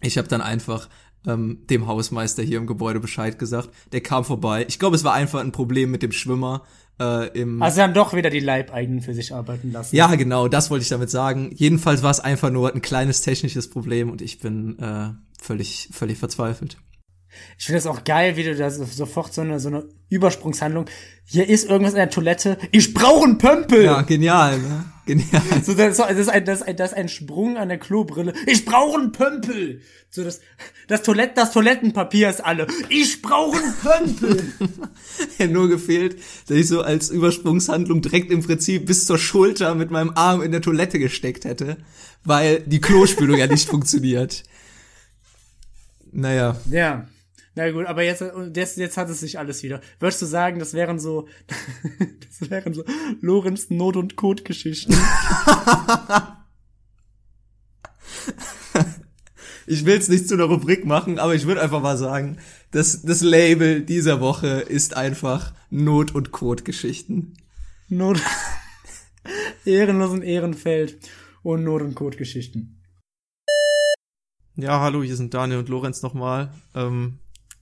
Ich 0.00 0.18
habe 0.18 0.28
dann 0.28 0.40
einfach 0.40 0.88
ähm, 1.26 1.66
dem 1.68 1.86
Hausmeister 1.86 2.42
hier 2.42 2.58
im 2.58 2.66
Gebäude 2.66 3.00
Bescheid 3.00 3.38
gesagt. 3.38 3.70
Der 3.92 4.00
kam 4.00 4.24
vorbei. 4.24 4.64
Ich 4.68 4.78
glaube, 4.78 4.96
es 4.96 5.04
war 5.04 5.14
einfach 5.14 5.40
ein 5.40 5.52
Problem 5.52 5.90
mit 5.90 6.02
dem 6.02 6.12
Schwimmer 6.12 6.62
äh, 7.00 7.28
im. 7.38 7.62
Also 7.62 7.78
dann 7.78 7.94
doch 7.94 8.14
wieder 8.14 8.30
die 8.30 8.40
Leibeigenen 8.40 9.02
für 9.02 9.14
sich 9.14 9.34
arbeiten 9.34 9.72
lassen. 9.72 9.94
ja, 9.94 10.14
genau, 10.14 10.48
das 10.48 10.70
wollte 10.70 10.82
ich 10.82 10.88
damit 10.88 11.10
sagen. 11.10 11.50
Jedenfalls 11.54 12.02
war 12.02 12.10
es 12.10 12.20
einfach 12.20 12.50
nur 12.50 12.72
ein 12.74 12.82
kleines 12.82 13.20
technisches 13.20 13.68
Problem 13.70 14.10
und 14.10 14.22
ich 14.22 14.38
bin 14.38 14.78
äh, 14.78 15.10
völlig 15.40 15.88
völlig 15.92 16.18
verzweifelt. 16.18 16.78
Ich 17.58 17.66
finde 17.66 17.78
das 17.78 17.86
auch 17.86 18.04
geil, 18.04 18.36
wie 18.36 18.44
du 18.44 18.54
da 18.56 18.70
so, 18.70 18.84
sofort 18.84 19.32
so 19.34 19.42
eine, 19.42 19.60
so 19.60 19.68
eine 19.68 19.84
Übersprungshandlung. 20.08 20.86
Hier 21.24 21.48
ist 21.48 21.68
irgendwas 21.68 21.92
in 21.92 21.98
der 21.98 22.10
Toilette. 22.10 22.56
Ich 22.72 22.94
brauche 22.94 23.24
einen 23.24 23.38
Pömpel! 23.38 23.84
Ja, 23.84 24.02
genial, 24.02 24.58
ne? 24.58 24.84
Genial. 25.06 25.42
So, 25.62 25.74
das, 25.74 25.98
ist- 25.98 26.00
das, 26.00 26.18
ist 26.18 26.28
ein, 26.28 26.44
das, 26.44 26.60
ist 26.60 26.66
ein, 26.66 26.76
das 26.76 26.90
ist 26.92 26.96
ein 26.96 27.08
Sprung 27.08 27.56
an 27.58 27.68
der 27.68 27.78
Klobrille. 27.78 28.32
Ich 28.46 28.64
brauche 28.64 28.98
einen 28.98 29.12
Pömpel! 29.12 29.82
So, 30.10 30.24
das, 30.24 30.40
das, 30.88 31.02
Toilett, 31.02 31.36
das 31.36 31.52
Toilettenpapier 31.52 32.30
ist 32.30 32.42
alle. 32.44 32.66
Ich 32.88 33.20
brauche 33.20 33.58
einen 33.58 33.74
Pömpel! 33.74 34.52
ja 35.38 35.46
nur 35.46 35.68
gefehlt, 35.68 36.16
dass 36.48 36.56
ich 36.56 36.66
so 36.68 36.80
als 36.80 37.10
Übersprungshandlung 37.10 38.00
direkt 38.00 38.30
im 38.32 38.42
Prinzip 38.42 38.86
bis 38.86 39.04
zur 39.04 39.18
Schulter 39.18 39.74
mit 39.74 39.90
meinem 39.90 40.12
Arm 40.14 40.40
in 40.42 40.50
der 40.52 40.62
Toilette 40.62 40.98
gesteckt 40.98 41.44
hätte, 41.44 41.76
weil 42.24 42.60
die 42.60 42.80
Klospülung 42.80 43.36
ja 43.38 43.46
nicht 43.46 43.68
funktioniert. 43.70 44.44
Naja, 46.10 46.56
ja. 46.70 47.06
Na 47.58 47.70
gut, 47.72 47.86
aber 47.86 48.04
jetzt, 48.04 48.22
jetzt, 48.54 48.76
jetzt 48.76 48.96
hat 48.96 49.10
es 49.10 49.18
sich 49.18 49.36
alles 49.36 49.64
wieder. 49.64 49.80
Würdest 49.98 50.22
du 50.22 50.26
sagen, 50.26 50.60
das 50.60 50.74
wären 50.74 51.00
so, 51.00 51.26
das 52.38 52.48
wären 52.48 52.72
so 52.72 52.84
Lorenz 53.20 53.68
Not- 53.68 53.96
und 53.96 54.14
Code-Geschichten? 54.14 54.92
ich 59.66 59.84
will 59.84 59.98
es 59.98 60.08
nicht 60.08 60.28
zu 60.28 60.34
einer 60.34 60.44
Rubrik 60.44 60.84
machen, 60.84 61.18
aber 61.18 61.34
ich 61.34 61.48
würde 61.48 61.60
einfach 61.60 61.82
mal 61.82 61.96
sagen, 61.98 62.38
dass 62.70 63.02
das 63.02 63.22
Label 63.22 63.80
dieser 63.80 64.20
Woche 64.20 64.60
ist 64.60 64.96
einfach 64.96 65.52
Not- 65.68 66.14
und 66.14 66.30
Code-Geschichten. 66.30 67.38
Not, 67.88 68.22
ehrenlosen 69.64 70.22
Ehrenfeld 70.22 71.00
und 71.42 71.64
Not- 71.64 71.82
und 71.82 71.96
Code-Geschichten. 71.96 72.80
Ja, 74.54 74.78
hallo, 74.80 75.02
hier 75.02 75.16
sind 75.16 75.34
Daniel 75.34 75.58
und 75.58 75.68
Lorenz 75.68 76.02
nochmal. 76.02 76.54
Ähm, 76.76 77.18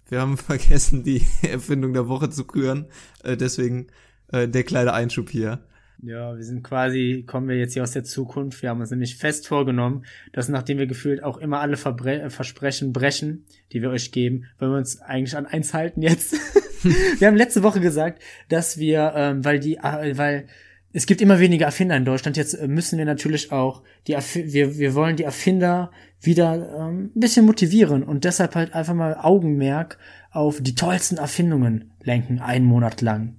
wir 0.08 0.20
haben 0.20 0.36
vergessen, 0.36 1.02
die 1.02 1.22
Erfindung 1.42 1.92
der 1.92 2.08
Woche 2.08 2.30
zu 2.30 2.44
küren, 2.44 2.86
äh, 3.22 3.36
deswegen 3.36 3.88
äh, 4.32 4.48
der 4.48 4.64
kleine 4.64 4.92
Einschub 4.92 5.30
hier. 5.30 5.60
Ja, 6.02 6.36
wir 6.36 6.44
sind 6.44 6.62
quasi, 6.62 7.24
kommen 7.26 7.48
wir 7.48 7.56
jetzt 7.56 7.72
hier 7.72 7.82
aus 7.82 7.92
der 7.92 8.04
Zukunft. 8.04 8.60
Wir 8.60 8.68
haben 8.68 8.80
uns 8.80 8.90
nämlich 8.90 9.16
fest 9.16 9.48
vorgenommen, 9.48 10.04
dass 10.32 10.48
nachdem 10.48 10.78
wir 10.78 10.86
gefühlt 10.86 11.22
auch 11.22 11.38
immer 11.38 11.60
alle 11.60 11.78
Verbre 11.78 12.20
äh, 12.20 12.30
Versprechen 12.30 12.92
brechen, 12.92 13.46
die 13.72 13.80
wir 13.80 13.90
euch 13.90 14.12
geben, 14.12 14.44
wollen 14.58 14.72
wir 14.72 14.78
uns 14.78 15.00
eigentlich 15.00 15.36
an 15.36 15.46
eins 15.46 15.72
halten 15.72 16.02
jetzt. 16.02 16.34
wir 17.18 17.26
haben 17.26 17.36
letzte 17.36 17.62
Woche 17.62 17.80
gesagt, 17.80 18.22
dass 18.48 18.78
wir, 18.78 19.12
ähm, 19.16 19.44
weil 19.44 19.58
die, 19.58 19.76
äh, 19.76 20.18
weil 20.18 20.48
es 20.96 21.04
gibt 21.04 21.20
immer 21.20 21.38
weniger 21.40 21.66
Erfinder 21.66 21.94
in 21.94 22.06
Deutschland. 22.06 22.38
Jetzt 22.38 22.54
äh, 22.54 22.66
müssen 22.66 22.96
wir 22.96 23.04
natürlich 23.04 23.52
auch 23.52 23.82
die 24.06 24.14
Erfi 24.14 24.54
wir 24.54 24.78
wir 24.78 24.94
wollen 24.94 25.16
die 25.16 25.24
Erfinder 25.24 25.90
wieder 26.22 26.88
ähm, 26.88 27.12
ein 27.14 27.20
bisschen 27.20 27.44
motivieren 27.44 28.02
und 28.02 28.24
deshalb 28.24 28.54
halt 28.54 28.72
einfach 28.72 28.94
mal 28.94 29.14
Augenmerk 29.14 29.98
auf 30.30 30.62
die 30.62 30.74
tollsten 30.74 31.18
Erfindungen 31.18 31.92
lenken, 32.02 32.38
einen 32.38 32.64
Monat 32.64 33.02
lang. 33.02 33.36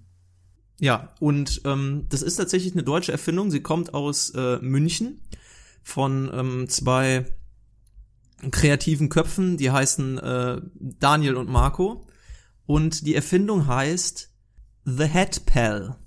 Ja, 0.79 1.15
und 1.19 1.61
ähm, 1.65 2.05
das 2.09 2.21
ist 2.21 2.35
tatsächlich 2.35 2.73
eine 2.73 2.83
deutsche 2.83 3.11
Erfindung. 3.11 3.49
Sie 3.49 3.61
kommt 3.61 3.95
aus 3.95 4.29
äh, 4.35 4.59
München 4.61 5.21
von 5.81 6.29
ähm, 6.31 6.69
zwei 6.69 7.25
kreativen 8.51 9.09
Köpfen, 9.09 9.57
die 9.57 9.71
heißen 9.71 10.19
äh, 10.19 10.61
Daniel 10.75 11.35
und 11.35 11.49
Marco. 11.49 12.05
Und 12.67 13.07
die 13.07 13.15
Erfindung 13.15 13.65
heißt 13.65 14.31
The 14.85 15.05
Head 15.05 15.47
Pal. 15.47 15.97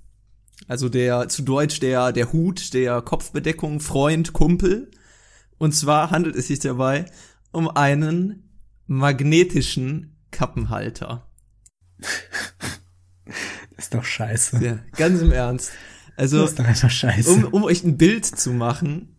Also 0.67 0.89
der, 0.89 1.27
zu 1.29 1.41
Deutsch 1.41 1.79
der, 1.79 2.11
der 2.11 2.31
Hut, 2.33 2.73
der 2.73 3.01
Kopfbedeckung, 3.01 3.79
Freund, 3.79 4.33
Kumpel. 4.33 4.89
Und 5.57 5.73
zwar 5.75 6.11
handelt 6.11 6.35
es 6.35 6.47
sich 6.47 6.59
dabei 6.59 7.05
um 7.51 7.67
einen 7.69 8.49
magnetischen 8.87 10.15
Kappenhalter. 10.31 11.27
Das 11.99 12.09
ist 13.77 13.93
doch 13.93 14.03
scheiße. 14.03 14.63
Ja, 14.63 14.79
ganz 14.95 15.21
im 15.21 15.31
Ernst. 15.31 15.71
Also, 16.15 16.41
Das 16.41 16.51
ist 16.51 16.59
doch 16.59 16.65
einfach 16.65 16.89
scheiße. 16.89 17.29
um, 17.31 17.43
um 17.45 17.63
euch 17.63 17.83
ein 17.83 17.97
Bild 17.97 18.25
zu 18.25 18.51
machen, 18.51 19.15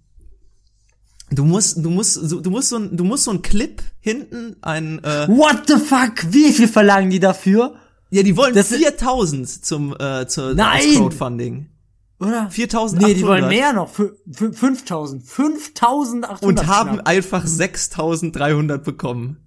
du 1.31 1.45
musst, 1.45 1.77
du 1.79 1.91
musst, 1.91 2.15
so- 2.15 2.41
du 2.41 2.51
musst 2.51 2.69
so 2.69 2.77
ein, 2.77 2.97
du 2.97 3.05
musst 3.05 3.25
so 3.25 3.31
ein 3.31 3.43
Clip 3.43 3.83
hinten 4.01 4.57
ein, 4.63 5.03
äh, 5.05 5.29
What 5.29 5.65
the 5.69 5.77
fuck? 5.77 6.33
Wie 6.33 6.53
viel 6.53 6.69
verlangen 6.69 7.11
die 7.11 7.21
dafür? 7.21 7.77
Ja, 8.13 8.23
die 8.23 8.37
wollen 8.37 8.55
Das 8.55 8.71
ist- 8.71 8.79
4000 8.79 9.49
zum, 9.65 9.97
äh, 9.99 10.27
zur 10.29 10.55
Nein! 10.55 10.95
Crowdfunding. 10.97 11.69
Oder? 12.21 12.49
4800. 12.51 13.09
Nee, 13.09 13.15
die 13.15 13.27
wollen 13.27 13.49
mehr 13.49 13.73
noch. 13.73 13.93
Fü- 13.93 14.13
fü- 14.31 14.53
5000. 14.55 15.25
5800. 15.25 16.43
Und 16.43 16.67
haben 16.69 16.93
knapp. 16.95 17.09
einfach 17.09 17.45
6300 17.47 18.85
bekommen. 18.85 19.39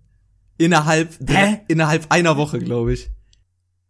Innerhalb, 0.58 1.18
Hä? 1.30 1.62
innerhalb 1.68 2.12
einer 2.12 2.36
Woche, 2.38 2.60
glaube 2.60 2.94
ich. 2.94 3.10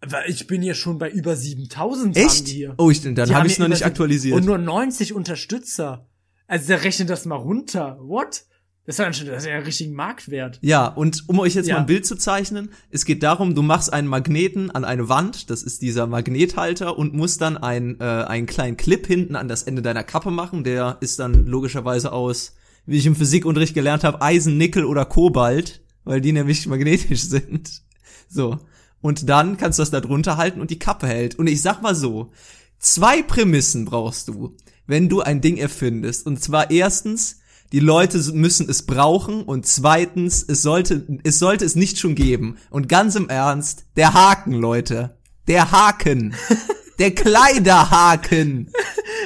Aber 0.01 0.27
Ich 0.29 0.45
bin 0.45 0.61
hier 0.61 0.75
schon 0.75 0.99
bei 0.99 1.09
über 1.09 1.35
7000. 1.35 2.15
haben 2.15 2.25
Echt? 2.25 2.47
Oh, 2.77 2.91
ich, 2.91 3.01
dann 3.01 3.33
habe 3.33 3.47
ich 3.47 3.53
es 3.53 3.59
noch 3.59 3.67
nicht 3.67 3.85
aktualisiert. 3.85 4.35
Und 4.37 4.45
nur 4.45 4.57
90 4.59 5.13
Unterstützer. 5.13 6.07
Also 6.47 6.67
der 6.67 6.83
rechnet 6.83 7.09
das 7.09 7.25
mal 7.25 7.35
runter. 7.37 7.97
What? 8.01 8.43
Das 8.85 8.95
ist 8.95 8.99
ja, 8.99 9.11
schon- 9.13 9.27
das 9.27 9.43
ist 9.43 9.49
ja 9.49 9.55
ein 9.55 9.63
richtigen 9.63 9.93
Marktwert. 9.95 10.59
Ja, 10.61 10.85
und 10.87 11.23
um 11.27 11.39
euch 11.39 11.55
jetzt 11.55 11.67
Ja. 11.67 11.75
mal 11.75 11.79
ein 11.81 11.85
Bild 11.87 12.05
zu 12.05 12.15
zeichnen, 12.15 12.69
es 12.91 13.03
geht 13.05 13.23
darum, 13.23 13.55
du 13.55 13.63
machst 13.63 13.91
einen 13.91 14.07
Magneten 14.07 14.69
an 14.69 14.85
eine 14.85 15.09
Wand, 15.09 15.49
das 15.49 15.63
ist 15.63 15.81
dieser 15.81 16.05
Magnethalter, 16.05 16.95
und 16.97 17.13
musst 17.15 17.41
dann 17.41 17.57
ein, 17.57 17.99
äh, 17.99 18.03
einen 18.03 18.45
kleinen 18.45 18.77
Clip 18.77 19.05
hinten 19.07 19.35
an 19.35 19.47
das 19.47 19.63
Ende 19.63 19.81
deiner 19.81 20.03
Kappe 20.03 20.29
machen, 20.29 20.63
der 20.63 20.97
ist 21.01 21.17
dann 21.19 21.47
logischerweise 21.47 22.11
aus, 22.11 22.53
wie 22.85 22.97
ich 22.97 23.07
im 23.07 23.15
Physikunterricht 23.15 23.73
gelernt 23.73 24.03
habe, 24.03 24.21
Eisen, 24.21 24.57
Nickel 24.57 24.85
oder 24.85 25.05
Kobalt, 25.05 25.81
weil 26.03 26.21
die 26.21 26.31
nämlich 26.31 26.67
magnetisch 26.67 27.21
sind. 27.29 27.81
So. 28.29 28.59
Und 29.01 29.27
dann 29.29 29.57
kannst 29.57 29.79
du 29.79 29.81
das 29.81 29.89
da 29.91 29.99
drunter 30.01 30.37
halten 30.37 30.61
und 30.61 30.69
die 30.69 30.77
Kappe 30.79 31.07
hält. 31.07 31.35
Und 31.35 31.47
ich 31.47 31.61
sag 31.63 31.81
mal 31.81 31.95
so, 31.95 32.31
zwei 32.77 33.23
Prämissen 33.23 33.85
brauchst 33.85 34.27
du, 34.27 34.55
wenn 34.85 35.09
du 35.09 35.21
ein 35.21 35.41
Ding 35.41 35.57
erfindest. 35.57 36.25
Und 36.27 36.39
zwar 36.41 36.69
erstens, 36.69 37.39
die 37.75 37.81
Leute 37.81 38.17
müssen 38.31 38.69
es 38.69 38.83
brauchen 38.85 39.43
und 39.43 39.65
zweitens, 39.65 40.41
es 40.47 40.61
sollte, 40.61 41.05
es 41.25 41.39
sollte 41.39 41.65
es 41.65 41.75
nicht 41.75 41.99
schon 41.99 42.15
geben. 42.15 42.55
Und 42.69 42.87
ganz 42.87 43.15
im 43.15 43.27
Ernst, 43.27 43.83
der 43.97 44.13
Haken, 44.13 44.53
Leute. 44.53 45.17
Der 45.49 45.71
Haken. 45.73 46.33
Der 46.99 47.13
Kleiderhaken. 47.13 48.71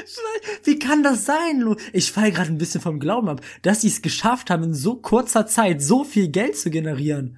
Wie 0.64 0.80
kann 0.80 1.04
das 1.04 1.26
sein, 1.26 1.60
Lu? 1.60 1.76
Ich 1.94 2.12
fall 2.12 2.32
gerade 2.32 2.50
ein 2.52 2.58
bisschen 2.58 2.82
vom 2.82 3.00
Glauben 3.00 3.30
ab, 3.30 3.42
dass 3.62 3.82
sie 3.82 3.90
es 3.90 4.02
geschafft 4.02 4.50
haben, 4.50 4.64
in 4.64 4.74
so 4.74 4.96
kurzer 4.96 5.46
Zeit 5.46 5.84
so 5.84 6.04
viel 6.04 6.30
Geld 6.30 6.58
zu 6.58 6.72
generieren. 6.72 7.38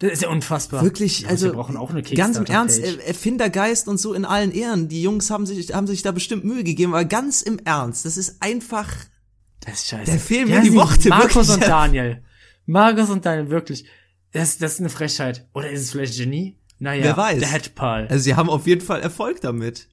Das 0.00 0.12
ist 0.12 0.20
ja 0.22 0.28
unfassbar. 0.28 0.82
Wirklich, 0.84 1.20
Ja, 1.22 1.28
also 1.30 1.46
wir 1.46 1.52
brauchen 1.54 1.78
auch 1.78 1.88
eine 1.88 2.02
ganz 2.02 2.36
im 2.36 2.44
Ernst. 2.44 2.78
Er- 2.78 3.06
Erfindergeist 3.06 3.88
und 3.88 3.96
so 3.96 4.12
in 4.12 4.26
allen 4.26 4.52
Ehren. 4.52 4.88
Die 4.88 5.00
Jungs 5.02 5.30
haben 5.30 5.46
sich, 5.46 5.72
haben 5.72 5.86
sich 5.86 6.02
da 6.02 6.12
bestimmt 6.12 6.44
Mühe 6.44 6.62
gegeben, 6.62 6.92
aber 6.92 7.06
ganz 7.06 7.40
im 7.40 7.58
Ernst, 7.64 8.04
das 8.04 8.18
ist 8.18 8.42
einfach, 8.42 8.86
Das 9.60 9.74
ist 9.74 9.88
scheiße. 9.88 10.12
Da 10.12 10.18
fehlen 10.18 10.48
mir 10.48 10.60
die 10.62 10.74
Worte, 10.74 11.08
Markus 11.08 11.48
wirklich. 11.48 11.54
und 11.54 11.62
Daniel. 11.68 12.22
Markus 12.66 13.10
und 13.10 13.26
Daniel, 13.26 13.50
wirklich. 13.50 13.84
Das, 14.32 14.58
das 14.58 14.74
ist 14.74 14.80
eine 14.80 14.88
Frechheit. 14.90 15.46
Oder 15.54 15.70
ist 15.70 15.80
es 15.82 15.90
vielleicht 15.90 16.16
Genie? 16.16 16.56
Naja, 16.78 17.04
wer 17.04 17.16
weiß. 17.16 17.40
der 17.40 17.48
Headpal. 17.48 18.06
Also 18.08 18.22
sie 18.24 18.34
haben 18.36 18.48
auf 18.48 18.66
jeden 18.66 18.80
Fall 18.80 19.00
Erfolg 19.02 19.40
damit. 19.42 19.88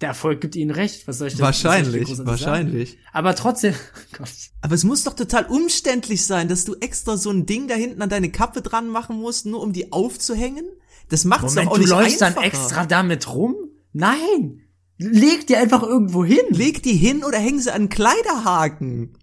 Der 0.00 0.10
Erfolg 0.10 0.40
gibt 0.40 0.56
ihnen 0.56 0.70
recht. 0.70 1.06
Was 1.06 1.18
soll 1.18 1.28
ich 1.28 1.34
denn 1.34 1.40
ich 1.40 1.44
Wahrscheinlich, 1.44 2.04
großartig 2.06 2.26
wahrscheinlich. 2.26 2.90
Sagen? 2.90 3.02
Aber 3.12 3.34
trotzdem, 3.34 3.74
Gott. 4.16 4.28
Aber 4.60 4.74
es 4.74 4.84
muss 4.84 5.04
doch 5.04 5.14
total 5.14 5.46
umständlich 5.46 6.24
sein, 6.24 6.48
dass 6.48 6.64
du 6.64 6.74
extra 6.76 7.16
so 7.16 7.30
ein 7.30 7.46
Ding 7.46 7.68
da 7.68 7.74
hinten 7.74 8.02
an 8.02 8.08
deine 8.08 8.30
Kappe 8.30 8.62
dran 8.62 8.88
machen 8.88 9.16
musst, 9.16 9.46
nur 9.46 9.60
um 9.60 9.72
die 9.72 9.92
aufzuhängen. 9.92 10.64
Das 11.08 11.24
macht's 11.24 11.54
Moment, 11.54 11.66
doch 11.66 11.72
auch 11.72 11.76
du 11.76 11.80
nicht 11.82 11.90
läufst 11.90 12.22
einfacher. 12.22 12.34
dann 12.42 12.44
extra 12.50 12.86
damit 12.86 13.34
rum? 13.34 13.56
Nein! 13.92 14.62
Leg 14.98 15.46
die 15.46 15.56
einfach 15.56 15.82
irgendwo 15.82 16.24
hin. 16.24 16.40
Leg 16.50 16.82
die 16.82 16.94
hin 16.96 17.24
oder 17.24 17.38
häng 17.38 17.58
sie 17.60 17.72
an 17.72 17.88
Kleiderhaken. 17.88 19.16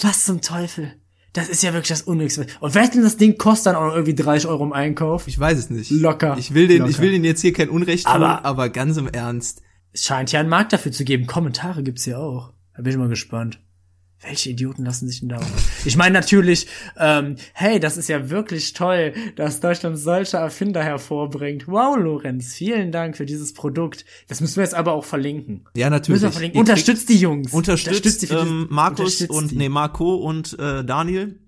Was 0.00 0.24
zum 0.24 0.40
Teufel? 0.40 0.94
Das 1.32 1.48
ist 1.48 1.62
ja 1.62 1.72
wirklich 1.72 1.88
das 1.88 2.02
Unnötigste. 2.02 2.46
Und 2.60 2.74
wer 2.74 2.88
denn 2.88 3.02
das 3.02 3.16
Ding 3.16 3.36
kostet 3.36 3.66
dann 3.66 3.76
auch 3.76 3.92
irgendwie 3.94 4.14
30 4.14 4.48
Euro 4.48 4.64
im 4.64 4.72
Einkauf? 4.72 5.28
Ich 5.28 5.38
weiß 5.38 5.58
es 5.58 5.70
nicht. 5.70 5.90
Locker. 5.90 6.36
Ich 6.38 6.54
will 6.54 6.68
den, 6.68 6.78
Locker. 6.78 6.90
ich 6.90 7.00
will 7.00 7.10
den 7.12 7.24
jetzt 7.24 7.40
hier 7.42 7.52
kein 7.52 7.68
Unrecht 7.68 8.06
tun, 8.06 8.14
aber, 8.14 8.44
Aber- 8.44 8.68
ganz 8.70 8.96
im 8.96 9.08
Ernst. 9.08 9.62
Es 9.92 10.04
scheint 10.04 10.32
ja 10.32 10.40
einen 10.40 10.48
Markt 10.48 10.72
dafür 10.72 10.92
zu 10.92 11.04
geben. 11.04 11.26
Kommentare 11.26 11.82
gibt's 11.82 12.04
hier 12.04 12.18
auch. 12.18 12.52
Da 12.76 12.82
bin 12.82 12.92
ich 12.92 12.98
mal 12.98 13.08
gespannt. 13.08 13.60
Welche 14.20 14.50
Idioten 14.50 14.84
lassen 14.84 15.06
sich 15.06 15.20
denn 15.20 15.28
da? 15.28 15.40
Ich 15.84 15.96
meine 15.96 16.14
natürlich, 16.14 16.66
ähm, 16.96 17.36
hey, 17.52 17.78
das 17.78 17.96
ist 17.96 18.08
ja 18.08 18.30
wirklich 18.30 18.72
toll, 18.72 19.14
dass 19.36 19.60
Deutschland 19.60 19.96
solche 19.96 20.38
Erfinder 20.38 20.82
hervorbringt. 20.82 21.68
Wow, 21.68 21.96
Lorenz, 21.96 22.52
vielen 22.52 22.90
Dank 22.90 23.16
für 23.16 23.26
dieses 23.26 23.54
Produkt. 23.54 24.04
Das 24.26 24.40
müssen 24.40 24.56
wir 24.56 24.64
jetzt 24.64 24.74
aber 24.74 24.92
auch 24.92 25.04
verlinken. 25.04 25.66
Ja, 25.76 25.88
natürlich. 25.88 26.20
Müssen 26.20 26.22
wir 26.24 26.32
verlinken. 26.32 26.56
Ihr 26.56 26.60
Unterstützt 26.60 27.08
die 27.08 27.18
Jungs. 27.18 27.52
Unterstützt, 27.52 28.22
die 28.22 28.26
für 28.26 28.40
ähm, 28.40 28.66
Markus 28.70 28.98
unterstützt 28.98 29.30
und 29.30 29.50
die. 29.52 29.56
nee, 29.56 29.68
Marco 29.68 30.16
und 30.16 30.58
äh, 30.58 30.84
Daniel. 30.84 31.38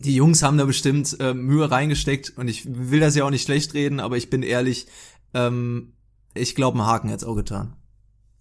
Die 0.00 0.14
Jungs 0.14 0.42
haben 0.42 0.58
da 0.58 0.64
bestimmt 0.64 1.16
äh, 1.20 1.34
Mühe 1.34 1.70
reingesteckt 1.70 2.32
und 2.36 2.48
ich 2.48 2.64
will 2.66 3.00
das 3.00 3.14
ja 3.14 3.24
auch 3.24 3.30
nicht 3.30 3.44
schlecht 3.44 3.74
reden, 3.74 4.00
aber 4.00 4.16
ich 4.16 4.28
bin 4.28 4.42
ehrlich, 4.42 4.88
ähm, 5.34 5.94
ich 6.34 6.54
glaube, 6.54 6.78
ein 6.78 6.84
Haken 6.84 7.08
hätte 7.08 7.24
es 7.24 7.28
auch 7.30 7.36
getan. 7.36 7.76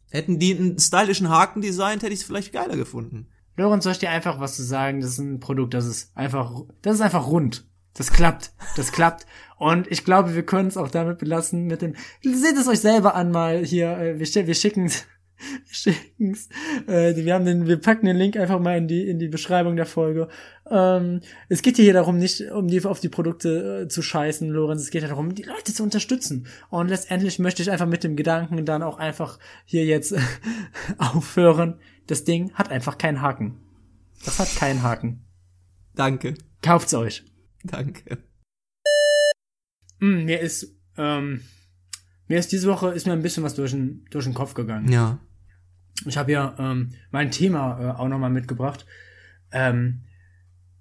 Hätten 0.10 0.39
die 0.39 0.56
einen 0.56 0.80
stylischen 0.80 1.30
Haken 1.30 1.62
designt, 1.62 2.02
hätte 2.02 2.14
ich 2.14 2.22
es 2.22 2.26
vielleicht 2.26 2.52
geiler 2.52 2.76
gefunden. 2.76 3.28
Lorenz, 3.58 3.84
soll 3.84 3.93
ich 3.93 3.99
dir 3.99 4.10
einfach 4.10 4.39
was 4.39 4.56
zu 4.56 4.64
sagen? 4.64 5.01
Das 5.01 5.12
ist 5.12 5.20
ein 5.20 5.39
Produkt, 5.39 5.74
das 5.74 5.86
ist 5.86 6.16
einfach, 6.16 6.64
das 6.82 6.95
ist 6.95 7.01
einfach 7.01 7.28
rund. 7.28 7.66
Das 7.93 8.12
klappt. 8.12 8.51
Das 8.76 8.91
klappt. 8.91 9.26
Und 9.58 9.89
ich 9.89 10.03
glaube, 10.03 10.36
wir 10.36 10.45
können 10.45 10.68
es 10.68 10.76
auch 10.76 10.89
damit 10.89 11.18
belassen 11.18 11.66
mit 11.66 11.82
dem, 11.82 11.95
seht 12.22 12.58
es 12.58 12.68
euch 12.68 12.82
selber 12.82 13.16
an 13.16 13.32
mal 13.32 13.64
hier, 13.64 13.97
äh, 13.97 14.20
wir, 14.20 14.47
wir 14.47 14.56
schicken 14.56 14.91
schicken's. 15.72 16.49
Äh, 16.88 17.16
wir 17.16 17.34
haben 17.34 17.45
den, 17.45 17.68
wir 17.68 17.78
packen 17.78 18.06
den 18.06 18.18
Link 18.18 18.38
einfach 18.38 18.60
mal 18.60 18.78
in 18.78 18.88
die, 18.88 19.08
in 19.08 19.20
die 19.20 19.28
Beschreibung 19.28 19.76
der 19.76 19.86
Folge. 19.86 20.28
Ähm, 20.70 21.22
es 21.49 21.62
geht 21.62 21.78
hier 21.78 21.93
darum, 21.93 22.18
nicht 22.18 22.41
um 22.51 22.68
die, 22.68 22.84
auf 22.86 22.99
die 22.99 23.10
Produkte 23.10 23.84
äh, 23.84 23.88
zu 23.88 24.01
scheißen, 24.01 24.49
Lorenz. 24.49 24.82
Es 24.82 24.91
geht 24.91 25.03
ja 25.03 25.10
darum, 25.10 25.36
die 25.36 25.43
Leute 25.43 25.74
zu 25.74 25.84
unterstützen. 25.84 26.47
Und 26.70 26.89
letztendlich 26.89 27.39
möchte 27.39 27.62
ich 27.62 27.72
einfach 27.72 27.88
mit 27.88 28.03
dem 28.03 28.16
Gedanken 28.16 28.66
dann 28.66 28.84
auch 28.84 28.97
einfach 28.97 29.39
hier 29.66 29.86
jetzt 29.86 30.16
aufhören. 30.97 31.80
Das 32.08 32.24
Ding 32.24 32.53
hat 32.53 32.70
einfach 32.70 32.97
keinen 32.97 33.22
Haken. 33.22 33.58
Das 34.24 34.39
hat 34.39 34.56
keinen 34.56 34.84
Haken. 34.84 35.26
Danke, 35.95 36.36
Kauft's 36.62 36.93
euch. 36.93 37.24
danke. 37.64 38.18
Mm, 39.99 40.26
mir 40.26 40.39
ist, 40.39 40.76
ähm, 40.97 41.41
mir 42.28 42.39
ist 42.39 42.51
diese 42.51 42.68
Woche 42.68 42.89
ist 42.89 43.08
mir 43.08 43.14
ein 43.14 43.22
bisschen 43.22 43.43
was 43.43 43.56
durch 43.56 43.72
den, 43.72 44.06
durch 44.10 44.26
den 44.26 44.34
Kopf 44.34 44.53
gegangen. 44.53 44.91
Ja. 44.91 45.20
Ich 46.06 46.18
habe 46.18 46.32
ja 46.32 46.56
ähm, 46.60 46.93
mein 47.12 47.32
Thema 47.32 47.80
äh, 47.80 47.99
auch 47.99 48.08
nochmal 48.08 48.30
mitgebracht. 48.30 48.86
Ähm, 49.51 50.01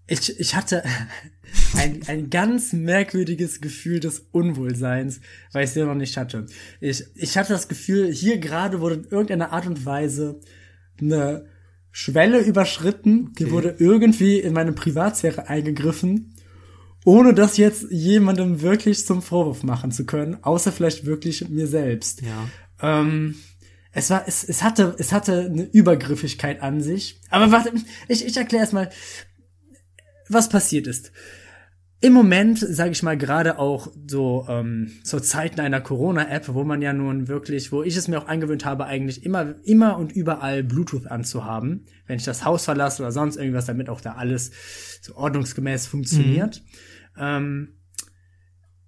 ich, 0.07 0.39
ich 0.39 0.55
hatte 0.55 0.83
ein, 1.77 2.03
ein 2.09 2.31
ganz 2.31 2.72
merkwürdiges 2.72 3.61
Gefühl 3.61 4.01
des 4.01 4.20
Unwohlseins, 4.33 5.20
weil 5.53 5.64
ich 5.64 5.70
es 5.70 5.77
ja 5.77 5.87
noch 5.87 5.95
nicht 5.95 6.16
hatte. 6.16 6.47
Ich, 6.81 7.05
ich 7.14 7.39
hatte 7.39 7.53
das 7.53 7.68
Gefühl, 7.68 8.12
hier 8.12 8.39
gerade 8.39 8.81
wurde 8.81 8.97
in 8.97 9.05
irgendeiner 9.05 9.53
Art 9.53 9.66
und 9.66 9.87
Weise 9.87 10.41
eine 11.01 11.47
Schwelle 11.90 12.40
überschritten, 12.40 13.32
die 13.38 13.51
wurde 13.51 13.76
irgendwie 13.78 14.40
in 14.40 14.53
meine 14.53 14.72
Privatsphäre 14.72 15.49
eingegriffen, 15.49 16.34
ohne 17.05 17.34
das 17.34 17.57
jetzt 17.57 17.86
jemandem 17.90 18.62
wirklich 18.62 19.07
zum 19.07 19.22
Vorwurf 19.22 19.62
machen 19.62 19.92
zu 19.92 20.05
können, 20.05 20.42
außer 20.42 20.72
vielleicht 20.72 21.05
wirklich 21.07 21.49
mir 21.49 21.66
selbst. 21.66 22.22
Ja. 22.22 22.49
Ähm, 22.80 23.36
es 23.92 24.11
war, 24.11 24.24
es, 24.26 24.42
es 24.42 24.62
hatte, 24.62 24.97
es 24.99 25.12
hatte 25.12 25.42
eine 25.42 25.64
Übergriffigkeit 25.64 26.62
an 26.62 26.80
sich. 26.80 27.20
Aber 27.30 27.53
warte, 27.53 27.72
ich, 28.09 28.26
ich 28.26 28.36
erkläre 28.36 28.62
erst 28.62 28.72
mal, 28.72 28.90
was 30.28 30.49
passiert 30.49 30.86
ist. 30.86 31.12
Im 32.05 32.13
Moment, 32.13 32.59
sage 32.59 32.91
ich 32.91 33.03
mal, 33.03 33.17
gerade 33.17 33.59
auch 33.59 33.91
so 34.07 34.45
ähm, 34.47 34.91
zur 35.05 35.23
Zeiten 35.23 35.59
einer 35.61 35.81
Corona-App, 35.81 36.53
wo 36.53 36.63
man 36.63 36.83
ja 36.83 36.93
nun 36.93 37.29
wirklich, 37.29 37.73
wo 37.73 37.83
ich 37.83 37.97
es 37.97 38.09
mir 38.09 38.19
auch 38.19 38.29
angewöhnt 38.29 38.67
habe, 38.67 38.85
eigentlich 38.85 39.25
immer, 39.25 39.55
immer 39.65 39.97
und 39.97 40.13
überall 40.13 40.63
Bluetooth 40.63 41.07
anzuhaben, 41.07 41.87
wenn 42.07 42.19
ich 42.19 42.25
das 42.25 42.45
Haus 42.45 42.67
verlasse 42.67 43.01
oder 43.01 43.11
sonst 43.11 43.37
irgendwas, 43.37 43.65
damit 43.65 43.89
auch 43.89 44.03
da 44.03 44.17
alles 44.17 44.51
so 45.01 45.17
ordnungsgemäß 45.17 45.87
funktioniert. 45.87 46.63
Ähm, 47.19 47.79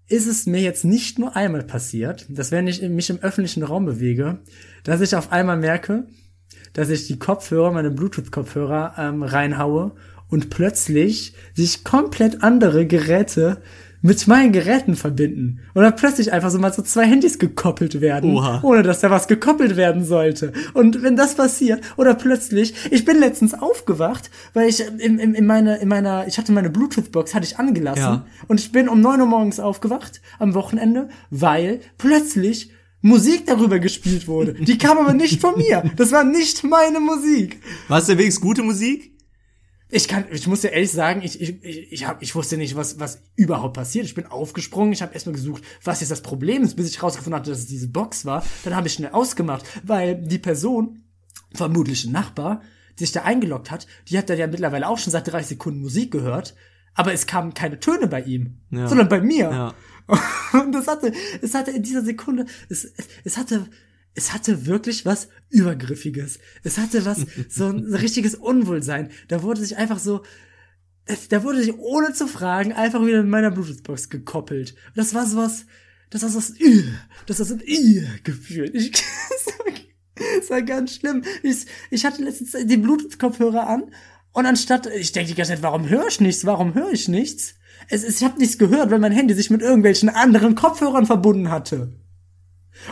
ist 0.08 0.26
es 0.26 0.44
mir 0.44 0.60
jetzt 0.60 0.84
nicht 0.84 1.18
nur 1.18 1.36
einmal 1.36 1.62
passiert, 1.62 2.26
dass 2.28 2.52
wenn 2.52 2.66
ich 2.66 2.82
mich 2.82 3.08
im 3.08 3.20
öffentlichen 3.20 3.62
Raum 3.62 3.86
bewege, 3.86 4.42
dass 4.84 5.00
ich 5.00 5.16
auf 5.16 5.32
einmal 5.32 5.56
merke, 5.56 6.06
dass 6.74 6.90
ich 6.90 7.06
die 7.06 7.18
Kopfhörer, 7.18 7.72
meine 7.72 7.90
Bluetooth-Kopfhörer 7.90 8.96
ähm, 8.98 9.22
reinhaue 9.22 9.94
und 10.28 10.50
plötzlich 10.50 11.34
sich 11.54 11.84
komplett 11.84 12.42
andere 12.42 12.86
Geräte 12.86 13.62
mit 14.02 14.28
meinen 14.28 14.52
Geräten 14.52 14.94
verbinden. 14.94 15.60
Und 15.74 15.82
dann 15.82 15.96
plötzlich 15.96 16.32
einfach 16.32 16.50
so 16.50 16.58
mal 16.58 16.72
so 16.72 16.82
zwei 16.82 17.04
Handys 17.04 17.38
gekoppelt 17.38 18.00
werden, 18.00 18.36
Oha. 18.36 18.60
ohne 18.62 18.82
dass 18.82 19.00
da 19.00 19.10
was 19.10 19.26
gekoppelt 19.26 19.76
werden 19.76 20.04
sollte. 20.04 20.52
Und 20.74 21.02
wenn 21.02 21.16
das 21.16 21.34
passiert, 21.34 21.80
oder 21.96 22.14
plötzlich, 22.14 22.74
ich 22.90 23.04
bin 23.04 23.18
letztens 23.18 23.54
aufgewacht, 23.54 24.30
weil 24.54 24.68
ich 24.68 24.80
in, 24.80 25.18
in, 25.18 25.34
in, 25.34 25.46
meine, 25.46 25.78
in 25.78 25.88
meiner, 25.88 26.26
ich 26.28 26.38
hatte 26.38 26.52
meine 26.52 26.70
Bluetooth-Box, 26.70 27.34
hatte 27.34 27.46
ich 27.46 27.58
angelassen. 27.58 28.00
Ja. 28.00 28.26
Und 28.46 28.60
ich 28.60 28.70
bin 28.70 28.88
um 28.88 29.00
neun 29.00 29.20
Uhr 29.20 29.26
morgens 29.26 29.58
aufgewacht, 29.58 30.20
am 30.38 30.54
Wochenende, 30.54 31.08
weil 31.30 31.80
plötzlich 31.98 32.70
Musik 33.00 33.46
darüber 33.46 33.78
gespielt 33.78 34.28
wurde. 34.28 34.54
Die 34.54 34.78
kam 34.78 34.98
aber 34.98 35.14
nicht 35.14 35.40
von 35.40 35.56
mir. 35.56 35.82
Das 35.96 36.12
war 36.12 36.24
nicht 36.24 36.62
meine 36.64 37.00
Musik. 37.00 37.60
War 37.88 37.98
es 37.98 38.06
denn 38.06 38.18
wenigstens 38.18 38.42
gute 38.42 38.62
Musik? 38.62 39.15
Ich 39.88 40.08
kann, 40.08 40.24
ich 40.32 40.46
muss 40.48 40.64
ja 40.64 40.70
ehrlich 40.70 40.90
sagen, 40.90 41.22
ich, 41.22 41.40
ich, 41.40 41.62
ich, 41.92 42.06
hab, 42.06 42.20
ich 42.20 42.34
wusste 42.34 42.56
nicht, 42.56 42.74
was, 42.74 42.98
was 42.98 43.20
überhaupt 43.36 43.74
passiert. 43.74 44.04
Ich 44.04 44.14
bin 44.16 44.26
aufgesprungen, 44.26 44.92
ich 44.92 45.00
habe 45.00 45.14
erstmal 45.14 45.34
gesucht, 45.34 45.62
was 45.84 46.00
jetzt 46.00 46.10
das 46.10 46.22
Problem 46.22 46.62
ist, 46.64 46.74
bis 46.74 46.88
ich 46.90 47.02
rausgefunden 47.02 47.38
hatte, 47.38 47.50
dass 47.50 47.60
es 47.60 47.66
diese 47.66 47.88
Box 47.88 48.24
war. 48.24 48.44
Dann 48.64 48.74
habe 48.74 48.88
ich 48.88 48.94
schnell 48.94 49.12
ausgemacht, 49.12 49.64
weil 49.84 50.16
die 50.16 50.38
Person, 50.38 51.04
vermutlich 51.54 52.04
ein 52.04 52.12
Nachbar, 52.12 52.62
die 52.98 53.04
sich 53.04 53.12
da 53.12 53.22
eingeloggt 53.22 53.70
hat, 53.70 53.86
die 54.08 54.18
hat 54.18 54.28
da 54.28 54.34
ja 54.34 54.48
mittlerweile 54.48 54.88
auch 54.88 54.98
schon 54.98 55.12
seit 55.12 55.28
30 55.30 55.50
Sekunden 55.50 55.80
Musik 55.80 56.10
gehört, 56.10 56.56
aber 56.94 57.12
es 57.12 57.26
kamen 57.26 57.54
keine 57.54 57.78
Töne 57.78 58.08
bei 58.08 58.22
ihm, 58.22 58.58
Ja. 58.70 58.88
sondern 58.88 59.08
bei 59.08 59.20
mir. 59.20 59.50
Ja. 59.50 59.74
Und 60.60 60.72
das 60.72 60.88
hatte, 60.88 61.12
es 61.42 61.54
hatte 61.54 61.70
in 61.70 61.82
dieser 61.82 62.02
Sekunde, 62.02 62.46
es, 62.68 62.92
es 63.24 63.36
hatte, 63.36 63.66
es 64.16 64.32
hatte 64.32 64.66
wirklich 64.66 65.04
was 65.06 65.28
Übergriffiges. 65.50 66.38
Es 66.64 66.78
hatte 66.78 67.04
was, 67.04 67.26
so 67.48 67.66
ein 67.68 67.94
richtiges 67.94 68.34
Unwohlsein. 68.34 69.10
Da 69.28 69.42
wurde 69.42 69.60
sich 69.60 69.76
einfach 69.76 69.98
so, 69.98 70.22
es, 71.04 71.28
da 71.28 71.44
wurde 71.44 71.62
sich 71.62 71.74
ohne 71.78 72.12
zu 72.14 72.26
fragen 72.26 72.72
einfach 72.72 73.04
wieder 73.04 73.22
mit 73.22 73.30
meiner 73.30 73.50
Bluetooth-Box 73.50 74.08
gekoppelt. 74.08 74.74
Das 74.94 75.14
war 75.14 75.26
sowas, 75.26 75.66
das 76.10 76.22
war 76.22 76.30
so 76.30 76.38
was, 76.38 76.50
äh, 76.58 76.82
das 77.26 77.38
war 77.38 77.46
so 77.46 77.54
ein 77.54 77.60
äh, 77.60 78.06
Gefühl. 78.24 78.70
Ich, 78.74 78.90
das 80.40 80.50
war 80.50 80.62
ganz 80.62 80.94
schlimm. 80.96 81.22
Ich, 81.42 81.66
ich 81.90 82.04
hatte 82.04 82.22
letztens 82.24 82.52
die 82.64 82.76
Bluetooth-Kopfhörer 82.76 83.68
an 83.68 83.84
und 84.32 84.46
anstatt, 84.46 84.86
ich 84.86 85.12
denke 85.12 85.28
die 85.30 85.36
ganze 85.36 85.52
Zeit, 85.52 85.62
warum 85.62 85.88
höre 85.88 86.08
ich 86.08 86.20
nichts? 86.20 86.44
Warum 86.44 86.74
höre 86.74 86.90
ich 86.90 87.08
nichts? 87.08 87.54
Es, 87.88 88.02
ist- 88.02 88.20
ich 88.20 88.24
habe 88.24 88.38
nichts 88.38 88.58
gehört, 88.58 88.90
weil 88.90 88.98
mein 88.98 89.12
Handy 89.12 89.34
sich 89.34 89.50
mit 89.50 89.62
irgendwelchen 89.62 90.08
anderen 90.08 90.54
Kopfhörern 90.54 91.06
verbunden 91.06 91.50
hatte. 91.50 91.92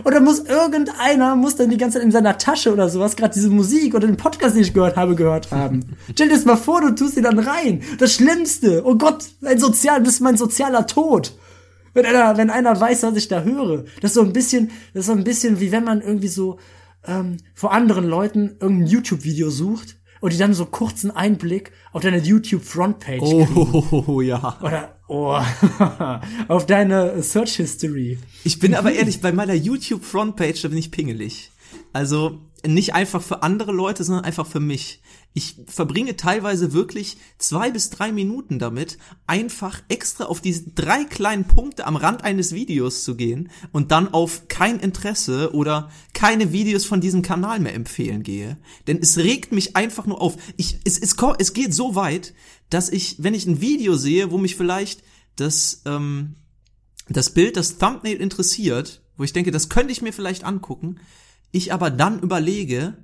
Oder 0.04 0.20
muss 0.20 0.40
irgendeiner, 0.40 1.36
muss 1.36 1.56
dann 1.56 1.70
die 1.70 1.76
ganze 1.76 1.98
Zeit 1.98 2.04
in 2.04 2.12
seiner 2.12 2.36
Tasche 2.38 2.72
oder 2.72 2.88
sowas 2.88 3.16
gerade 3.16 3.34
diese 3.34 3.50
Musik 3.50 3.94
oder 3.94 4.06
den 4.06 4.16
Podcast, 4.16 4.56
den 4.56 4.62
ich 4.62 4.74
gehört 4.74 4.96
habe, 4.96 5.14
gehört 5.14 5.50
haben. 5.50 5.96
Stell 6.12 6.28
dir 6.28 6.34
das 6.34 6.44
mal 6.44 6.56
vor, 6.56 6.80
du 6.80 6.94
tust 6.94 7.14
sie 7.14 7.22
dann 7.22 7.38
rein. 7.38 7.82
Das 7.98 8.14
Schlimmste. 8.14 8.82
Oh 8.84 8.96
Gott, 8.96 9.24
ein 9.44 9.58
sozial, 9.58 10.02
das 10.02 10.14
ist 10.14 10.20
mein 10.20 10.36
sozialer 10.36 10.86
Tod. 10.86 11.36
Wenn 11.92 12.06
einer, 12.06 12.36
wenn 12.36 12.50
einer 12.50 12.78
weiß, 12.80 13.04
was 13.04 13.16
ich 13.16 13.28
da 13.28 13.42
höre. 13.42 13.84
Das 14.00 14.10
ist 14.10 14.14
so 14.14 14.22
ein 14.22 14.32
bisschen, 14.32 14.70
das 14.94 15.02
ist 15.02 15.06
so 15.06 15.12
ein 15.12 15.22
bisschen 15.24 15.60
wie 15.60 15.70
wenn 15.70 15.84
man 15.84 16.00
irgendwie 16.00 16.28
so 16.28 16.58
ähm, 17.06 17.36
vor 17.54 17.72
anderen 17.72 18.04
Leuten 18.04 18.56
irgendein 18.60 18.88
YouTube-Video 18.88 19.48
sucht 19.50 19.96
und 20.20 20.32
die 20.32 20.38
dann 20.38 20.54
so 20.54 20.66
kurzen 20.66 21.10
Einblick 21.12 21.70
auf 21.92 22.02
deine 22.02 22.18
YouTube-Frontpage 22.18 23.20
Oh, 23.22 24.20
ja. 24.22 24.58
oder 24.60 24.93
oh, 25.08 25.40
auf 26.48 26.66
deine 26.66 27.22
Search 27.22 27.56
History. 27.56 28.18
Ich 28.44 28.58
bin 28.58 28.74
aber 28.74 28.92
ehrlich, 28.92 29.20
bei 29.20 29.32
meiner 29.32 29.54
YouTube-Frontpage, 29.54 30.62
da 30.62 30.68
bin 30.68 30.78
ich 30.78 30.90
pingelig. 30.90 31.50
Also 31.92 32.40
nicht 32.66 32.94
einfach 32.94 33.22
für 33.22 33.42
andere 33.42 33.72
Leute, 33.72 34.04
sondern 34.04 34.24
einfach 34.24 34.46
für 34.46 34.60
mich. 34.60 35.00
Ich 35.36 35.56
verbringe 35.66 36.16
teilweise 36.16 36.72
wirklich 36.72 37.16
zwei 37.38 37.72
bis 37.72 37.90
drei 37.90 38.12
Minuten 38.12 38.60
damit, 38.60 38.98
einfach 39.26 39.82
extra 39.88 40.26
auf 40.26 40.40
diese 40.40 40.70
drei 40.70 41.02
kleinen 41.02 41.44
Punkte 41.44 41.88
am 41.88 41.96
Rand 41.96 42.22
eines 42.22 42.52
Videos 42.52 43.02
zu 43.02 43.16
gehen 43.16 43.50
und 43.72 43.90
dann 43.90 44.14
auf 44.14 44.46
kein 44.46 44.78
Interesse 44.78 45.52
oder 45.52 45.90
keine 46.12 46.52
Videos 46.52 46.84
von 46.84 47.00
diesem 47.00 47.22
Kanal 47.22 47.58
mehr 47.58 47.74
empfehlen 47.74 48.22
gehe. 48.22 48.58
Denn 48.86 48.98
es 49.02 49.18
regt 49.18 49.50
mich 49.50 49.74
einfach 49.74 50.06
nur 50.06 50.22
auf. 50.22 50.36
Ich, 50.56 50.78
es, 50.84 50.98
es, 50.98 51.16
es 51.38 51.52
geht 51.52 51.74
so 51.74 51.96
weit, 51.96 52.32
dass 52.70 52.88
ich, 52.88 53.16
wenn 53.18 53.34
ich 53.34 53.44
ein 53.46 53.60
Video 53.60 53.96
sehe, 53.96 54.30
wo 54.30 54.38
mich 54.38 54.54
vielleicht 54.54 55.02
das, 55.34 55.82
ähm, 55.84 56.36
das 57.08 57.30
Bild, 57.30 57.56
das 57.56 57.78
Thumbnail 57.78 58.18
interessiert, 58.18 59.02
wo 59.16 59.24
ich 59.24 59.32
denke, 59.32 59.50
das 59.50 59.68
könnte 59.68 59.90
ich 59.90 60.00
mir 60.00 60.12
vielleicht 60.12 60.44
angucken, 60.44 61.00
ich 61.50 61.72
aber 61.72 61.90
dann 61.90 62.20
überlege, 62.20 62.96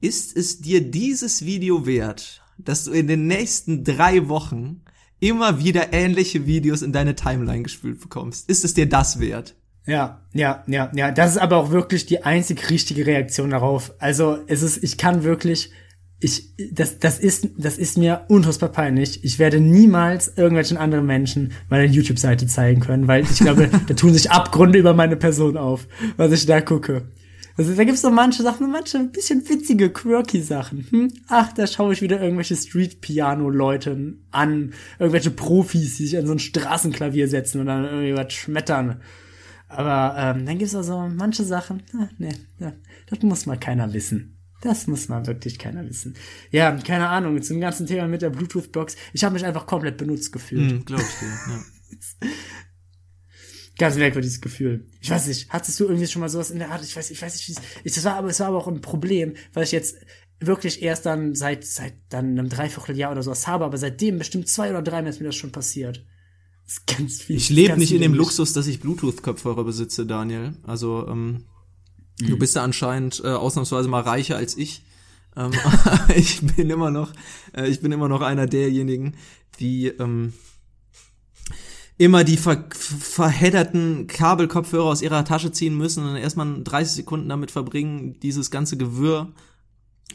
ist 0.00 0.36
es 0.36 0.60
dir 0.60 0.80
dieses 0.80 1.44
Video 1.44 1.86
wert, 1.86 2.42
dass 2.58 2.84
du 2.84 2.92
in 2.92 3.06
den 3.06 3.26
nächsten 3.26 3.84
drei 3.84 4.28
Wochen 4.28 4.82
immer 5.20 5.62
wieder 5.62 5.92
ähnliche 5.92 6.46
Videos 6.46 6.82
in 6.82 6.92
deine 6.92 7.14
Timeline 7.14 7.62
gespült 7.62 8.00
bekommst? 8.00 8.48
Ist 8.48 8.64
es 8.64 8.74
dir 8.74 8.88
das 8.88 9.20
wert? 9.20 9.54
Ja, 9.86 10.20
ja, 10.32 10.62
ja, 10.66 10.90
ja. 10.94 11.10
Das 11.10 11.32
ist 11.32 11.38
aber 11.38 11.56
auch 11.56 11.70
wirklich 11.70 12.06
die 12.06 12.24
einzig 12.24 12.70
richtige 12.70 13.06
Reaktion 13.06 13.50
darauf. 13.50 13.92
Also 13.98 14.38
es 14.46 14.62
ist, 14.62 14.82
ich 14.82 14.96
kann 14.98 15.24
wirklich, 15.24 15.72
ich, 16.20 16.54
das, 16.72 16.98
das 16.98 17.18
ist, 17.18 17.48
das 17.56 17.78
ist 17.78 17.98
mir 17.98 18.24
unfassbar 18.28 18.70
peinlich. 18.70 19.24
Ich 19.24 19.38
werde 19.38 19.60
niemals 19.60 20.28
irgendwelchen 20.36 20.76
anderen 20.76 21.06
Menschen 21.06 21.52
meine 21.68 21.86
YouTube-Seite 21.86 22.46
zeigen 22.46 22.80
können, 22.80 23.08
weil 23.08 23.24
ich 23.24 23.38
glaube, 23.38 23.68
da 23.88 23.94
tun 23.94 24.12
sich 24.12 24.30
Abgründe 24.30 24.78
über 24.78 24.94
meine 24.94 25.16
Person 25.16 25.56
auf, 25.56 25.86
was 26.16 26.32
ich 26.32 26.46
da 26.46 26.60
gucke. 26.60 27.08
Also 27.60 27.74
da 27.74 27.84
gibt's 27.84 28.00
so 28.00 28.10
manche 28.10 28.42
Sachen, 28.42 28.70
manche 28.70 28.96
ein 28.96 29.12
bisschen 29.12 29.46
witzige, 29.46 29.90
quirky 29.90 30.40
Sachen. 30.40 30.86
Hm? 30.88 31.12
Ach, 31.28 31.52
da 31.52 31.66
schaue 31.66 31.92
ich 31.92 32.00
wieder 32.00 32.18
irgendwelche 32.18 32.56
Street-Piano-Leute 32.56 34.14
an, 34.30 34.72
irgendwelche 34.98 35.30
Profis, 35.30 35.98
die 35.98 36.06
sich 36.06 36.16
an 36.16 36.26
so 36.26 36.32
ein 36.32 36.38
Straßenklavier 36.38 37.28
setzen 37.28 37.60
und 37.60 37.66
dann 37.66 37.84
irgendwie 37.84 38.16
was 38.16 38.32
schmettern. 38.32 39.02
Aber 39.68 40.14
ähm, 40.16 40.46
dann 40.46 40.56
gibt's 40.56 40.74
also 40.74 41.06
manche 41.14 41.44
Sachen, 41.44 41.82
ah, 41.98 42.08
nee, 42.16 42.32
ja, 42.60 42.72
das 43.10 43.20
muss 43.20 43.44
mal 43.44 43.58
keiner 43.58 43.92
wissen. 43.92 44.38
Das 44.62 44.86
muss 44.86 45.10
mal 45.10 45.26
wirklich 45.26 45.58
keiner 45.58 45.86
wissen. 45.86 46.14
Ja, 46.50 46.72
keine 46.72 47.08
Ahnung, 47.08 47.42
zum 47.42 47.60
ganzen 47.60 47.86
Thema 47.86 48.08
mit 48.08 48.22
der 48.22 48.30
Bluetooth-Box. 48.30 48.96
Ich 49.12 49.22
habe 49.22 49.34
mich 49.34 49.44
einfach 49.44 49.66
komplett 49.66 49.98
benutzt 49.98 50.32
gefühlt. 50.32 50.70
Hm, 50.70 50.84
glaub 50.86 51.02
ich 51.02 51.18
dir, 51.18 51.28
ja. 51.28 52.30
Ganz 53.80 53.96
merkwürdiges 53.96 54.42
Gefühl. 54.42 54.84
Ich 55.00 55.08
weiß 55.08 55.26
nicht, 55.26 55.48
hattest 55.48 55.80
du 55.80 55.84
irgendwie 55.84 56.06
schon 56.06 56.20
mal 56.20 56.28
sowas 56.28 56.50
in 56.50 56.58
der 56.58 56.70
Art? 56.70 56.84
Ich 56.84 56.94
weiß, 56.94 57.10
ich 57.10 57.22
weiß 57.22 57.34
nicht, 57.34 57.48
wie 57.48 57.52
es, 57.52 57.58
ich, 57.82 57.94
das 57.94 58.04
war 58.04 58.16
aber, 58.16 58.28
es 58.28 58.38
war 58.38 58.48
aber 58.48 58.58
auch 58.58 58.68
ein 58.68 58.82
Problem, 58.82 59.32
weil 59.54 59.64
ich 59.64 59.72
jetzt 59.72 59.96
wirklich 60.38 60.82
erst 60.82 61.06
dann 61.06 61.34
seit, 61.34 61.64
seit 61.64 61.94
dann 62.10 62.38
einem 62.38 62.50
Dreivierteljahr 62.50 63.10
oder 63.10 63.22
sowas 63.22 63.46
habe, 63.46 63.64
aber 63.64 63.78
seitdem 63.78 64.18
bestimmt 64.18 64.50
zwei 64.50 64.68
oder 64.68 64.82
drei 64.82 65.00
Mal 65.00 65.08
ist 65.08 65.20
mir 65.20 65.28
das 65.28 65.36
schon 65.36 65.50
passiert. 65.50 66.04
Das 66.66 66.74
ist 66.74 66.86
ganz 66.88 67.22
viel. 67.22 67.36
Ich 67.36 67.48
lebe 67.48 67.78
nicht 67.78 67.92
in 67.92 68.02
dem. 68.02 68.12
Luxus, 68.12 68.52
dass 68.52 68.66
ich 68.66 68.80
Bluetooth-Kopfhörer 68.80 69.64
besitze, 69.64 70.04
Daniel. 70.04 70.52
Also 70.62 71.08
ähm, 71.08 71.46
du 72.18 72.38
bist 72.38 72.56
da 72.56 72.62
anscheinend 72.62 73.22
äh, 73.24 73.28
ausnahmsweise 73.28 73.88
mal 73.88 74.02
reicher 74.02 74.36
als 74.36 74.58
ich. 74.58 74.84
Ähm, 75.38 75.52
ich 76.14 76.42
bin 76.42 76.68
immer 76.68 76.90
noch, 76.90 77.14
äh, 77.56 77.66
ich 77.66 77.80
bin 77.80 77.92
immer 77.92 78.08
noch 78.08 78.20
einer 78.20 78.46
derjenigen, 78.46 79.16
die 79.58 79.86
ähm, 79.86 80.34
immer 82.00 82.24
die 82.24 82.38
ver 82.38 82.64
verhedderten 82.72 84.06
Kabelkopfhörer 84.06 84.86
aus 84.86 85.02
ihrer 85.02 85.22
Tasche 85.22 85.52
ziehen 85.52 85.76
müssen 85.76 86.08
und 86.08 86.16
erstmal 86.16 86.64
30 86.64 86.94
Sekunden 86.94 87.28
damit 87.28 87.50
verbringen, 87.50 88.18
dieses 88.20 88.50
ganze 88.50 88.78
Gewirr 88.78 89.30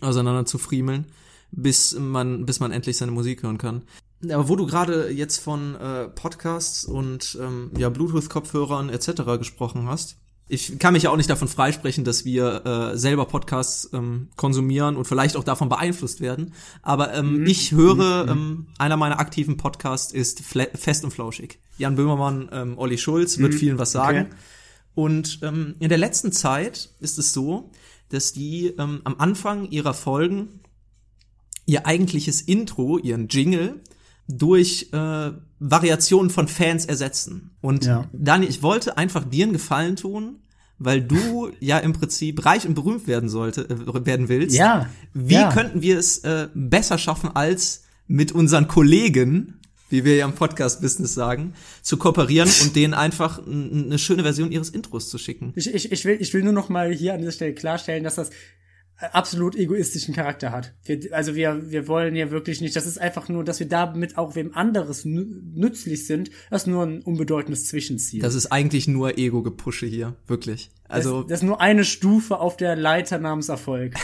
auseinander 0.02 0.48
zu 0.48 0.58
friemeln, 0.58 1.06
bis 1.52 1.96
man, 1.98 2.48
bis 2.48 2.60
man 2.60 2.72
endlich 2.72 2.98
seine 2.98 3.12
Musik 3.12 3.44
hören 3.44 3.60
kann. 3.60 3.84
Aber 4.24 4.50
wo 4.50 4.56
du 4.56 4.66
gerade 4.66 5.12
jetzt 5.12 5.38
von 5.38 5.76
äh, 5.76 6.08
Podcasts 6.08 6.86
und 6.86 7.38
ähm, 7.40 7.70
ja, 7.78 7.90
Bluetooth-Kopfhörern 7.90 8.90
etc. 8.90 9.38
gesprochen 9.38 9.88
hast, 9.88 10.18
ich 10.48 10.78
kann 10.78 10.94
mich 10.94 11.04
ja 11.04 11.10
auch 11.10 11.18
nicht 11.18 11.30
davon 11.30 11.48
freisprechen, 11.48 12.04
dass 12.04 12.24
wir 12.24 12.66
äh, 12.66 12.98
selber 12.98 13.26
Podcasts 13.26 13.90
ähm, 13.94 14.30
konsumieren 14.36 14.96
und 14.96 15.06
vielleicht 15.06 15.38
auch 15.38 15.44
davon 15.44 15.70
beeinflusst 15.70 16.22
werden. 16.22 16.54
Aber 16.84 17.14
ähm, 17.16 17.46
ich 17.48 17.72
höre, 17.72 18.28
ähm, 18.30 18.68
einer 18.78 18.96
meiner 18.96 19.20
aktiven 19.20 19.58
Podcasts 19.58 20.14
ist 20.14 20.42
Fle 20.42 20.70
Fest 20.76 21.04
und 21.04 21.12
Flauschig. 21.12 21.60
Jan 21.80 21.96
Böhmermann, 21.96 22.50
ähm, 22.52 22.78
Olli 22.78 23.00
Schulz, 23.00 23.40
wird 23.40 23.56
vielen 23.56 23.80
was 23.80 23.92
sagen. 23.92 24.28
Okay. 24.28 24.36
Und 24.94 25.40
ähm, 25.42 25.76
in 25.80 25.90
der 25.90 25.98
letzten 25.98 26.32
Zeit 26.32 26.92
ist 27.00 27.18
es 27.18 27.34
so, 27.34 27.72
dass 28.10 28.32
die 28.32 28.68
ähm, 28.78 29.02
am 29.04 29.16
Anfang 29.18 29.70
ihrer 29.72 29.96
Folgen 29.96 30.60
ihr 31.66 31.88
eigentliches 31.88 32.42
Intro, 32.42 33.00
ihren 33.00 33.28
Jingle, 33.30 33.82
durch 34.28 34.90
äh, 34.92 35.32
Variationen 35.60 36.30
von 36.30 36.48
Fans 36.48 36.86
ersetzen. 36.86 37.52
Und 37.62 37.86
Ja. 37.86 38.10
Dani, 38.14 38.46
ich 38.46 38.64
wollte 38.64 38.98
einfach 38.98 39.24
dir 39.24 39.44
einen 39.44 39.54
Gefallen 39.54 39.96
tun, 39.96 40.38
weil 40.80 41.02
du 41.02 41.52
ja 41.60 41.78
im 41.80 41.94
Prinzip 41.94 42.46
reich 42.46 42.68
und 42.68 42.74
berühmt 42.74 43.08
werden 43.08 43.30
sollte, 43.30 43.70
äh, 43.70 44.06
werden 44.06 44.30
willst. 44.30 44.56
Ja, 44.56 44.90
Wie 45.14 45.36
ja. 45.36 45.52
könnten 45.52 45.82
wir 45.82 45.98
es 45.98 46.20
äh, 46.20 46.48
besser 46.54 46.98
schaffen, 46.98 47.36
als 47.36 47.84
mit 48.08 48.32
unseren 48.32 48.68
Kollegen, 48.68 49.60
wie 49.90 50.04
wir 50.04 50.16
ja 50.16 50.26
im 50.26 50.34
Podcast-Business 50.34 51.14
sagen, 51.14 51.54
zu 51.82 51.98
kooperieren 51.98 52.50
und 52.64 52.76
denen 52.76 52.94
einfach 52.94 53.46
eine 53.46 53.98
schöne 54.00 54.24
Version 54.24 54.52
ihres 54.52 54.70
Intros 54.70 55.10
zu 55.10 55.18
schicken? 55.18 55.54
Ich, 55.56 55.74
ich, 55.74 55.92
ich, 55.92 56.06
will, 56.06 56.18
ich 56.20 56.34
will 56.34 56.44
nur 56.44 56.54
noch 56.54 56.70
mal 56.70 56.92
hier 56.92 57.14
an 57.14 57.20
dieser 57.20 57.32
Stelle 57.32 57.54
klarstellen, 57.54 58.04
dass 58.04 58.16
das 58.16 58.32
absolut 58.98 59.56
egoistischen 59.56 60.14
Charakter 60.16 60.52
hat. 60.52 60.74
Wir, 60.84 61.00
also 61.12 61.36
wir, 61.36 61.70
wir 61.70 61.88
wollen 61.88 62.16
ja 62.16 62.32
wirklich 62.32 62.62
nicht, 62.62 62.76
das 62.76 62.86
ist 62.86 62.98
einfach 63.00 63.28
nur, 63.28 63.44
dass 63.44 63.60
wir 63.60 63.68
damit 63.68 64.18
auch 64.18 64.36
wem 64.36 64.56
anderes 64.56 65.04
nü 65.06 65.26
nützlich 65.54 66.08
sind, 66.08 66.32
das 66.50 66.64
ist 66.64 66.68
nur 66.68 66.84
ein 66.84 67.02
unbedeutendes 67.02 67.66
Zwischenziel. 67.66 68.22
Das 68.22 68.36
ist 68.36 68.48
eigentlich 68.48 68.88
nur 68.88 69.18
Ego-Gepusche 69.18 69.86
hier, 69.86 70.16
wirklich. 70.28 70.72
Also 70.88 71.22
das, 71.22 71.30
das 71.30 71.40
ist 71.42 71.46
nur 71.46 71.60
eine 71.60 71.84
Stufe 71.84 72.40
auf 72.40 72.56
der 72.58 72.76
Leiter 72.76 73.18
namens 73.20 73.50
Erfolg. 73.50 73.96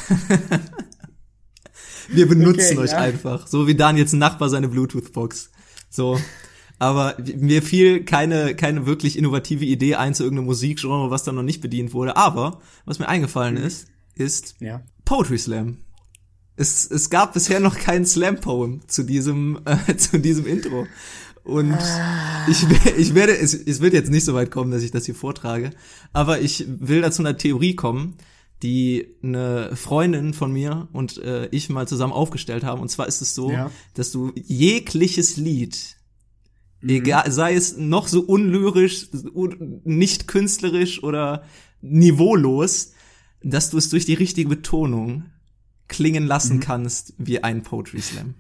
Wir 2.10 2.28
benutzen 2.28 2.78
Okay, 2.78 2.84
euch 2.84 2.92
ja. 2.92 2.98
einfach. 2.98 3.48
So 3.48 3.68
wie 3.68 3.76
Daniels 3.76 4.12
Nachbar 4.14 4.50
seine 4.50 4.68
Bluetooth-Box. 4.68 5.52
So. 5.89 6.20
Aber 6.80 7.16
mir 7.38 7.62
fiel 7.62 8.04
keine, 8.04 8.56
keine 8.56 8.86
wirklich 8.86 9.18
innovative 9.18 9.64
Idee 9.64 9.96
ein 9.96 10.14
zu 10.14 10.24
irgendeinem 10.24 10.48
Musikgenre, 10.48 11.12
was 11.12 11.24
da 11.24 11.32
noch 11.32 11.44
nicht 11.44 11.62
bedient 11.62 11.94
wurde. 11.94 12.18
Aber 12.18 12.60
was 12.86 13.00
mir 13.00 13.08
eingefallen 13.08 13.56
ist, 13.56 13.88
ist 14.24 14.55
Ja. 14.59 14.82
Poetry 15.05 15.38
Slam. 15.38 15.78
Es, 16.55 16.89
es 16.89 17.09
gab 17.09 17.34
bisher 17.34 17.59
noch 17.59 17.78
keinen 17.78 18.05
Slam-Poem 18.05 18.82
zu 18.88 19.03
diesem, 19.03 19.59
äh, 19.65 19.95
zu 19.97 20.19
diesem 20.19 20.45
Intro. 20.45 20.86
Und 21.43 21.76
ich, 22.47 22.69
we- 22.69 22.91
ich 22.97 23.15
werde, 23.15 23.36
es, 23.36 23.53
es 23.55 23.82
wird 23.82 23.93
jetzt 23.93 24.11
nicht 24.11 24.26
so 24.26 24.36
weit 24.36 24.51
kommen, 24.51 24.69
dass 24.72 24.84
ich 24.84 24.91
das 24.91 25.05
hier 25.05 25.15
vortrage, 25.15 25.72
aber 26.13 26.39
ich 26.39 26.65
will 26.67 27.01
dazu 27.01 27.24
einer 27.24 27.36
Theorie 27.38 27.76
kommen, 27.76 28.15
die 28.61 29.07
eine 29.24 29.76
Freundin 29.76 30.36
von 30.36 30.51
mir 30.53 30.88
und 30.93 31.17
äh, 31.17 31.47
ich 31.47 31.69
mal 31.69 31.88
zusammen 31.88 32.13
aufgestellt 32.13 32.63
haben. 32.63 32.80
Und 32.80 32.89
zwar 32.89 33.07
ist 33.07 33.22
es 33.22 33.34
so, 33.34 33.49
Ja. 33.51 33.72
dass 33.95 34.11
du 34.11 34.32
jegliches 34.36 35.38
Lied, 35.38 35.97
egal, 36.88 37.32
sei 37.32 37.55
es 37.55 37.76
noch 37.76 38.07
so 38.07 38.22
unlyrisch, 38.22 39.07
un, 39.34 39.82
nicht 39.84 40.28
künstlerisch 40.28 41.01
oder 41.01 41.43
niveaulos, 41.82 42.91
dass 43.44 43.70
du 43.70 43.78
es 43.78 43.89
durch 43.89 44.06
die 44.06 44.14
richtige 44.14 44.50
Betonung 44.50 45.26
klingen 45.88 46.26
lassen 46.26 46.60
kannst 46.60 47.14
wie 47.18 47.44
ein 47.44 47.64
Poetry 47.64 48.02
Slam. 48.02 48.36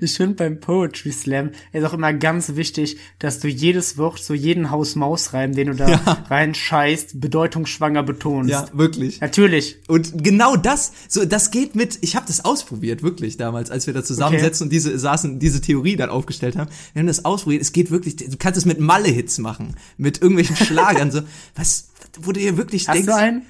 Ich 0.00 0.16
finde 0.16 0.36
beim 0.36 0.58
Poetry 0.58 1.12
Slam 1.12 1.50
ist 1.74 1.84
auch 1.84 1.92
immer 1.92 2.14
ganz 2.14 2.56
wichtig, 2.56 2.96
dass 3.18 3.40
du 3.40 3.48
jedes 3.48 3.98
Wort, 3.98 4.18
so 4.18 4.32
jeden 4.32 4.70
Haus-Maus-Reim, 4.70 5.52
den 5.54 5.66
du 5.66 5.74
da 5.74 5.88
Ja. 5.90 6.24
reinscheißt, 6.30 7.20
bedeutungsschwanger 7.20 8.02
betonst. 8.04 8.50
Ja, 8.50 8.66
wirklich. 8.72 9.20
Natürlich. 9.20 9.76
Und 9.86 10.24
genau 10.24 10.56
das, 10.56 10.92
so 11.08 11.26
das 11.26 11.50
geht 11.50 11.74
mit, 11.74 11.98
ich 12.00 12.16
habe 12.16 12.26
das 12.26 12.42
ausprobiert, 12.46 13.02
wirklich 13.02 13.36
damals, 13.36 13.70
als 13.70 13.86
wir 13.86 13.92
da 13.92 14.02
zusammensetzen 14.02 14.64
und 14.64 14.70
diese 14.72 14.98
saßen, 14.98 15.38
diese 15.38 15.60
Theorie 15.60 15.96
dann 15.96 16.08
aufgestellt 16.08 16.56
haben. 16.56 16.70
Wir 16.94 17.00
haben 17.00 17.06
das 17.06 17.26
ausprobiert, 17.26 17.60
es 17.60 17.72
geht 17.72 17.90
wirklich, 17.90 18.16
du 18.16 18.36
kannst 18.38 18.56
es 18.56 18.64
mit 18.64 18.80
Malle-Hits 18.80 19.36
machen, 19.38 19.76
mit 19.98 20.22
irgendwelchen 20.22 20.56
Schlagern, 20.66 21.10
so, 21.10 21.20
was, 21.54 21.90
wo 22.22 22.32
du 22.32 22.40
hier 22.40 22.56
wirklich 22.56 22.88
Hast 22.88 22.94
denkst. 22.96 23.08
du 23.12 23.14
einen? 23.14 23.42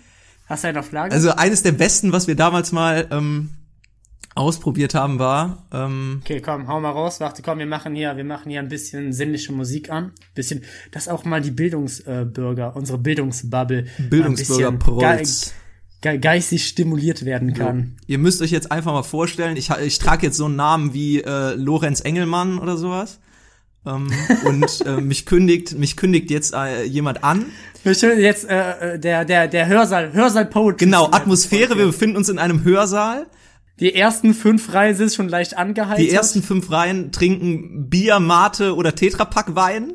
Hast 0.46 0.64
du 0.64 0.68
einen 0.68 0.78
auf 0.78 0.92
Lager? 0.92 1.12
Also 1.14 1.30
eines 1.30 1.62
der 1.62 1.72
besten, 1.72 2.12
was 2.12 2.26
wir 2.26 2.36
damals 2.36 2.72
mal 2.72 3.08
ähm, 3.10 3.50
ausprobiert 4.34 4.94
haben, 4.94 5.18
war, 5.18 5.64
ähm, 5.72 6.20
Okay, 6.22 6.40
komm, 6.40 6.68
hau 6.68 6.80
mal 6.80 6.90
raus. 6.90 7.20
Warte, 7.20 7.42
komm, 7.42 7.58
wir 7.58 7.66
machen 7.66 7.94
hier, 7.94 8.16
wir 8.16 8.24
machen 8.24 8.50
hier 8.50 8.60
ein 8.60 8.68
bisschen 8.68 9.12
sinnliche 9.12 9.52
Musik 9.52 9.90
an. 9.90 10.12
Bisschen, 10.34 10.62
dass 10.90 11.08
auch 11.08 11.24
mal 11.24 11.40
die 11.40 11.50
Bildungsbürger, 11.50 12.76
unsere 12.76 12.98
Bildungsbubble, 12.98 13.86
Bildungsbürger 14.10 14.68
ein 14.68 14.78
bisschen 14.78 14.96
Prolls. 14.96 15.54
ge 16.00 16.12
ge 16.12 16.18
geistig 16.18 16.66
stimuliert 16.66 17.24
werden 17.24 17.54
kann. 17.54 17.96
Ihr 18.06 18.18
müsst 18.18 18.42
euch 18.42 18.50
jetzt 18.50 18.70
einfach 18.70 18.92
mal 18.92 19.04
vorstellen, 19.04 19.56
ich, 19.56 19.70
ich 19.70 19.98
trage 19.98 20.26
jetzt 20.26 20.36
so 20.36 20.46
einen 20.46 20.56
Namen 20.56 20.92
wie 20.92 21.22
äh, 21.22 21.54
Lorenz 21.54 22.00
Engelmann 22.00 22.58
oder 22.58 22.76
sowas. 22.76 23.20
Ähm, 23.86 24.10
und 24.44 24.86
äh, 24.86 25.00
mich 25.00 25.26
kündigt, 25.26 25.78
mich 25.78 25.96
kündigt 25.96 26.30
jetzt 26.30 26.54
äh, 26.54 26.84
jemand 26.84 27.22
an. 27.22 27.46
Stellen 27.92 28.18
jetzt 28.20 28.48
äh, 28.48 28.94
äh, 28.94 28.98
der 28.98 29.24
der 29.24 29.46
der 29.46 29.66
Hörsaal, 29.66 30.12
Hörsaal 30.12 30.46
Poetry. 30.46 30.86
Genau. 30.86 31.10
Atmosphäre, 31.10 31.76
wir 31.76 31.86
befinden 31.86 32.16
uns 32.16 32.28
in 32.28 32.38
einem 32.38 32.64
Hörsaal. 32.64 33.26
Die 33.80 33.94
ersten 33.94 34.34
fünf 34.34 34.72
Reihen 34.72 34.94
sind 34.94 35.12
schon 35.12 35.28
leicht 35.28 35.58
angeheitert. 35.58 35.98
Die 35.98 36.10
ersten 36.10 36.42
fünf 36.42 36.70
Reihen 36.70 37.12
trinken 37.12 37.90
Bier, 37.90 38.20
Mate 38.20 38.74
oder 38.74 38.94
Tetrapack 38.94 39.54
Wein. 39.54 39.94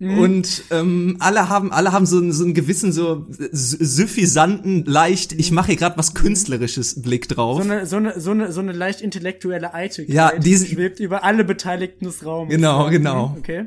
Mhm. 0.00 0.18
Und 0.18 0.62
ähm, 0.72 1.16
alle 1.20 1.48
haben 1.48 1.70
alle 1.72 1.92
haben 1.92 2.04
so, 2.04 2.18
einen- 2.18 2.32
so 2.32 2.42
einen 2.44 2.52
gewissen 2.54 2.90
so 2.92 3.26
suffisanten 3.52 4.84
leicht 4.84 5.32
ich 5.32 5.52
mache 5.52 5.68
hier 5.68 5.76
gerade 5.76 5.96
was 5.96 6.14
künstlerisches 6.14 7.00
Blick 7.02 7.28
drauf. 7.28 7.62
so 7.62 7.70
eine 7.70 7.86
so 7.86 7.96
eine 7.96 8.20
so 8.20 8.30
eine 8.32 8.50
so 8.52 8.60
eine 8.60 8.72
leicht 8.72 9.00
intellektuelle 9.00 9.72
Eitelkeit 9.72 10.14
Ja, 10.14 10.36
diese- 10.38 10.66
schwebt 10.66 10.98
über 11.00 11.22
alle 11.24 11.44
Beteiligten 11.44 12.06
des 12.06 12.24
Raumes. 12.26 12.52
Genau, 12.54 12.90
genau. 12.90 13.28
mhm, 13.28 13.38
Okay. 13.38 13.64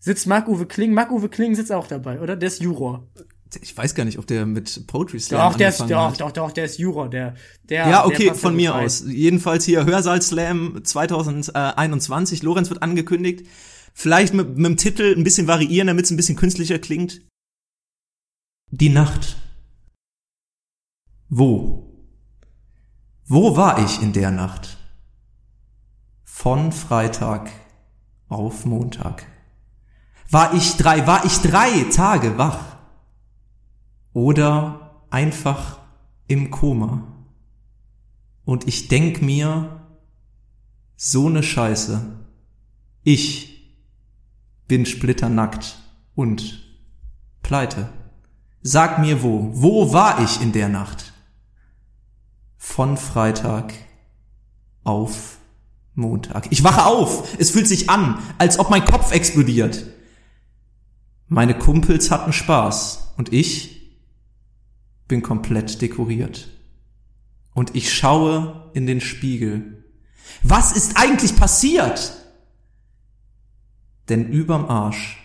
Sitzt 0.00 0.26
Marc-Uwe 0.26 0.66
Kling, 0.66 0.94
Marc-Uwe 0.94 1.28
Kling 1.28 1.54
sitzt 1.54 1.72
auch 1.72 1.88
dabei, 1.88 2.20
oder? 2.20 2.36
Der 2.36 2.46
ist 2.48 2.62
Juror. 2.62 3.08
ich 3.60 3.76
weiß 3.76 3.94
gar 3.94 4.04
nicht, 4.04 4.18
ob 4.18 4.26
der 4.26 4.46
mit 4.46 4.86
Poetry 4.86 5.18
Slam 5.18 5.50
Doch, 5.50 5.56
der 5.58 5.68
ist, 5.70 5.80
doch, 5.80 6.10
hat. 6.10 6.20
doch, 6.20 6.30
doch, 6.32 6.52
der 6.52 6.64
ist 6.66 6.78
Juror, 6.78 7.08
der, 7.10 7.34
der. 7.68 7.78
Ja, 7.88 8.02
der 8.02 8.06
okay, 8.06 8.28
passt 8.28 8.40
von 8.40 8.54
mir 8.56 8.70
rein. 8.72 8.84
aus. 8.86 9.04
Jedenfalls 9.08 9.64
hier 9.64 9.84
Hörsaal 9.84 10.22
Slam 10.22 10.80
2021. 10.84 12.42
Lorenz 12.42 12.70
wird 12.70 12.82
angekündigt. 12.82 13.46
Vielleicht 13.98 14.34
mit, 14.34 14.58
mit 14.58 14.66
dem 14.66 14.76
Titel 14.76 15.14
ein 15.16 15.24
bisschen 15.24 15.46
variieren, 15.46 15.86
damit 15.86 16.04
es 16.04 16.10
ein 16.10 16.18
bisschen 16.18 16.36
künstlicher 16.36 16.78
klingt. 16.78 17.22
Die 18.70 18.90
Nacht. 18.90 19.38
Wo? 21.30 22.06
Wo 23.24 23.56
war 23.56 23.82
ich 23.82 24.02
in 24.02 24.12
der 24.12 24.30
Nacht? 24.30 24.76
Von 26.24 26.72
Freitag 26.72 27.50
auf 28.28 28.66
Montag. 28.66 29.26
War 30.30 30.52
ich 30.52 30.76
drei, 30.76 31.06
war 31.06 31.24
ich 31.24 31.38
drei 31.38 31.84
Tage 31.84 32.36
wach? 32.36 32.76
Oder 34.12 35.06
einfach 35.08 35.80
im 36.28 36.50
Koma? 36.50 37.14
Und 38.44 38.68
ich 38.68 38.88
denk 38.88 39.22
mir, 39.22 39.88
so 40.96 41.30
ne 41.30 41.42
Scheiße. 41.42 42.26
Ich 43.02 43.55
bin 44.68 44.86
splitternackt 44.86 45.78
und 46.14 46.62
pleite. 47.42 47.88
Sag 48.62 48.98
mir 48.98 49.22
wo, 49.22 49.50
wo 49.52 49.92
war 49.92 50.22
ich 50.24 50.40
in 50.40 50.52
der 50.52 50.68
Nacht? 50.68 51.12
Von 52.56 52.96
Freitag 52.96 53.72
auf 54.82 55.38
Montag. 55.94 56.48
Ich 56.50 56.64
wache 56.64 56.84
auf, 56.84 57.36
es 57.38 57.50
fühlt 57.50 57.68
sich 57.68 57.88
an, 57.88 58.18
als 58.38 58.58
ob 58.58 58.70
mein 58.70 58.84
Kopf 58.84 59.12
explodiert. 59.12 59.86
Meine 61.28 61.58
Kumpels 61.58 62.10
hatten 62.10 62.32
Spaß 62.32 63.14
und 63.16 63.32
ich 63.32 63.98
bin 65.08 65.22
komplett 65.22 65.80
dekoriert. 65.80 66.48
Und 67.54 67.74
ich 67.74 67.92
schaue 67.94 68.70
in 68.74 68.86
den 68.86 69.00
Spiegel. 69.00 69.84
Was 70.42 70.72
ist 70.72 70.96
eigentlich 70.96 71.36
passiert? 71.36 72.25
Denn 74.08 74.28
überm 74.28 74.66
Arsch 74.66 75.18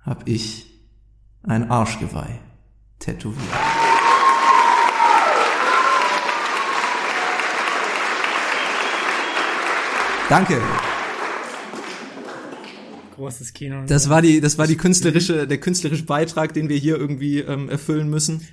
hab 0.00 0.26
ich 0.28 0.66
ein 1.42 1.70
Arschgeweih 1.70 2.40
tätowiert. 2.98 3.42
Danke. 10.28 10.60
Großes 13.14 13.52
Kino. 13.52 13.84
Das 13.86 14.08
war 14.08 14.22
die, 14.22 14.40
das 14.40 14.56
war 14.56 14.66
die 14.66 14.76
künstlerische, 14.76 15.46
der 15.46 15.58
künstlerische 15.58 16.04
Beitrag, 16.04 16.54
den 16.54 16.68
wir 16.68 16.78
hier 16.78 16.96
irgendwie 16.96 17.40
ähm, 17.40 17.68
erfüllen 17.68 18.08
müssen. 18.08 18.46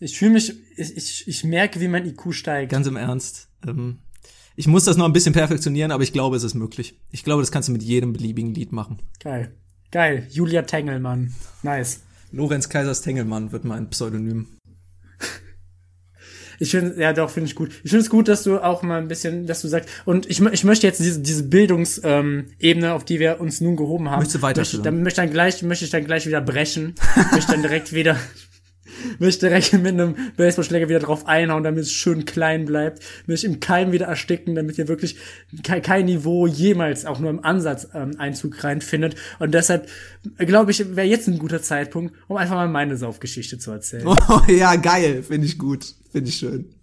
ich 0.00 0.18
fühle 0.18 0.32
mich, 0.32 0.54
ich, 0.76 0.96
ich, 0.96 1.28
ich 1.28 1.44
merke, 1.44 1.78
wie 1.80 1.88
mein 1.88 2.06
IQ 2.06 2.32
steigt. 2.32 2.72
Ganz 2.72 2.86
im 2.86 2.96
Ernst. 2.96 3.48
Ähm, 3.66 3.98
ich 4.56 4.66
muss 4.66 4.84
das 4.84 4.96
noch 4.96 5.06
ein 5.06 5.12
bisschen 5.12 5.32
perfektionieren, 5.32 5.90
aber 5.90 6.02
ich 6.02 6.12
glaube, 6.12 6.36
es 6.36 6.42
ist 6.42 6.54
möglich. 6.54 6.98
Ich 7.10 7.24
glaube, 7.24 7.42
das 7.42 7.52
kannst 7.52 7.68
du 7.68 7.72
mit 7.72 7.82
jedem 7.82 8.12
beliebigen 8.12 8.54
Lied 8.54 8.72
machen. 8.72 8.98
Geil. 9.20 9.54
Geil. 9.90 10.26
Julia 10.30 10.62
Tengelmann. 10.62 11.32
Nice. 11.62 12.00
Lorenz 12.32 12.68
Kaisers 12.68 13.02
Tengelmann 13.02 13.52
wird 13.52 13.64
mein 13.64 13.90
Pseudonym. 13.90 14.46
Ich 16.62 16.72
finde, 16.72 17.00
ja 17.00 17.14
doch, 17.14 17.30
finde 17.30 17.48
ich 17.48 17.54
gut. 17.54 17.70
Ich 17.82 17.90
finde 17.90 18.04
es 18.04 18.10
gut, 18.10 18.28
dass 18.28 18.42
du 18.42 18.58
auch 18.58 18.82
mal 18.82 19.00
ein 19.00 19.08
bisschen, 19.08 19.46
dass 19.46 19.62
du 19.62 19.68
sagst, 19.68 19.88
und 20.04 20.26
ich, 20.26 20.40
ich 20.40 20.62
möchte 20.62 20.86
jetzt 20.86 21.00
diese, 21.00 21.20
diese 21.20 21.44
Bildungsebene, 21.44 22.36
ähm, 22.60 22.92
auf 22.92 23.06
die 23.06 23.18
wir 23.18 23.40
uns 23.40 23.62
nun 23.62 23.76
gehoben 23.76 24.10
haben. 24.10 24.18
Möchtest 24.18 24.36
du 24.36 24.42
weiterführen? 24.42 24.82
Möchte, 24.82 24.82
dann 24.82 25.02
möchte 25.02 25.22
ich 25.22 25.26
dann 25.26 25.32
gleich, 25.32 25.62
möchte 25.62 25.84
ich 25.86 25.90
dann 25.90 26.04
gleich 26.04 26.26
wieder 26.26 26.42
brechen. 26.42 26.94
möchte 27.32 27.52
dann 27.52 27.62
direkt 27.62 27.94
wieder, 27.94 28.18
Möchte 29.18 29.48
direkt 29.48 29.72
mit 29.72 29.92
einem 29.92 30.14
Baseballschläger 30.36 30.88
wieder 30.88 31.00
drauf 31.00 31.26
einhauen, 31.26 31.64
damit 31.64 31.84
es 31.84 31.92
schön 31.92 32.24
klein 32.24 32.64
bleibt. 32.64 33.02
Möchte 33.26 33.46
im 33.46 33.60
Keim 33.60 33.92
wieder 33.92 34.06
ersticken, 34.06 34.54
damit 34.54 34.78
ihr 34.78 34.88
wirklich 34.88 35.16
kein, 35.62 35.82
kein 35.82 36.04
Niveau 36.06 36.46
jemals 36.46 37.06
auch 37.06 37.18
nur 37.18 37.30
im 37.30 37.44
Ansatz 37.44 37.88
ähm, 37.94 38.12
Einzug 38.18 38.62
reinfindet. 38.62 39.16
Und 39.38 39.52
deshalb 39.52 39.88
glaube 40.38 40.70
ich, 40.70 40.96
wäre 40.96 41.06
jetzt 41.06 41.28
ein 41.28 41.38
guter 41.38 41.62
Zeitpunkt, 41.62 42.14
um 42.28 42.36
einfach 42.36 42.56
mal 42.56 42.68
meine 42.68 42.96
Saufgeschichte 42.96 43.58
zu 43.58 43.70
erzählen. 43.70 44.06
Oh, 44.06 44.40
ja, 44.48 44.76
geil. 44.76 45.22
Finde 45.22 45.46
ich 45.46 45.58
gut. 45.58 45.94
Finde 46.12 46.28
ich 46.28 46.36
schön. 46.36 46.79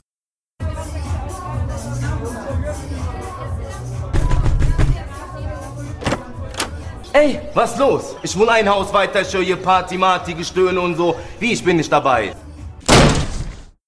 Ey, 7.20 7.40
was 7.56 7.80
los? 7.80 8.16
Ich 8.22 8.38
wohne 8.38 8.52
ein 8.52 8.70
Haus 8.70 8.94
weiter, 8.94 9.22
ich 9.24 9.34
höre 9.34 9.42
hier 9.42 9.56
Party, 9.56 9.98
Marty, 9.98 10.36
Gestöhne 10.36 10.80
und 10.80 10.98
so. 10.98 11.16
Wie, 11.40 11.52
ich 11.52 11.64
bin 11.64 11.78
nicht 11.78 11.92
dabei. 11.92 12.36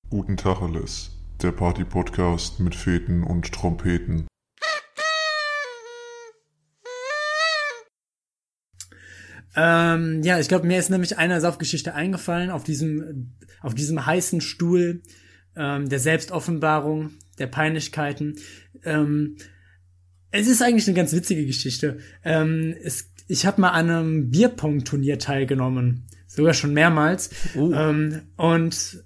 Guten 0.09 0.35
Tacheles, 0.35 1.11
der 1.39 1.51
Party-Podcast 1.51 2.59
mit 2.59 2.73
Feten 2.73 3.23
und 3.23 3.53
Trompeten. 3.53 4.25
Ähm, 9.55 10.23
ja, 10.23 10.39
ich 10.39 10.47
glaube, 10.47 10.65
mir 10.65 10.79
ist 10.79 10.89
nämlich 10.89 11.19
eine 11.19 11.39
Saufgeschichte 11.39 11.93
eingefallen 11.93 12.49
auf 12.49 12.63
diesem, 12.63 13.35
auf 13.61 13.75
diesem 13.75 14.07
heißen 14.07 14.41
Stuhl 14.41 15.03
ähm, 15.55 15.87
der 15.87 15.99
Selbstoffenbarung, 15.99 17.11
der 17.37 17.45
Peinlichkeiten. 17.45 18.39
Ähm, 18.83 19.37
es 20.31 20.47
ist 20.47 20.63
eigentlich 20.63 20.87
eine 20.87 20.95
ganz 20.95 21.13
witzige 21.13 21.45
Geschichte. 21.45 21.99
Ähm, 22.23 22.75
es, 22.83 23.09
ich 23.29 23.45
habe 23.45 23.61
mal 23.61 23.69
an 23.69 23.89
einem 23.89 24.31
Bierpong-Turnier 24.31 25.19
teilgenommen, 25.19 26.07
sogar 26.27 26.53
schon 26.55 26.73
mehrmals. 26.73 27.29
Oh. 27.55 27.71
Ähm, 27.71 28.23
und 28.35 29.03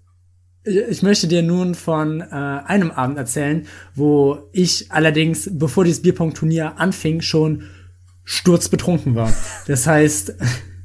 ich 0.63 1.03
möchte 1.03 1.28
dir 1.28 1.43
nun 1.43 1.76
von 1.76 2.21
äh, 2.21 2.24
einem 2.24 2.89
Abend 2.91 3.17
erzählen, 3.17 3.67
wo 3.95 4.49
ich 4.53 4.91
allerdings, 4.91 5.49
bevor 5.51 5.84
dieses 5.84 6.01
Bierpong-Turnier 6.01 6.80
anfing, 6.80 7.19
schon 7.19 7.63
sturzbetrunken 8.24 9.13
war. 9.13 9.32
Das 9.67 9.86
heißt, 9.86 10.36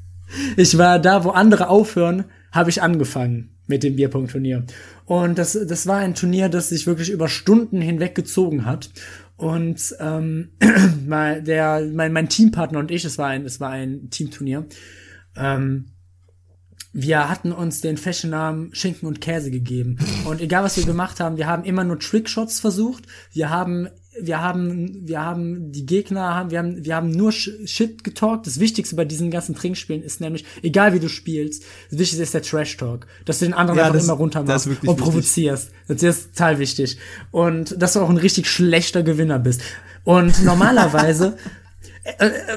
ich 0.56 0.76
war 0.76 0.98
da, 0.98 1.22
wo 1.22 1.30
andere 1.30 1.68
aufhören, 1.68 2.24
habe 2.50 2.70
ich 2.70 2.82
angefangen 2.82 3.50
mit 3.68 3.84
dem 3.84 3.94
Bierpong-Turnier. 3.94 4.64
Und 5.04 5.38
das, 5.38 5.52
das 5.52 5.86
war 5.86 5.98
ein 5.98 6.16
Turnier, 6.16 6.48
das 6.48 6.70
sich 6.70 6.88
wirklich 6.88 7.10
über 7.10 7.28
Stunden 7.28 7.80
hinweg 7.80 8.16
gezogen 8.16 8.66
hat. 8.66 8.90
Und 9.38 9.94
ähm, 10.00 10.50
mein, 11.06 11.44
der, 11.44 11.88
mein, 11.94 12.12
mein 12.12 12.28
Teampartner 12.28 12.80
und 12.80 12.90
ich, 12.90 13.04
es 13.04 13.18
war 13.18 13.28
ein, 13.28 13.46
es 13.46 13.60
war 13.60 13.70
ein 13.70 14.10
Teamturnier, 14.10 14.66
ähm, 15.36 15.92
wir 16.92 17.28
hatten 17.28 17.52
uns 17.52 17.80
den 17.80 17.96
Fashion-Namen 17.96 18.74
Schinken 18.74 19.06
und 19.06 19.20
Käse 19.20 19.52
gegeben. 19.52 19.98
Und 20.24 20.40
egal 20.40 20.64
was 20.64 20.76
wir 20.76 20.84
gemacht 20.84 21.20
haben, 21.20 21.36
wir 21.36 21.46
haben 21.46 21.62
immer 21.62 21.84
nur 21.84 22.00
Trickshots 22.00 22.58
versucht. 22.58 23.04
Wir 23.32 23.50
haben, 23.50 23.88
wir 24.20 24.40
haben, 24.40 25.06
wir 25.06 25.20
haben 25.20 25.72
die 25.72 25.86
Gegner, 25.86 26.34
haben, 26.34 26.50
wir 26.50 26.58
haben, 26.58 26.84
wir 26.84 26.94
haben 26.96 27.10
nur 27.10 27.32
Shit 27.32 28.04
getalkt. 28.04 28.46
Das 28.46 28.60
Wichtigste 28.60 28.96
bei 28.96 29.04
diesen 29.04 29.30
ganzen 29.30 29.54
Trinkspielen 29.54 30.02
ist 30.02 30.20
nämlich, 30.20 30.44
egal 30.62 30.92
wie 30.94 31.00
du 31.00 31.08
spielst, 31.08 31.64
das 31.90 31.98
Wichtigste 31.98 32.22
ist 32.22 32.34
der 32.34 32.42
Trash-Talk. 32.42 33.06
Dass 33.24 33.38
du 33.38 33.44
den 33.46 33.54
anderen 33.54 33.78
Ja, 33.78 33.84
einfach 33.84 33.94
das- 33.96 34.04
immer 34.04 34.14
runter 34.14 34.42
machst 34.42 34.66
und 34.66 34.96
provozierst. 34.96 35.70
Das 35.88 36.02
ist 36.02 36.34
total 36.34 36.58
wichtig. 36.58 36.98
Und 37.30 37.80
dass 37.80 37.94
du 37.94 38.00
auch 38.00 38.10
ein 38.10 38.16
richtig 38.16 38.46
schlechter 38.48 39.02
Gewinner 39.02 39.38
bist. 39.38 39.60
Und 40.04 40.42
normalerweise, 40.44 41.36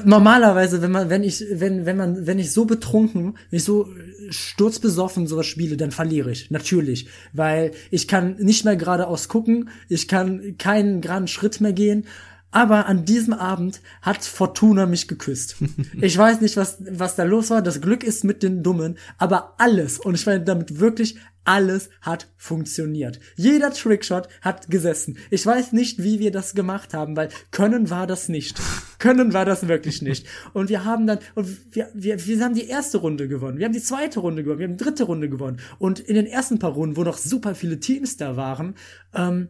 normalerweise, 0.04 0.82
wenn 0.82 0.90
man, 0.90 1.10
wenn 1.10 1.22
ich, 1.22 1.44
wenn, 1.52 1.86
wenn 1.86 1.96
man, 1.96 2.26
wenn 2.26 2.38
ich 2.38 2.52
so 2.52 2.64
betrunken, 2.64 3.36
wenn 3.50 3.56
ich 3.56 3.64
so 3.64 3.88
sturzbesoffen 4.30 5.26
sowas 5.26 5.46
spiele, 5.46 5.76
dann 5.76 5.90
verliere 5.90 6.30
ich. 6.30 6.50
Natürlich. 6.50 7.06
Weil 7.32 7.72
ich 7.90 8.08
kann 8.08 8.36
nicht 8.38 8.64
mehr 8.64 8.76
geradeaus 8.76 9.28
gucken, 9.28 9.70
ich 9.88 10.08
kann 10.08 10.56
keinen 10.58 11.00
geraden 11.00 11.28
Schritt 11.28 11.60
mehr 11.60 11.72
gehen. 11.72 12.06
Aber 12.52 12.86
an 12.86 13.04
diesem 13.04 13.32
Abend 13.32 13.80
hat 14.02 14.24
Fortuna 14.24 14.86
mich 14.86 15.08
geküsst. 15.08 15.56
Ich 16.00 16.16
weiß 16.16 16.40
nicht, 16.40 16.56
was, 16.56 16.78
was 16.80 17.16
da 17.16 17.24
los 17.24 17.50
war. 17.50 17.62
Das 17.62 17.80
Glück 17.80 18.02
ist 18.02 18.24
mit 18.24 18.42
den 18.42 18.62
Dummen. 18.62 18.98
Aber 19.18 19.54
alles, 19.58 19.98
und 19.98 20.14
ich 20.14 20.26
meine 20.26 20.44
damit 20.44 20.80
wirklich 20.80 21.16
alles 21.44 21.90
hat 22.00 22.28
funktioniert. 22.36 23.18
Jeder 23.36 23.72
Trickshot 23.72 24.28
hat 24.40 24.70
gesessen. 24.70 25.18
Ich 25.30 25.44
weiß 25.44 25.72
nicht, 25.72 26.02
wie 26.02 26.18
wir 26.18 26.30
das 26.30 26.54
gemacht 26.54 26.94
haben, 26.94 27.16
weil 27.16 27.30
können 27.50 27.90
war 27.90 28.06
das 28.06 28.28
nicht. 28.28 28.60
Können 28.98 29.32
war 29.32 29.44
das 29.44 29.66
wirklich 29.66 30.00
nicht. 30.00 30.28
Und 30.52 30.68
wir 30.68 30.84
haben 30.84 31.08
dann, 31.08 31.18
und 31.34 31.74
wir, 31.74 31.90
wir, 31.92 32.24
wir 32.24 32.44
haben 32.44 32.54
die 32.54 32.68
erste 32.68 32.98
Runde 32.98 33.26
gewonnen. 33.26 33.58
Wir 33.58 33.64
haben 33.64 33.72
die 33.72 33.82
zweite 33.82 34.20
Runde 34.20 34.44
gewonnen. 34.44 34.60
Wir 34.60 34.68
haben 34.68 34.76
die 34.76 34.84
dritte 34.84 35.02
Runde 35.02 35.28
gewonnen. 35.28 35.58
Und 35.80 35.98
in 35.98 36.14
den 36.14 36.26
ersten 36.26 36.60
paar 36.60 36.70
Runden, 36.70 36.96
wo 36.96 37.02
noch 37.02 37.18
super 37.18 37.56
viele 37.56 37.80
Teams 37.80 38.16
da 38.16 38.36
waren, 38.36 38.76
ähm, 39.12 39.48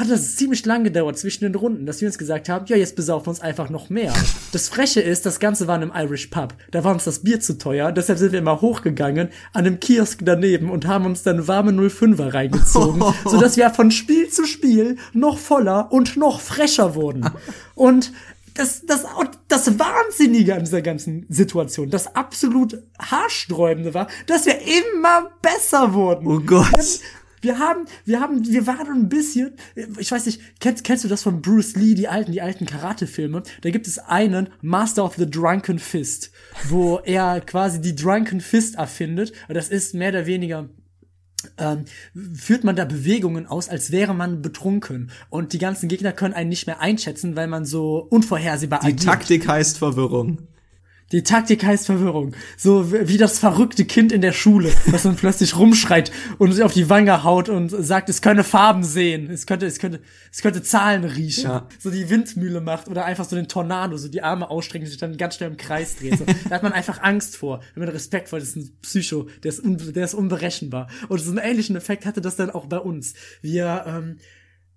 hat 0.00 0.10
das 0.10 0.36
ziemlich 0.36 0.64
lang 0.66 0.82
gedauert 0.82 1.18
zwischen 1.18 1.44
den 1.44 1.54
Runden, 1.54 1.86
dass 1.86 2.00
wir 2.00 2.08
uns 2.08 2.18
gesagt 2.18 2.48
haben, 2.48 2.66
ja, 2.66 2.76
jetzt 2.76 2.96
besaufen 2.96 3.26
wir 3.26 3.30
uns 3.30 3.40
einfach 3.40 3.70
noch 3.70 3.90
mehr. 3.90 4.12
Das 4.52 4.68
Freche 4.68 5.00
ist, 5.00 5.26
das 5.26 5.38
Ganze 5.38 5.66
war 5.66 5.80
in 5.80 5.90
einem 5.90 6.06
Irish 6.06 6.26
Pub. 6.28 6.54
Da 6.70 6.82
war 6.82 6.92
uns 6.92 7.04
das 7.04 7.20
Bier 7.20 7.40
zu 7.40 7.58
teuer, 7.58 7.92
deshalb 7.92 8.18
sind 8.18 8.32
wir 8.32 8.38
immer 8.38 8.60
hochgegangen 8.60 9.28
an 9.52 9.66
einem 9.66 9.78
Kiosk 9.78 10.20
daneben 10.24 10.70
und 10.70 10.86
haben 10.86 11.06
uns 11.06 11.22
dann 11.22 11.46
warme 11.46 11.72
05er 11.72 12.32
reingezogen, 12.32 13.02
sodass 13.24 13.56
wir 13.56 13.70
von 13.70 13.90
Spiel 13.90 14.28
zu 14.28 14.46
Spiel 14.46 14.96
noch 15.12 15.38
voller 15.38 15.92
und 15.92 16.16
noch 16.16 16.40
frecher 16.40 16.94
wurden. 16.94 17.30
Und 17.74 18.12
das, 18.54 18.84
das, 18.84 19.04
das 19.48 19.78
Wahnsinnige 19.78 20.54
an 20.54 20.64
dieser 20.64 20.82
ganzen 20.82 21.26
Situation, 21.28 21.90
das 21.90 22.14
absolut 22.14 22.82
haarsträubende 22.98 23.94
war, 23.94 24.08
dass 24.26 24.46
wir 24.46 24.58
immer 24.60 25.30
besser 25.40 25.94
wurden. 25.94 26.26
Oh 26.26 26.40
Gott. 26.40 27.00
Wir 27.40 27.58
haben, 27.58 27.86
wir 28.04 28.20
haben, 28.20 28.46
wir 28.46 28.66
waren 28.66 28.88
ein 28.88 29.08
bisschen, 29.08 29.52
ich 29.98 30.10
weiß 30.10 30.26
nicht, 30.26 30.40
kennst, 30.60 30.84
kennst 30.84 31.04
du 31.04 31.08
das 31.08 31.22
von 31.22 31.40
Bruce 31.40 31.74
Lee, 31.76 31.94
die 31.94 32.08
alten, 32.08 32.32
die 32.32 32.42
alten 32.42 32.66
Karate-Filme? 32.66 33.42
Da 33.62 33.70
gibt 33.70 33.86
es 33.86 33.98
einen 33.98 34.50
Master 34.60 35.04
of 35.04 35.16
the 35.16 35.30
Drunken 35.30 35.78
Fist, 35.78 36.30
wo 36.68 36.98
er 36.98 37.40
quasi 37.40 37.80
die 37.80 37.94
Drunken 37.94 38.40
Fist 38.40 38.74
erfindet. 38.76 39.32
Das 39.48 39.68
ist 39.68 39.94
mehr 39.94 40.10
oder 40.10 40.26
weniger 40.26 40.68
ähm, 41.56 41.84
führt 42.34 42.64
man 42.64 42.76
da 42.76 42.84
Bewegungen 42.84 43.46
aus, 43.46 43.68
als 43.68 43.90
wäre 43.90 44.14
man 44.14 44.42
betrunken. 44.42 45.10
Und 45.30 45.52
die 45.52 45.58
ganzen 45.58 45.88
Gegner 45.88 46.12
können 46.12 46.34
einen 46.34 46.50
nicht 46.50 46.66
mehr 46.66 46.80
einschätzen, 46.80 47.36
weil 47.36 47.46
man 47.46 47.64
so 47.64 48.06
unvorhersehbar 48.10 48.80
Die 48.80 48.88
agiert. 48.88 49.04
Taktik 49.04 49.48
heißt 49.48 49.78
Verwirrung. 49.78 50.48
Die 51.12 51.24
Taktik 51.24 51.64
heißt 51.64 51.86
Verwirrung. 51.86 52.36
So 52.56 52.92
wie 52.92 53.18
das 53.18 53.40
verrückte 53.40 53.84
Kind 53.84 54.12
in 54.12 54.20
der 54.20 54.32
Schule, 54.32 54.72
was 54.86 55.02
dann 55.02 55.16
plötzlich 55.16 55.58
rumschreit 55.58 56.12
und 56.38 56.52
sich 56.52 56.62
auf 56.62 56.72
die 56.72 56.88
Wange 56.88 57.24
haut 57.24 57.48
und 57.48 57.70
sagt, 57.70 58.08
es 58.08 58.22
könne 58.22 58.44
Farben 58.44 58.84
sehen, 58.84 59.28
es 59.28 59.46
könnte, 59.46 59.66
es 59.66 59.80
könnte, 59.80 60.00
es 60.30 60.40
könnte 60.40 60.62
Zahlen 60.62 61.04
riechen. 61.04 61.44
Ja. 61.44 61.68
So 61.80 61.90
die 61.90 62.08
Windmühle 62.08 62.60
macht 62.60 62.88
oder 62.88 63.04
einfach 63.04 63.24
so 63.24 63.34
den 63.34 63.48
Tornado, 63.48 63.96
so 63.96 64.08
die 64.08 64.22
Arme 64.22 64.50
ausstrecken, 64.50 64.86
sich 64.86 64.98
dann 64.98 65.16
ganz 65.16 65.34
schnell 65.34 65.50
im 65.50 65.56
Kreis 65.56 65.96
dreht. 65.96 66.18
So. 66.18 66.24
Da 66.24 66.54
hat 66.54 66.62
man 66.62 66.72
einfach 66.72 67.02
Angst 67.02 67.36
vor. 67.36 67.60
Wenn 67.74 67.84
man 67.84 67.92
Respekt 67.92 68.28
vor, 68.28 68.38
das 68.38 68.50
ist 68.50 68.56
ein 68.56 68.70
Psycho, 68.82 69.28
der 69.42 69.48
ist, 69.48 69.64
un, 69.64 69.78
der 69.92 70.04
ist 70.04 70.14
unberechenbar. 70.14 70.88
Und 71.08 71.18
so 71.18 71.30
einen 71.30 71.38
ähnlichen 71.38 71.74
Effekt 71.74 72.06
hatte 72.06 72.20
das 72.20 72.36
dann 72.36 72.50
auch 72.50 72.66
bei 72.66 72.78
uns. 72.78 73.14
Wir, 73.42 73.84
ähm, 73.86 74.18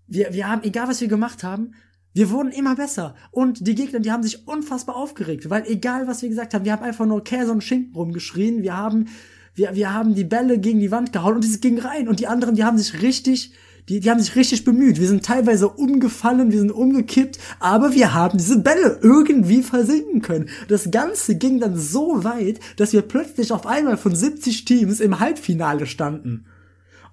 wir, 0.08 0.34
wir 0.34 0.48
haben, 0.48 0.64
egal 0.64 0.88
was 0.88 1.00
wir 1.00 1.08
gemacht 1.08 1.44
haben, 1.44 1.76
wir 2.14 2.30
wurden 2.30 2.52
immer 2.52 2.76
besser. 2.76 3.16
Und 3.32 3.68
die 3.68 3.76
Gegner, 3.76 4.00
die 4.00 4.12
haben 4.12 4.24
sich 4.24 4.48
unfassbar 4.48 4.96
aufgeregt, 4.96 5.50
weil 5.50 5.64
egal 5.68 6.08
was 6.08 6.22
wir 6.22 6.30
gesagt 6.30 6.54
haben, 6.54 6.66
wir 6.66 6.72
haben 6.72 6.84
einfach 6.84 7.06
nur 7.06 7.24
Käse 7.24 7.52
und 7.52 7.64
Schinken 7.64 7.96
rumgeschrien, 7.96 8.62
wir 8.62 8.78
haben, 8.78 9.08
wir, 9.56 9.76
wir 9.76 9.94
haben 9.94 10.16
die 10.16 10.24
Bälle 10.24 10.60
gegen 10.60 10.80
die 10.80 10.92
Wand 10.92 11.12
gehauen 11.12 11.36
und 11.36 11.46
es 11.46 11.60
ging 11.60 11.80
rein. 11.80 12.08
Und 12.08 12.20
die 12.20 12.28
anderen, 12.28 12.56
die 12.56 12.64
haben 12.64 12.78
sich 12.78 13.02
richtig, 13.02 13.54
die, 13.90 14.00
die 14.00 14.10
haben 14.10 14.20
sich 14.20 14.36
richtig 14.36 14.64
bemüht. 14.64 15.00
Wir 15.00 15.08
sind 15.08 15.26
teilweise 15.26 15.68
umgefallen, 15.68 16.52
wir 16.52 16.60
sind 16.60 16.72
umgekippt, 16.72 17.40
aber 17.60 17.94
wir 17.94 18.14
haben 18.14 18.38
diese 18.38 18.60
Bälle 18.60 19.00
irgendwie 19.02 19.64
versinken 19.64 20.22
können. 20.22 20.50
Das 20.68 20.92
Ganze 20.92 21.36
ging 21.36 21.60
dann 21.60 21.76
so 21.76 22.24
weit, 22.24 22.60
dass 22.78 22.94
wir 22.94 23.02
plötzlich 23.02 23.52
auf 23.52 23.66
einmal 23.66 23.98
von 23.98 24.16
70 24.16 24.66
Teams 24.66 25.00
im 25.00 25.20
Halbfinale 25.20 25.86
standen. 25.88 26.46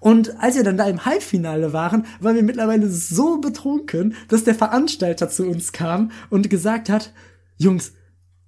Und 0.01 0.41
als 0.41 0.55
wir 0.55 0.63
dann 0.63 0.77
da 0.77 0.87
im 0.87 1.05
Halbfinale 1.05 1.73
waren, 1.73 2.05
waren 2.19 2.35
wir 2.35 2.43
mittlerweile 2.43 2.89
so 2.89 3.39
betrunken, 3.39 4.15
dass 4.27 4.43
der 4.43 4.55
Veranstalter 4.55 5.29
zu 5.29 5.47
uns 5.47 5.71
kam 5.71 6.11
und 6.31 6.49
gesagt 6.49 6.89
hat, 6.89 7.13
Jungs, 7.57 7.93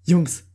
Jungs, 0.04 0.46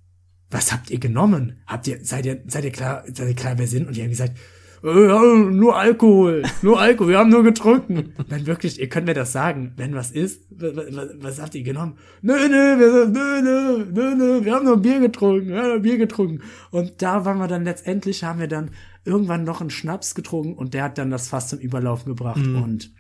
was 0.51 0.73
habt 0.73 0.91
ihr 0.91 0.99
genommen? 0.99 1.63
Habt 1.67 1.87
ihr, 1.87 2.01
seid 2.03 2.27
ihr, 2.27 2.43
seid 2.49 2.65
ihr 2.65 2.73
klar, 2.73 3.05
seid 3.07 3.29
ihr 3.29 3.37
klar, 3.37 3.55
wer 3.59 3.69
sind? 3.69 3.87
Und 3.87 3.97
die 3.97 4.03
haben 4.03 4.11
gesagt, 4.11 4.37
äh, 4.83 4.89
nur 4.89 5.77
Alkohol, 5.77 6.43
nur 6.63 6.81
Alkohol, 6.81 7.11
wir 7.11 7.19
haben 7.19 7.31
nur 7.31 7.45
getrunken. 7.45 8.15
Dann 8.29 8.47
wirklich, 8.47 8.81
ihr 8.81 8.89
könnt 8.89 9.07
mir 9.07 9.15
das 9.15 9.33
sagen, 9.33 9.75
wenn 9.77 9.95
was 9.95 10.11
ist, 10.11 10.47
was, 10.51 10.75
was, 10.77 11.09
was 11.21 11.41
habt 11.41 11.55
ihr 11.55 11.63
genommen? 11.63 11.97
Nö, 12.23 12.35
nö, 12.49 12.79
wir, 12.79 13.07
nö, 13.07 13.43
nö, 13.43 13.85
nö, 13.93 14.15
nö, 14.15 14.45
wir 14.45 14.53
haben 14.53 14.65
nur 14.65 14.79
Bier 14.79 15.01
getrunken, 15.01 15.49
wir 15.49 15.59
haben 15.59 15.69
nur 15.69 15.81
Bier 15.81 15.99
getrunken. 15.99 16.41
Und 16.71 17.03
da 17.03 17.25
waren 17.25 17.39
wir 17.39 17.49
dann 17.49 17.65
letztendlich, 17.65 18.25
haben 18.25 18.41
wir 18.41 18.49
dann 18.49 18.71
irgendwann 19.09 19.45
noch 19.45 19.61
einen 19.61 19.71
Schnaps 19.71 20.15
getrunken 20.15 20.55
und 20.55 20.75
der 20.75 20.85
hat 20.85 20.99
dann 20.99 21.11
das 21.11 21.29
Fass 21.29 21.49
zum 21.49 21.59
Überlaufen 21.59 22.07
gebracht 22.07 22.41
und 22.41 22.93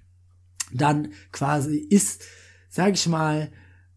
dann 0.73 1.13
quasi 1.33 1.77
ist, 1.77 2.25
sag 2.69 2.95
ich 2.95 3.07
mal, 3.07 3.51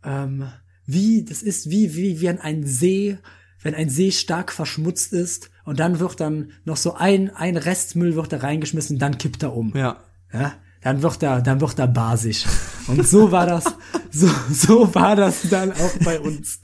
ähm, 0.04 0.48
wie, 0.86 1.24
das 1.26 1.42
ist 1.42 1.70
wie, 1.70 1.96
wie, 1.96 2.22
wie 2.22 2.30
an 2.30 2.40
ein 2.40 2.66
See 2.66 3.18
wenn 3.62 3.76
ein 3.76 3.90
See 3.90 4.12
stark 4.12 4.52
verschmutzt 4.52 5.14
ist 5.14 5.52
und 5.64 5.80
dann 5.80 6.00
wird 6.00 6.20
dann 6.20 6.52
noch 6.66 6.78
so 6.78 6.96
ein, 6.96 7.30
ein 7.30 7.58
Restmüll 7.58 8.16
wird 8.16 8.34
da 8.34 8.38
reingeschmissen, 8.38 8.98
dann 8.98 9.18
kippt 9.18 9.44
er 9.44 9.56
um. 9.56 9.76
Ja. 9.76 9.98
Ja, 10.34 10.54
dann 10.82 11.02
wird 11.02 11.22
er, 11.22 11.42
dann 11.42 11.62
wird 11.62 11.78
er 11.78 11.88
basisch. 11.88 12.46
Und 12.88 13.08
so 13.08 13.32
war 13.32 13.46
das, 13.46 13.66
so, 14.12 14.30
so 14.52 14.96
war 14.96 15.16
das 15.16 15.42
dann 15.50 15.72
auch 15.72 15.98
bei 16.04 16.20
uns. 16.20 16.60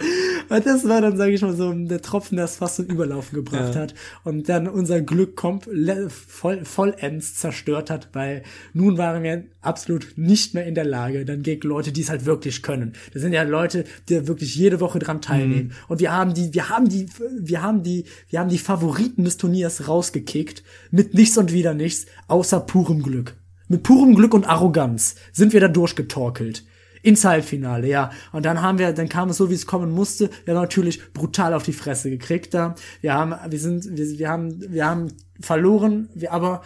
Und 0.49 0.65
das 0.65 0.87
war 0.87 1.01
dann, 1.01 1.17
sage 1.17 1.31
ich 1.33 1.41
mal, 1.41 1.55
so 1.55 1.71
der 1.73 2.01
Tropfen, 2.01 2.37
der 2.37 2.45
es 2.45 2.57
fast 2.57 2.77
zum 2.77 2.85
Überlaufen 2.85 3.35
gebracht 3.35 3.75
Ja. 3.75 3.81
hat 3.81 3.95
und 4.23 4.49
dann 4.49 4.67
unser 4.67 5.01
Glück 5.01 5.35
komplett 5.35 6.11
voll, 6.11 6.63
vollends 6.65 7.35
zerstört 7.35 7.89
hat, 7.89 8.09
weil 8.13 8.43
nun 8.73 8.97
waren 8.97 9.23
wir 9.23 9.43
absolut 9.61 10.13
nicht 10.15 10.53
mehr 10.53 10.65
in 10.65 10.75
der 10.75 10.85
Lage, 10.85 11.25
dann 11.25 11.43
gegen 11.43 11.67
Leute, 11.67 11.91
die 11.91 12.01
es 12.01 12.09
halt 12.09 12.25
wirklich 12.25 12.61
können. 12.63 12.93
Das 13.13 13.21
sind 13.21 13.33
ja 13.33 13.43
Leute, 13.43 13.83
die 14.09 14.27
wirklich 14.27 14.55
jede 14.55 14.79
Woche 14.79 14.99
dran 14.99 15.21
teilnehmen. 15.21 15.73
Und 15.87 15.99
wir 15.99 16.11
haben 16.13 16.33
die, 16.33 16.53
wir 16.53 16.69
haben 16.69 16.87
die, 16.87 17.07
wir 17.39 17.61
haben 17.61 17.83
die, 17.83 18.05
wir 18.29 18.39
haben 18.39 18.49
die 18.49 18.57
Favoriten 18.57 19.25
des 19.25 19.37
Turniers 19.37 19.87
rausgekickt 19.87 20.63
mit 20.91 21.13
nichts 21.13 21.37
und 21.37 21.51
wieder 21.51 21.73
nichts, 21.73 22.05
außer 22.27 22.59
purem 22.61 23.03
Glück. 23.03 23.35
Mit 23.67 23.83
purem 23.83 24.15
Glück 24.15 24.33
und 24.33 24.47
Arroganz 24.47 25.15
sind 25.33 25.51
wir 25.51 25.59
da 25.59 25.67
durchgetorkelt. 25.67 26.63
Ins 27.01 27.25
Halbfinale, 27.25 27.87
ja. 27.87 28.11
Und 28.31 28.45
dann 28.45 28.61
haben 28.61 28.79
wir, 28.79 28.91
dann 28.93 29.09
kam 29.09 29.29
es 29.29 29.37
so, 29.37 29.49
wie 29.49 29.55
es 29.55 29.65
kommen 29.65 29.91
musste. 29.91 30.29
Wir 30.45 30.53
haben 30.53 30.61
natürlich 30.61 31.13
brutal 31.13 31.53
auf 31.53 31.63
die 31.63 31.73
Fresse 31.73 32.09
gekriegt 32.09 32.53
da. 32.53 32.75
Wir 33.01 33.13
haben, 33.13 33.35
wir 33.51 33.59
sind, 33.59 33.97
wir, 33.97 34.19
wir 34.19 34.29
haben, 34.29 34.73
wir 34.73 34.85
haben 34.85 35.13
verloren, 35.39 36.09
wir, 36.13 36.31
aber 36.31 36.61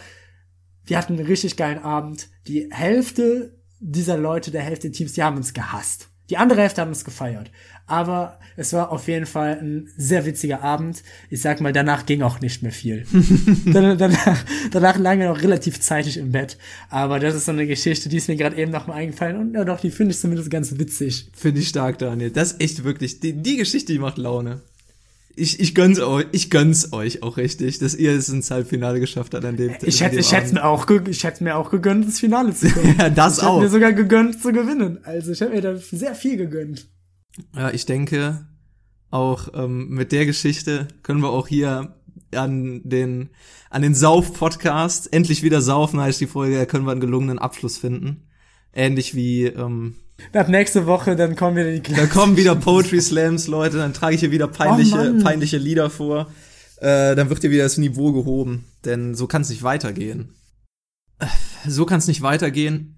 wir 0.84 0.98
hatten 0.98 1.14
einen 1.14 1.26
richtig 1.26 1.56
geilen 1.56 1.78
Abend. 1.78 2.28
Die 2.46 2.68
Hälfte 2.70 3.58
dieser 3.80 4.16
Leute, 4.16 4.50
der 4.50 4.62
Hälfte 4.62 4.88
der 4.88 4.96
Teams, 4.96 5.12
die 5.12 5.22
haben 5.22 5.36
uns 5.36 5.54
gehasst. 5.54 6.08
Die 6.30 6.36
andere 6.36 6.62
Hälfte 6.62 6.80
haben 6.80 6.88
uns 6.88 7.04
gefeiert. 7.04 7.50
Aber 7.86 8.38
es 8.56 8.72
war 8.72 8.90
auf 8.92 9.08
jeden 9.08 9.26
Fall 9.26 9.58
ein 9.60 9.88
sehr 9.96 10.24
witziger 10.24 10.62
Abend. 10.62 11.02
Ich 11.30 11.40
sag 11.42 11.60
mal, 11.60 11.72
danach 11.72 12.06
ging 12.06 12.22
auch 12.22 12.40
nicht 12.40 12.62
mehr 12.62 12.72
viel. 12.72 13.04
Dann- 13.66 13.98
danach, 13.98 14.44
danach 14.70 14.98
lagen 14.98 15.20
wir 15.20 15.28
noch 15.28 15.42
relativ 15.42 15.80
zeitig 15.80 16.16
im 16.16 16.32
Bett. 16.32 16.56
Aber 16.90 17.18
das 17.18 17.34
ist 17.34 17.46
so 17.46 17.52
eine 17.52 17.66
Geschichte, 17.66 18.08
die 18.08 18.16
ist 18.18 18.28
mir 18.28 18.36
gerade 18.36 18.56
eben 18.56 18.70
noch 18.72 18.86
mal 18.86 18.94
eingefallen. 18.94 19.36
Und 19.36 19.54
ja, 19.54 19.64
doch, 19.64 19.80
die 19.80 19.90
finde 19.90 20.12
ich 20.12 20.20
zumindest 20.20 20.50
ganz 20.50 20.78
witzig. 20.78 21.30
Finde 21.34 21.60
ich 21.60 21.68
stark, 21.68 21.98
Daniel. 21.98 22.30
Das 22.30 22.52
ist 22.52 22.62
echt 22.62 22.84
wirklich, 22.84 23.20
die, 23.20 23.32
die 23.34 23.56
Geschichte, 23.56 23.92
die 23.92 23.98
macht 23.98 24.18
Laune. 24.18 24.60
Ich, 25.34 25.60
ich 25.60 25.74
gönn's 25.74 25.98
euch, 25.98 26.26
ich 26.32 26.50
gönn's 26.50 26.92
euch 26.92 27.22
auch 27.22 27.38
richtig, 27.38 27.78
dass 27.78 27.94
ihr 27.94 28.12
es 28.12 28.28
ins 28.28 28.50
Halbfinale 28.50 29.00
geschafft 29.00 29.32
habt 29.32 29.44
an 29.46 29.56
dem 29.56 29.74
Ich 29.82 30.02
an 30.04 30.10
hätte, 30.10 30.20
ich 30.20 30.32
hätte 30.32 30.52
mir 30.54 30.64
auch, 30.64 30.86
ich 31.08 31.24
hätte 31.24 31.42
mir 31.42 31.56
auch 31.56 31.70
gegönnt, 31.70 32.04
ins 32.04 32.20
Finale 32.20 32.54
zu 32.54 32.68
kommen. 32.68 32.94
Ja, 32.98 33.08
das 33.08 33.36
ich 33.36 33.42
hätte 33.42 33.50
auch. 33.50 33.60
mir 33.62 33.70
sogar 33.70 33.92
gegönnt 33.94 34.42
zu 34.42 34.52
gewinnen. 34.52 34.98
Also 35.04 35.32
ich 35.32 35.40
habe 35.40 35.52
mir 35.52 35.62
da 35.62 35.74
sehr 35.76 36.14
viel 36.14 36.36
gegönnt. 36.36 36.86
Ja, 37.56 37.70
ich 37.70 37.86
denke, 37.86 38.46
auch 39.10 39.48
ähm, 39.54 39.88
mit 39.90 40.12
der 40.12 40.26
Geschichte 40.26 40.88
können 41.02 41.22
wir 41.22 41.30
auch 41.30 41.48
hier 41.48 41.94
an 42.34 42.80
den 42.84 43.30
an 43.70 43.82
den 43.82 43.94
Sauf-Podcast 43.94 45.12
endlich 45.12 45.42
wieder 45.42 45.62
saufen 45.62 46.00
heißt 46.00 46.20
die 46.20 46.26
Folge, 46.26 46.56
da 46.56 46.66
können 46.66 46.86
wir 46.86 46.92
einen 46.92 47.00
gelungenen 47.00 47.38
Abschluss 47.38 47.78
finden. 47.78 48.28
Ähnlich 48.74 49.14
wie 49.14 49.46
ähm, 49.46 49.96
Ab 50.32 50.48
nächste 50.48 50.86
Woche, 50.86 51.16
dann 51.16 51.36
kommen 51.36 51.56
wieder 51.56 51.72
die 51.72 51.94
da 51.94 52.06
kommen 52.06 52.36
wieder 52.36 52.54
Poetry 52.54 53.00
Slams, 53.00 53.46
Leute, 53.48 53.78
dann 53.78 53.94
trage 53.94 54.14
ich 54.14 54.20
hier 54.20 54.30
wieder 54.30 54.48
peinliche 54.48 55.14
Oh 55.18 55.22
peinliche 55.22 55.58
Lieder 55.58 55.90
vor. 55.90 56.30
Äh, 56.76 57.14
dann 57.14 57.28
wird 57.28 57.40
hier 57.40 57.50
wieder 57.50 57.62
das 57.64 57.78
Niveau 57.78 58.12
gehoben, 58.12 58.64
denn 58.84 59.14
so 59.14 59.26
kann 59.26 59.42
es 59.42 59.50
nicht 59.50 59.62
weitergehen. 59.62 60.34
Äh, 61.18 61.26
So 61.68 61.86
kann 61.86 61.98
es 61.98 62.08
nicht 62.08 62.22
weitergehen. 62.22 62.96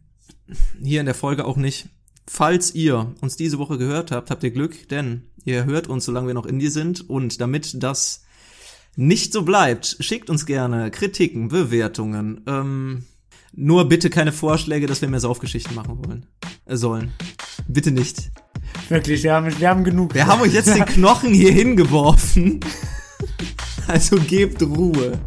Hier 0.83 1.01
in 1.01 1.07
der 1.07 1.15
Folge 1.15 1.45
auch 1.45 1.57
nicht. 1.57 1.89
Falls 2.27 2.75
ihr 2.75 3.15
uns 3.21 3.37
diese 3.37 3.59
Woche 3.59 3.79
gehört 3.79 4.11
habt, 4.11 4.31
habt 4.31 4.43
ihr 4.43 4.51
Glück, 4.51 4.89
denn 4.89 5.25
ihr 5.45 5.65
hört 5.65 5.89
uns, 5.89 6.07
solange 6.07 6.29
wir 6.29 6.35
noch 6.35 6.47
in 6.47 6.59
die 6.59 6.69
sind. 6.69 7.09
Und 7.09 7.41
damit 7.41 7.83
das 7.83 8.25
nicht 8.97 9.33
so 9.33 9.43
bleibt, 9.43 9.97
schickt 10.01 10.31
uns 10.31 10.47
gerne 10.47 10.91
Kritiken, 10.91 11.49
Bewertungen. 11.49 12.43
Ähm, 12.47 13.05
nur 13.53 13.89
bitte 13.89 14.11
keine 14.11 14.33
Vorschläge, 14.33 14.87
dass 14.87 15.01
wir 15.01 15.09
mehr 15.09 15.21
Saufgeschichten 15.21 15.75
machen 15.75 15.99
wollen. 16.05 16.27
Äh, 16.65 16.77
sollen. 16.77 17.13
Bitte 17.69 17.91
nicht. 17.91 18.31
Wirklich, 18.89 19.23
wir 19.23 19.35
haben, 19.35 19.59
wir 19.59 19.69
haben 19.69 19.85
genug. 19.85 20.15
Wir 20.15 20.27
haben 20.27 20.43
euch 20.43 20.55
jetzt 20.55 20.75
den 20.75 20.85
Knochen 20.85 21.33
hier 21.33 21.53
hingeworfen. 21.53 22.61
Also 23.87 24.17
gebt 24.17 24.63
Ruhe. 24.63 25.21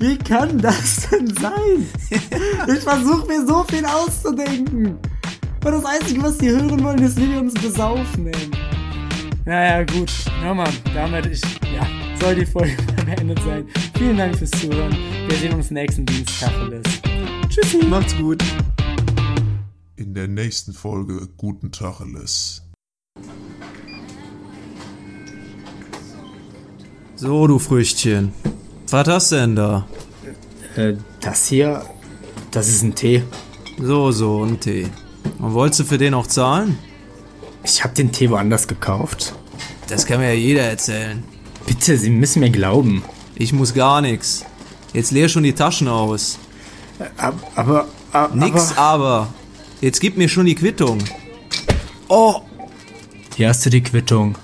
Wie 0.00 0.18
kann 0.18 0.58
das 0.58 1.08
denn 1.08 1.32
sein? 1.36 1.86
Ich 2.10 2.80
versuche 2.80 3.26
mir 3.28 3.46
so 3.46 3.64
viel 3.68 3.84
auszudenken. 3.84 4.98
Und 5.64 5.72
das 5.72 5.84
Einzige, 5.86 6.22
was 6.22 6.36
die 6.36 6.50
hören 6.50 6.84
wollen, 6.84 7.02
ist, 7.02 7.16
wie 7.16 7.30
wir 7.30 7.40
uns 7.40 7.54
besaufen, 7.54 8.26
ey. 8.26 8.50
Naja, 9.46 9.82
gut. 9.84 10.12
Ja, 10.42 10.52
Mann, 10.52 10.70
damit 10.92 11.24
ich, 11.24 11.40
ja, 11.74 11.86
soll 12.20 12.34
die 12.34 12.44
Folge 12.44 12.76
beendet 13.06 13.40
sein. 13.42 13.66
Vielen 13.96 14.18
Dank 14.18 14.36
fürs 14.36 14.50
Zuhören. 14.50 14.94
Wir 15.26 15.36
sehen 15.38 15.54
uns 15.54 15.70
nächsten 15.70 16.04
Dienstag. 16.04 16.50
Tschüssi. 17.48 17.78
Macht's 17.86 18.14
gut. 18.16 18.44
In 19.96 20.12
der 20.12 20.28
nächsten 20.28 20.74
Folge 20.74 21.28
Guten 21.38 21.72
Tacheles. 21.72 22.62
So, 27.16 27.46
du 27.46 27.58
Früchtchen. 27.58 28.34
Was 28.90 29.08
hast 29.08 29.32
du 29.32 29.36
denn 29.36 29.56
da? 29.56 29.88
Äh, 30.76 30.94
das 31.22 31.46
hier, 31.46 31.86
das 32.50 32.68
ist 32.68 32.82
ein 32.82 32.94
Tee. 32.94 33.22
So, 33.78 34.12
so, 34.12 34.44
ein 34.44 34.60
Tee. 34.60 34.88
Und 35.44 35.52
wolltest 35.52 35.80
du 35.80 35.84
für 35.84 35.98
den 35.98 36.14
auch 36.14 36.26
zahlen? 36.26 36.78
Ich 37.64 37.84
habe 37.84 37.92
den 37.94 38.12
Tee 38.12 38.30
woanders 38.30 38.66
gekauft. 38.66 39.34
Das 39.88 40.06
kann 40.06 40.20
mir 40.20 40.28
ja 40.28 40.40
jeder 40.40 40.62
erzählen. 40.62 41.22
Bitte, 41.66 41.98
Sie 41.98 42.08
müssen 42.08 42.40
mir 42.40 42.48
glauben. 42.48 43.04
Ich 43.34 43.52
muss 43.52 43.74
gar 43.74 44.00
nix. 44.00 44.46
Jetzt 44.94 45.10
leer 45.10 45.28
schon 45.28 45.42
die 45.42 45.52
Taschen 45.52 45.86
aus. 45.86 46.38
Aber, 47.18 47.36
aber, 47.56 47.88
aber 48.10 48.34
Nix 48.34 48.74
aber. 48.78 49.34
Jetzt 49.82 50.00
gib 50.00 50.16
mir 50.16 50.30
schon 50.30 50.46
die 50.46 50.54
Quittung. 50.54 50.98
Oh, 52.08 52.40
Hier 53.36 53.50
hast 53.50 53.66
du 53.66 53.70
die 53.70 53.82
Quittung. 53.82 54.38